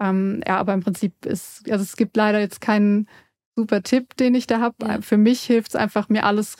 Ähm, 0.00 0.42
ja, 0.46 0.56
aber 0.58 0.72
im 0.72 0.80
Prinzip 0.80 1.26
ist, 1.26 1.70
also 1.70 1.82
es 1.82 1.96
gibt 1.96 2.16
leider 2.16 2.38
jetzt 2.38 2.60
keinen 2.60 3.08
super 3.56 3.82
Tipp, 3.82 4.16
den 4.16 4.34
ich 4.34 4.46
da 4.46 4.60
habe. 4.60 4.76
Ja. 4.82 5.00
Für 5.00 5.16
mich 5.16 5.40
hilft 5.42 5.70
es 5.70 5.76
einfach, 5.76 6.08
mir 6.08 6.24
alles, 6.24 6.56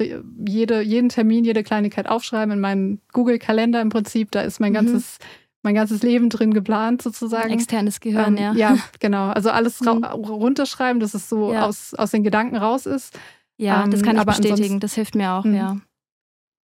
jede, 0.46 0.80
jeden 0.80 1.10
Termin, 1.10 1.44
jede 1.44 1.62
Kleinigkeit 1.62 2.08
aufschreiben 2.08 2.52
in 2.52 2.60
meinen 2.60 3.00
Google-Kalender 3.12 3.80
im 3.80 3.90
Prinzip. 3.90 4.30
Da 4.32 4.40
ist 4.40 4.60
mein 4.60 4.72
mhm. 4.72 4.76
ganzes 4.76 5.18
mein 5.62 5.74
ganzes 5.74 6.02
Leben 6.02 6.30
drin 6.30 6.54
geplant 6.54 7.02
sozusagen. 7.02 7.50
Ein 7.50 7.58
externes 7.58 7.98
Gehirn, 7.98 8.36
ähm, 8.36 8.42
ja. 8.42 8.52
Ja, 8.54 8.78
genau. 9.00 9.30
Also 9.30 9.50
alles 9.50 9.80
mhm. 9.80 10.04
runterschreiben, 10.04 11.00
dass 11.00 11.12
es 11.12 11.28
so 11.28 11.52
ja. 11.52 11.66
aus, 11.66 11.92
aus 11.94 12.12
den 12.12 12.22
Gedanken 12.22 12.54
raus 12.54 12.86
ist. 12.86 13.18
Ja, 13.58 13.84
ähm, 13.84 13.90
das 13.90 14.02
kann 14.02 14.16
ich 14.16 14.24
bestätigen. 14.24 14.80
Das 14.80 14.94
hilft 14.94 15.14
mir 15.14 15.32
auch, 15.32 15.44
mhm. 15.44 15.54
ja. 15.54 15.76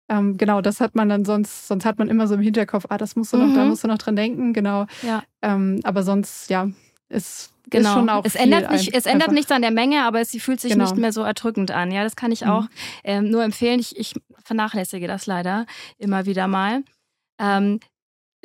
Ähm, 0.07 0.37
genau, 0.37 0.61
das 0.61 0.81
hat 0.81 0.93
man 0.93 1.09
dann 1.09 1.25
sonst, 1.25 1.67
sonst 1.67 1.83
hat 1.83 1.97
man 1.97 2.09
immer 2.09 2.27
so 2.27 2.35
im 2.35 2.41
Hinterkopf, 2.41 2.85
ah, 2.89 2.97
das 2.97 3.15
musst 3.15 3.33
du 3.33 3.37
noch, 3.37 3.53
da 3.55 3.63
mhm. 3.63 3.69
musst 3.69 3.83
du 3.83 3.87
noch 3.87 3.97
dran 3.97 4.15
denken, 4.15 4.53
genau. 4.53 4.85
Ja. 5.01 5.23
Ähm, 5.41 5.79
aber 5.83 6.03
sonst, 6.03 6.49
ja, 6.49 6.69
ist 7.09 7.51
Genau. 7.69 7.89
Ist 7.89 7.95
schon 7.95 8.09
auch 8.09 8.25
es 8.25 8.35
ändert, 8.35 8.71
nicht, 8.71 8.93
es 8.93 9.05
ändert 9.05 9.31
nichts 9.31 9.51
an 9.51 9.61
der 9.61 9.71
Menge, 9.71 10.03
aber 10.03 10.21
es 10.21 10.29
fühlt 10.31 10.59
sich 10.59 10.73
genau. 10.73 10.85
nicht 10.85 10.97
mehr 10.97 11.11
so 11.11 11.23
erdrückend 11.23 11.71
an. 11.71 11.91
Ja, 11.91 12.03
das 12.03 12.15
kann 12.15 12.31
ich 12.31 12.45
auch 12.45 12.63
mhm. 12.63 12.69
ähm, 13.03 13.29
nur 13.31 13.43
empfehlen. 13.43 13.79
Ich, 13.79 13.97
ich, 13.97 14.13
vernachlässige 14.43 15.07
das 15.07 15.25
leider 15.25 15.65
immer 15.97 16.27
wieder 16.27 16.47
mal. 16.47 16.83
Ähm, 17.39 17.79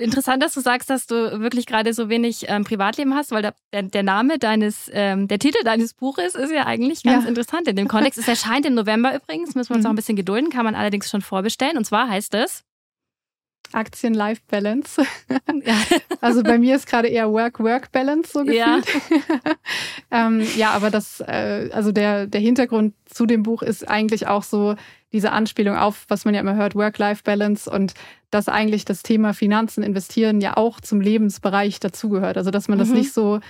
interessant, 0.00 0.42
dass 0.42 0.54
du 0.54 0.60
sagst, 0.60 0.90
dass 0.90 1.06
du 1.06 1.40
wirklich 1.40 1.66
gerade 1.66 1.92
so 1.94 2.08
wenig 2.08 2.46
ähm, 2.48 2.64
Privatleben 2.64 3.14
hast, 3.14 3.30
weil 3.30 3.42
der, 3.42 3.82
der 3.82 4.02
Name 4.02 4.38
deines, 4.38 4.90
ähm, 4.92 5.28
der 5.28 5.38
Titel 5.38 5.62
deines 5.64 5.94
Buches 5.94 6.34
ist 6.34 6.52
ja 6.52 6.66
eigentlich 6.66 7.02
ganz 7.02 7.24
ja. 7.24 7.28
interessant 7.28 7.68
in 7.68 7.76
dem 7.76 7.88
Kontext. 7.88 8.18
es 8.18 8.28
erscheint 8.28 8.66
im 8.66 8.74
November 8.74 9.14
übrigens, 9.14 9.54
müssen 9.54 9.70
wir 9.70 9.76
uns 9.76 9.84
mhm. 9.84 9.88
auch 9.88 9.92
ein 9.92 9.96
bisschen 9.96 10.16
gedulden, 10.16 10.50
kann 10.50 10.64
man 10.64 10.74
allerdings 10.74 11.08
schon 11.08 11.22
vorbestellen. 11.22 11.76
Und 11.76 11.84
zwar 11.84 12.08
heißt 12.08 12.34
es 12.34 12.64
Aktien-Life-Balance. 13.72 15.02
Ja. 15.62 15.74
Also 16.20 16.42
bei 16.42 16.58
mir 16.58 16.76
ist 16.76 16.86
gerade 16.86 17.08
eher 17.08 17.30
Work-Work-Balance 17.30 18.30
so 18.32 18.44
gefühlt. 18.44 18.56
Ja, 18.56 18.80
ähm, 20.10 20.46
ja 20.56 20.70
aber 20.70 20.90
das, 20.90 21.20
äh, 21.20 21.68
also 21.72 21.92
der, 21.92 22.26
der 22.26 22.40
Hintergrund 22.40 22.94
zu 23.04 23.26
dem 23.26 23.42
Buch 23.42 23.62
ist 23.62 23.86
eigentlich 23.88 24.26
auch 24.26 24.42
so 24.42 24.76
diese 25.12 25.32
Anspielung 25.32 25.76
auf, 25.76 26.04
was 26.08 26.24
man 26.24 26.34
ja 26.34 26.40
immer 26.40 26.54
hört, 26.54 26.74
Work-Life-Balance 26.74 27.70
und 27.70 27.94
dass 28.30 28.48
eigentlich 28.48 28.84
das 28.84 29.02
Thema 29.02 29.34
Finanzen, 29.34 29.82
Investieren 29.82 30.40
ja 30.40 30.56
auch 30.56 30.80
zum 30.80 31.00
Lebensbereich 31.00 31.80
dazugehört. 31.80 32.36
Also 32.36 32.50
dass 32.50 32.68
man 32.68 32.78
mhm. 32.78 32.82
das 32.82 32.90
nicht 32.90 33.12
so 33.12 33.40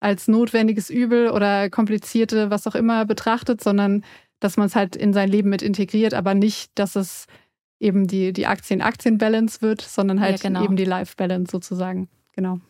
als 0.00 0.28
notwendiges 0.28 0.88
Übel 0.88 1.30
oder 1.30 1.68
komplizierte, 1.68 2.50
was 2.50 2.66
auch 2.66 2.74
immer 2.74 3.04
betrachtet, 3.04 3.62
sondern 3.62 4.02
dass 4.40 4.56
man 4.56 4.66
es 4.66 4.74
halt 4.74 4.96
in 4.96 5.12
sein 5.12 5.28
Leben 5.28 5.50
mit 5.50 5.60
integriert, 5.60 6.14
aber 6.14 6.34
nicht, 6.34 6.70
dass 6.74 6.96
es 6.96 7.26
eben 7.78 8.06
die, 8.06 8.32
die 8.32 8.46
Aktien-Aktien-Balance 8.46 9.60
wird, 9.60 9.82
sondern 9.82 10.20
halt 10.20 10.42
ja, 10.42 10.48
genau. 10.48 10.64
eben 10.64 10.76
die 10.76 10.84
Life-Balance 10.84 11.50
sozusagen. 11.50 12.08
Genau. 12.34 12.60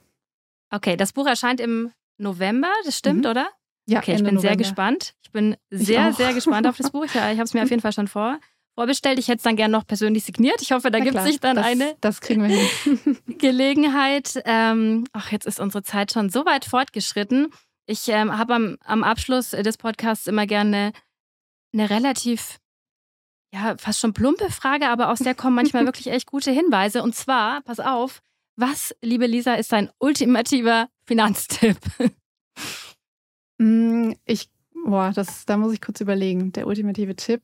Okay, 0.71 0.97
das 0.97 1.13
Buch 1.13 1.27
erscheint 1.27 1.61
im 1.61 1.93
November, 2.19 2.69
das 2.85 2.97
stimmt, 2.97 3.25
mhm. 3.25 3.31
oder? 3.31 3.49
Ja, 3.91 3.99
okay, 3.99 4.13
ich 4.13 4.19
bin 4.19 4.35
November. 4.35 4.41
sehr 4.41 4.57
gespannt. 4.57 5.15
Ich 5.23 5.33
bin 5.33 5.57
sehr, 5.71 6.11
ich 6.11 6.17
sehr 6.17 6.33
gespannt 6.33 6.67
auf 6.67 6.77
das 6.77 6.91
Buch. 6.93 7.05
Ich, 7.05 7.15
ich 7.15 7.21
habe 7.21 7.43
es 7.43 7.55
mir 7.55 7.63
auf 7.63 7.71
jeden 7.71 7.83
Fall 7.83 7.93
schon 7.93 8.09
vor, 8.09 8.39
vorbestellt. 8.75 9.19
Ich 9.19 9.29
hätte 9.29 9.39
es 9.39 9.43
dann 9.43 9.57
gerne 9.57 9.73
noch 9.73 9.87
persönlich 9.87 10.25
signiert. 10.25 10.63
Ich 10.63 10.73
hoffe, 10.73 10.91
da 10.91 11.01
gibt 11.01 11.17
es 11.17 11.25
sich 11.25 11.41
dann 11.41 11.57
das, 11.57 11.67
eine 11.67 11.97
das 12.01 12.21
kriegen 12.21 12.43
wir 12.43 12.57
hin. 12.57 13.17
Gelegenheit. 13.39 14.41
Ähm, 14.45 15.07
ach, 15.13 15.33
jetzt 15.33 15.47
ist 15.47 15.59
unsere 15.59 15.83
Zeit 15.83 16.13
schon 16.13 16.31
so 16.31 16.47
weit 16.47 16.65
fortgeschritten. 16.65 17.53
Ich 17.87 18.09
ähm, 18.09 18.37
habe 18.39 18.55
am, 18.55 18.77
am 18.85 19.03
Abschluss 19.03 19.51
des 19.51 19.77
Podcasts 19.77 20.29
immer 20.29 20.47
gerne 20.47 20.93
eine 21.73 21.91
relativ 21.91 22.59
ja, 23.53 23.77
fast 23.77 23.99
schon 23.99 24.13
plumpe 24.13 24.51
Frage, 24.51 24.89
aber 24.89 25.09
aus 25.09 25.19
der 25.19 25.35
kommen 25.35 25.57
manchmal 25.57 25.85
wirklich 25.85 26.07
echt 26.07 26.27
gute 26.27 26.53
Hinweise. 26.53 27.03
Und 27.03 27.17
zwar, 27.17 27.63
pass 27.63 27.81
auf, 27.81 28.23
was, 28.55 28.95
liebe 29.03 29.27
Lisa, 29.27 29.55
ist 29.55 29.73
dein 29.73 29.91
ultimativer 29.99 30.89
Finanztipp? 31.07 31.79
Mm, 33.61 34.13
ich, 34.25 34.49
boah, 34.87 35.13
das, 35.15 35.45
da 35.45 35.59
muss 35.59 35.75
ich 35.75 35.83
kurz 35.83 36.01
überlegen. 36.01 36.53
Der 36.53 36.67
ultimative 36.67 37.15
Tipp. 37.15 37.43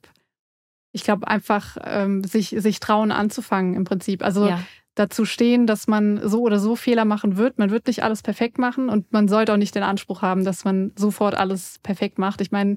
Ich 0.92 1.04
glaube 1.04 1.28
einfach, 1.28 1.76
ähm, 1.84 2.24
sich, 2.24 2.54
sich 2.58 2.80
trauen 2.80 3.12
anzufangen 3.12 3.74
im 3.74 3.84
Prinzip. 3.84 4.24
Also 4.24 4.48
ja. 4.48 4.60
dazu 4.94 5.26
stehen, 5.26 5.66
dass 5.66 5.88
man 5.88 6.26
so 6.26 6.40
oder 6.40 6.58
so 6.58 6.74
Fehler 6.74 7.04
machen 7.04 7.36
wird. 7.36 7.58
Man 7.58 7.70
wird 7.70 7.86
nicht 7.86 8.02
alles 8.02 8.22
perfekt 8.22 8.58
machen 8.58 8.88
und 8.88 9.12
man 9.12 9.28
sollte 9.28 9.52
auch 9.52 9.58
nicht 9.58 9.74
den 9.74 9.82
Anspruch 9.82 10.22
haben, 10.22 10.44
dass 10.44 10.64
man 10.64 10.92
sofort 10.96 11.34
alles 11.34 11.80
perfekt 11.82 12.18
macht. 12.18 12.40
Ich 12.40 12.50
meine, 12.50 12.76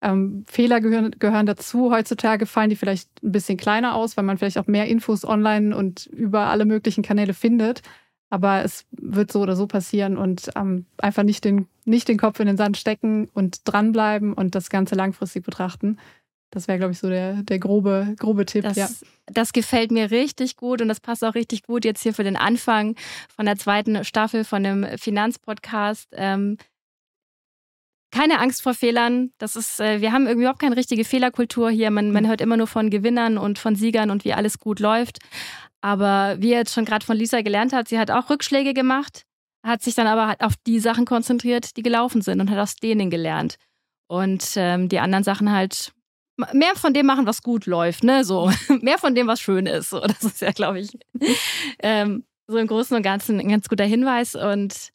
ähm, 0.00 0.44
Fehler 0.48 0.80
gehören, 0.80 1.10
gehören 1.18 1.44
dazu. 1.44 1.92
Heutzutage 1.92 2.46
fallen 2.46 2.70
die 2.70 2.76
vielleicht 2.76 3.22
ein 3.22 3.32
bisschen 3.32 3.58
kleiner 3.58 3.96
aus, 3.96 4.16
weil 4.16 4.24
man 4.24 4.38
vielleicht 4.38 4.56
auch 4.56 4.66
mehr 4.66 4.86
Infos 4.86 5.26
online 5.26 5.76
und 5.76 6.06
über 6.06 6.46
alle 6.46 6.64
möglichen 6.64 7.02
Kanäle 7.02 7.34
findet. 7.34 7.82
Aber 8.30 8.62
es 8.62 8.84
wird 8.90 9.32
so 9.32 9.40
oder 9.40 9.56
so 9.56 9.66
passieren 9.66 10.18
und 10.18 10.50
ähm, 10.54 10.84
einfach 10.98 11.22
nicht 11.22 11.44
den, 11.44 11.66
nicht 11.84 12.08
den 12.08 12.18
Kopf 12.18 12.40
in 12.40 12.46
den 12.46 12.58
Sand 12.58 12.76
stecken 12.76 13.28
und 13.32 13.60
dranbleiben 13.64 14.34
und 14.34 14.54
das 14.54 14.68
Ganze 14.68 14.94
langfristig 14.94 15.44
betrachten. 15.44 15.98
Das 16.50 16.66
wäre, 16.66 16.78
glaube 16.78 16.92
ich, 16.92 16.98
so 16.98 17.08
der, 17.08 17.42
der 17.42 17.58
grobe, 17.58 18.14
grobe 18.18 18.46
Tipp. 18.46 18.64
Das, 18.64 18.76
ja. 18.76 18.88
das 19.26 19.52
gefällt 19.52 19.90
mir 19.90 20.10
richtig 20.10 20.56
gut 20.56 20.80
und 20.80 20.88
das 20.88 21.00
passt 21.00 21.24
auch 21.24 21.34
richtig 21.34 21.62
gut 21.62 21.84
jetzt 21.84 22.02
hier 22.02 22.14
für 22.14 22.24
den 22.24 22.36
Anfang 22.36 22.96
von 23.34 23.44
der 23.44 23.56
zweiten 23.56 24.04
Staffel 24.04 24.44
von 24.44 24.62
dem 24.62 24.86
Finanzpodcast. 24.96 26.08
Ähm, 26.12 26.56
keine 28.10 28.40
Angst 28.40 28.62
vor 28.62 28.72
Fehlern. 28.72 29.32
Das 29.36 29.56
ist, 29.56 29.80
äh, 29.80 30.00
wir 30.00 30.12
haben 30.12 30.26
irgendwie 30.26 30.44
überhaupt 30.44 30.60
keine 30.60 30.76
richtige 30.76 31.04
Fehlerkultur 31.04 31.70
hier. 31.70 31.90
Man, 31.90 32.12
man 32.12 32.26
hört 32.26 32.40
immer 32.40 32.56
nur 32.56 32.66
von 32.66 32.88
Gewinnern 32.88 33.36
und 33.36 33.58
von 33.58 33.74
Siegern 33.74 34.10
und 34.10 34.24
wie 34.24 34.32
alles 34.32 34.58
gut 34.58 34.80
läuft. 34.80 35.18
Aber 35.80 36.36
wie 36.40 36.50
ihr 36.50 36.58
jetzt 36.58 36.74
schon 36.74 36.84
gerade 36.84 37.06
von 37.06 37.16
Lisa 37.16 37.40
gelernt 37.42 37.72
habt, 37.72 37.88
sie 37.88 37.98
hat 37.98 38.10
auch 38.10 38.30
Rückschläge 38.30 38.74
gemacht, 38.74 39.22
hat 39.64 39.82
sich 39.82 39.94
dann 39.94 40.06
aber 40.06 40.26
halt 40.28 40.40
auf 40.40 40.54
die 40.66 40.80
Sachen 40.80 41.04
konzentriert, 41.04 41.76
die 41.76 41.82
gelaufen 41.82 42.22
sind 42.22 42.40
und 42.40 42.50
hat 42.50 42.58
aus 42.58 42.76
denen 42.76 43.10
gelernt. 43.10 43.56
Und 44.08 44.54
ähm, 44.56 44.88
die 44.88 44.98
anderen 44.98 45.24
Sachen 45.24 45.52
halt 45.52 45.92
mehr 46.52 46.74
von 46.74 46.94
dem 46.94 47.06
machen, 47.06 47.26
was 47.26 47.42
gut 47.42 47.66
läuft, 47.66 48.04
ne? 48.04 48.24
So 48.24 48.50
mehr 48.80 48.98
von 48.98 49.14
dem, 49.14 49.26
was 49.26 49.40
schön 49.40 49.66
ist. 49.66 49.90
So, 49.90 50.00
das 50.00 50.22
ist 50.24 50.40
ja, 50.40 50.52
glaube 50.52 50.80
ich, 50.80 50.90
ähm, 51.80 52.24
so 52.46 52.56
im 52.56 52.66
Großen 52.66 52.96
und 52.96 53.02
Ganzen 53.02 53.38
ein 53.38 53.48
ganz 53.48 53.68
guter 53.68 53.84
Hinweis. 53.84 54.34
Und 54.34 54.90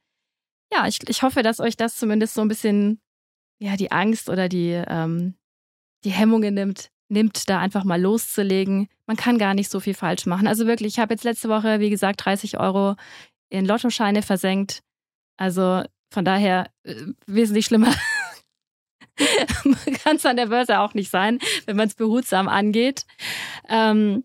ja, 0.74 0.88
ich, 0.88 1.00
ich 1.08 1.22
hoffe, 1.22 1.44
dass 1.44 1.60
euch 1.60 1.78
das 1.78 1.96
zumindest 1.96 2.34
so 2.34 2.42
ein 2.42 2.48
bisschen 2.48 3.00
ja 3.60 3.78
die 3.78 3.92
Angst 3.92 4.30
oder 4.30 4.50
die 4.50 4.72
ähm, 4.88 5.36
die 6.04 6.12
Hemmungen 6.12 6.54
nimmt, 6.54 6.90
nimmt, 7.14 7.50
da 7.50 7.60
einfach 7.60 7.84
mal 7.84 8.02
loszulegen. 8.02 8.88
Man 9.06 9.18
kann 9.18 9.38
gar 9.38 9.54
nicht 9.54 9.70
so 9.70 9.80
viel 9.80 9.94
falsch 9.94 10.26
machen. 10.26 10.48
Also 10.48 10.68
wirklich, 10.68 10.94
ich 10.94 11.00
habe 11.00 11.14
jetzt 11.14 11.24
letzte 11.24 11.50
Woche, 11.50 11.80
wie 11.80 11.90
gesagt, 11.90 12.26
30 12.26 12.60
Euro 12.60 12.96
in 13.50 13.66
Lottoscheine 13.66 14.22
versenkt. 14.22 14.82
Also 15.38 15.84
von 16.12 16.26
daher 16.26 16.70
äh, 16.84 16.96
wesentlich 17.26 17.66
schlimmer 17.66 17.94
kann 20.04 20.18
es 20.18 20.26
an 20.26 20.38
der 20.38 20.48
Börse 20.48 20.80
auch 20.80 20.94
nicht 20.94 21.10
sein, 21.10 21.40
wenn 21.66 21.76
man 21.76 21.88
es 21.88 21.96
behutsam 21.96 22.48
angeht. 22.48 23.06
Ähm, 23.70 24.24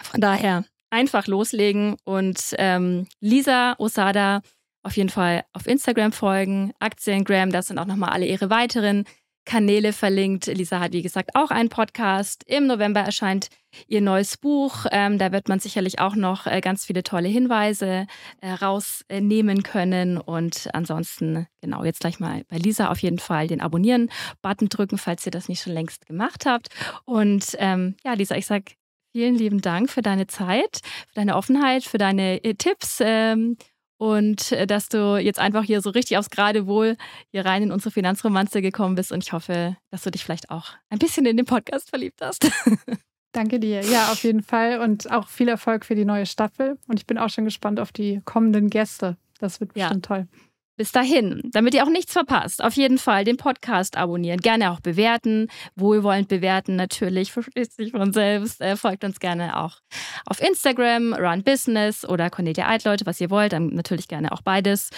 von 0.00 0.20
daher 0.20 0.64
einfach 0.90 1.26
loslegen 1.26 1.96
und 2.04 2.54
ähm, 2.58 3.06
Lisa 3.20 3.74
Osada 3.78 4.42
auf 4.84 4.96
jeden 4.96 5.10
Fall 5.10 5.44
auf 5.52 5.66
Instagram 5.66 6.12
folgen, 6.12 6.72
Aktiengram, 6.80 7.50
das 7.50 7.68
sind 7.68 7.78
auch 7.78 7.86
nochmal 7.86 8.10
alle 8.10 8.26
ihre 8.26 8.50
weiteren 8.50 9.04
Kanäle 9.44 9.92
verlinkt. 9.92 10.46
Lisa 10.46 10.80
hat, 10.80 10.92
wie 10.92 11.02
gesagt, 11.02 11.30
auch 11.34 11.50
einen 11.50 11.68
Podcast. 11.68 12.44
Im 12.46 12.66
November 12.66 13.00
erscheint 13.00 13.48
ihr 13.88 14.00
neues 14.00 14.36
Buch. 14.36 14.86
Ähm, 14.90 15.18
da 15.18 15.32
wird 15.32 15.48
man 15.48 15.58
sicherlich 15.58 15.98
auch 15.98 16.14
noch 16.14 16.46
äh, 16.46 16.60
ganz 16.60 16.84
viele 16.84 17.02
tolle 17.02 17.28
Hinweise 17.28 18.06
äh, 18.40 18.50
rausnehmen 18.50 19.62
können. 19.62 20.18
Und 20.18 20.68
ansonsten, 20.72 21.46
genau, 21.60 21.84
jetzt 21.84 22.00
gleich 22.00 22.20
mal 22.20 22.44
bei 22.48 22.58
Lisa 22.58 22.90
auf 22.90 22.98
jeden 22.98 23.18
Fall 23.18 23.46
den 23.48 23.60
Abonnieren-Button 23.60 24.68
drücken, 24.68 24.98
falls 24.98 25.26
ihr 25.26 25.32
das 25.32 25.48
nicht 25.48 25.62
schon 25.62 25.72
längst 25.72 26.06
gemacht 26.06 26.46
habt. 26.46 26.68
Und 27.04 27.56
ähm, 27.58 27.96
ja, 28.04 28.12
Lisa, 28.12 28.36
ich 28.36 28.46
sage 28.46 28.72
vielen 29.12 29.34
lieben 29.34 29.60
Dank 29.60 29.90
für 29.90 30.02
deine 30.02 30.26
Zeit, 30.26 30.80
für 31.08 31.14
deine 31.14 31.36
Offenheit, 31.36 31.84
für 31.84 31.98
deine 31.98 32.42
äh, 32.44 32.54
Tipps. 32.54 32.98
Ähm, 33.00 33.56
und 34.02 34.50
äh, 34.50 34.66
dass 34.66 34.88
du 34.88 35.16
jetzt 35.16 35.38
einfach 35.38 35.62
hier 35.62 35.80
so 35.80 35.90
richtig 35.90 36.18
aufs 36.18 36.28
Geradewohl 36.28 36.96
hier 37.30 37.44
rein 37.44 37.62
in 37.62 37.70
unsere 37.70 37.92
Finanzromanze 37.92 38.60
gekommen 38.60 38.96
bist. 38.96 39.12
Und 39.12 39.22
ich 39.22 39.32
hoffe, 39.32 39.76
dass 39.92 40.02
du 40.02 40.10
dich 40.10 40.24
vielleicht 40.24 40.50
auch 40.50 40.70
ein 40.90 40.98
bisschen 40.98 41.24
in 41.24 41.36
den 41.36 41.46
Podcast 41.46 41.88
verliebt 41.88 42.20
hast. 42.20 42.50
Danke 43.32 43.60
dir. 43.60 43.80
Ja, 43.82 44.10
auf 44.10 44.24
jeden 44.24 44.42
Fall. 44.42 44.80
Und 44.80 45.08
auch 45.12 45.28
viel 45.28 45.48
Erfolg 45.48 45.84
für 45.84 45.94
die 45.94 46.04
neue 46.04 46.26
Staffel. 46.26 46.78
Und 46.88 46.98
ich 46.98 47.06
bin 47.06 47.16
auch 47.16 47.30
schon 47.30 47.44
gespannt 47.44 47.78
auf 47.78 47.92
die 47.92 48.20
kommenden 48.24 48.70
Gäste. 48.70 49.18
Das 49.38 49.60
wird 49.60 49.72
bestimmt 49.72 50.08
ja. 50.08 50.16
toll. 50.16 50.28
Bis 50.76 50.90
dahin, 50.90 51.42
damit 51.52 51.74
ihr 51.74 51.84
auch 51.84 51.90
nichts 51.90 52.12
verpasst, 52.12 52.64
auf 52.64 52.74
jeden 52.74 52.96
Fall 52.96 53.24
den 53.24 53.36
Podcast 53.36 53.98
abonnieren, 53.98 54.40
gerne 54.40 54.70
auch 54.70 54.80
bewerten, 54.80 55.48
wohlwollend 55.76 56.28
bewerten 56.28 56.76
natürlich, 56.76 57.30
versteht 57.30 57.72
sich 57.72 57.90
von 57.90 58.12
selbst. 58.12 58.60
Äh, 58.62 58.76
folgt 58.76 59.04
uns 59.04 59.20
gerne 59.20 59.58
auch 59.60 59.80
auf 60.24 60.40
Instagram, 60.40 61.12
Run 61.12 61.42
Business 61.44 62.06
oder 62.06 62.30
Cornelia 62.30 62.68
Eidleute, 62.68 63.04
was 63.04 63.20
ihr 63.20 63.28
wollt, 63.28 63.52
dann 63.52 63.68
natürlich 63.68 64.08
gerne 64.08 64.32
auch 64.32 64.40
beides. 64.40 64.88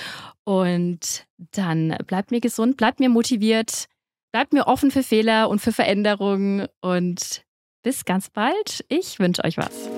Und 0.45 1.27
dann 1.37 1.97
bleibt 2.07 2.31
mir 2.31 2.41
gesund, 2.41 2.77
bleibt 2.77 3.01
mir 3.01 3.09
motiviert, 3.09 3.87
bleibt 4.33 4.53
mir 4.53 4.69
offen 4.69 4.93
für 4.93 5.03
Fehler 5.03 5.49
und 5.49 5.61
für 5.61 5.73
Veränderungen 5.73 6.67
und 6.81 7.43
bis 7.83 8.05
ganz 8.05 8.31
bald. 8.31 8.85
Ich 8.89 9.19
wünsche 9.19 9.45
euch 9.45 9.57
was. 9.57 9.91